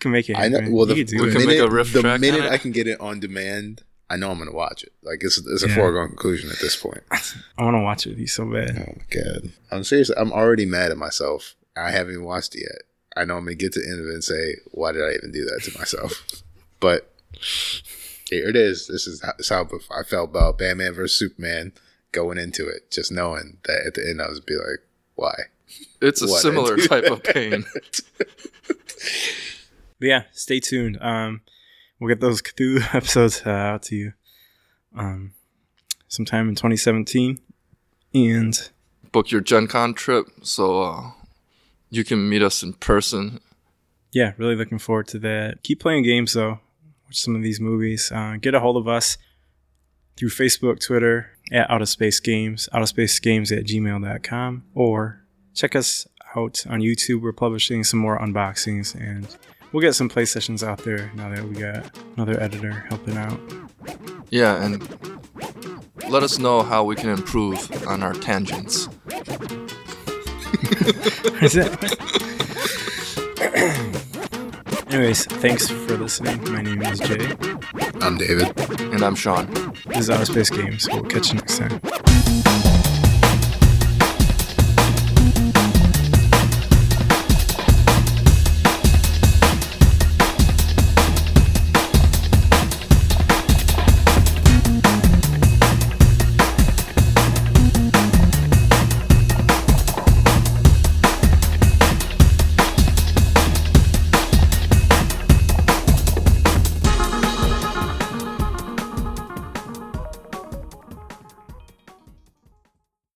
[0.00, 0.36] can make it.
[0.36, 0.58] I know.
[0.58, 0.72] happen.
[0.74, 2.42] Well, You the, can do the We can make minute, a riff the track minute.
[2.42, 3.82] I can get it on demand,
[4.14, 4.92] I know I'm going to watch it.
[5.02, 5.74] Like it's it's a Yeah.
[5.74, 7.02] foregone conclusion at this point.
[7.58, 8.70] I want to watch it with you so bad.
[8.78, 10.10] Oh my god, I'm serious.
[10.10, 11.54] I'm already mad at myself.
[11.76, 12.82] I haven't even watched it yet.
[13.16, 15.12] I know I'm gonna get to the end of it and say, "Why did I
[15.14, 16.24] even do that to myself?"
[16.80, 17.12] but
[18.30, 18.86] here it is.
[18.86, 21.72] This is how, this is how I felt about Batman vs Superman
[22.12, 24.80] going into it, just knowing that at the end I was be like,
[25.16, 25.34] "Why?"
[26.00, 26.88] It's a What, similar dude?
[26.88, 27.64] type of pain.
[30.00, 30.98] But yeah, stay tuned.
[31.00, 31.40] Um,
[32.04, 34.12] we'll get those Cthulhu episodes uh, out to you
[34.94, 35.32] um,
[36.06, 37.38] sometime in 2017.
[38.14, 38.70] And
[39.10, 41.10] Book your Gen Con trip so uh,
[41.88, 43.40] you can meet us in person.
[44.12, 45.62] yeah, really looking forward to that.
[45.62, 46.60] Keep playing games though.
[47.06, 48.12] Watch some of these movies.
[48.12, 49.16] Uh, get a hold of us
[50.16, 55.24] through Facebook, Twitter at Out of Space Games, Out of Space Games at gmail.com, or
[55.54, 56.06] check us
[56.36, 57.22] out on YouTube.
[57.22, 59.26] We're publishing some more unboxings and
[59.74, 63.38] we'll get some play sessions out there now that we got another editor helping out.
[64.30, 64.80] Yeah, and
[66.08, 68.88] let us know how we can improve on our tangents.
[71.42, 71.74] Is that?
[74.90, 76.40] Anyways, thanks for listening.
[76.52, 77.36] My name is Jay.
[78.00, 78.56] I'm David.
[78.92, 79.52] And I'm Sean.
[79.86, 80.88] This is Out of Space Games.
[80.88, 82.73] We'll catch you next time.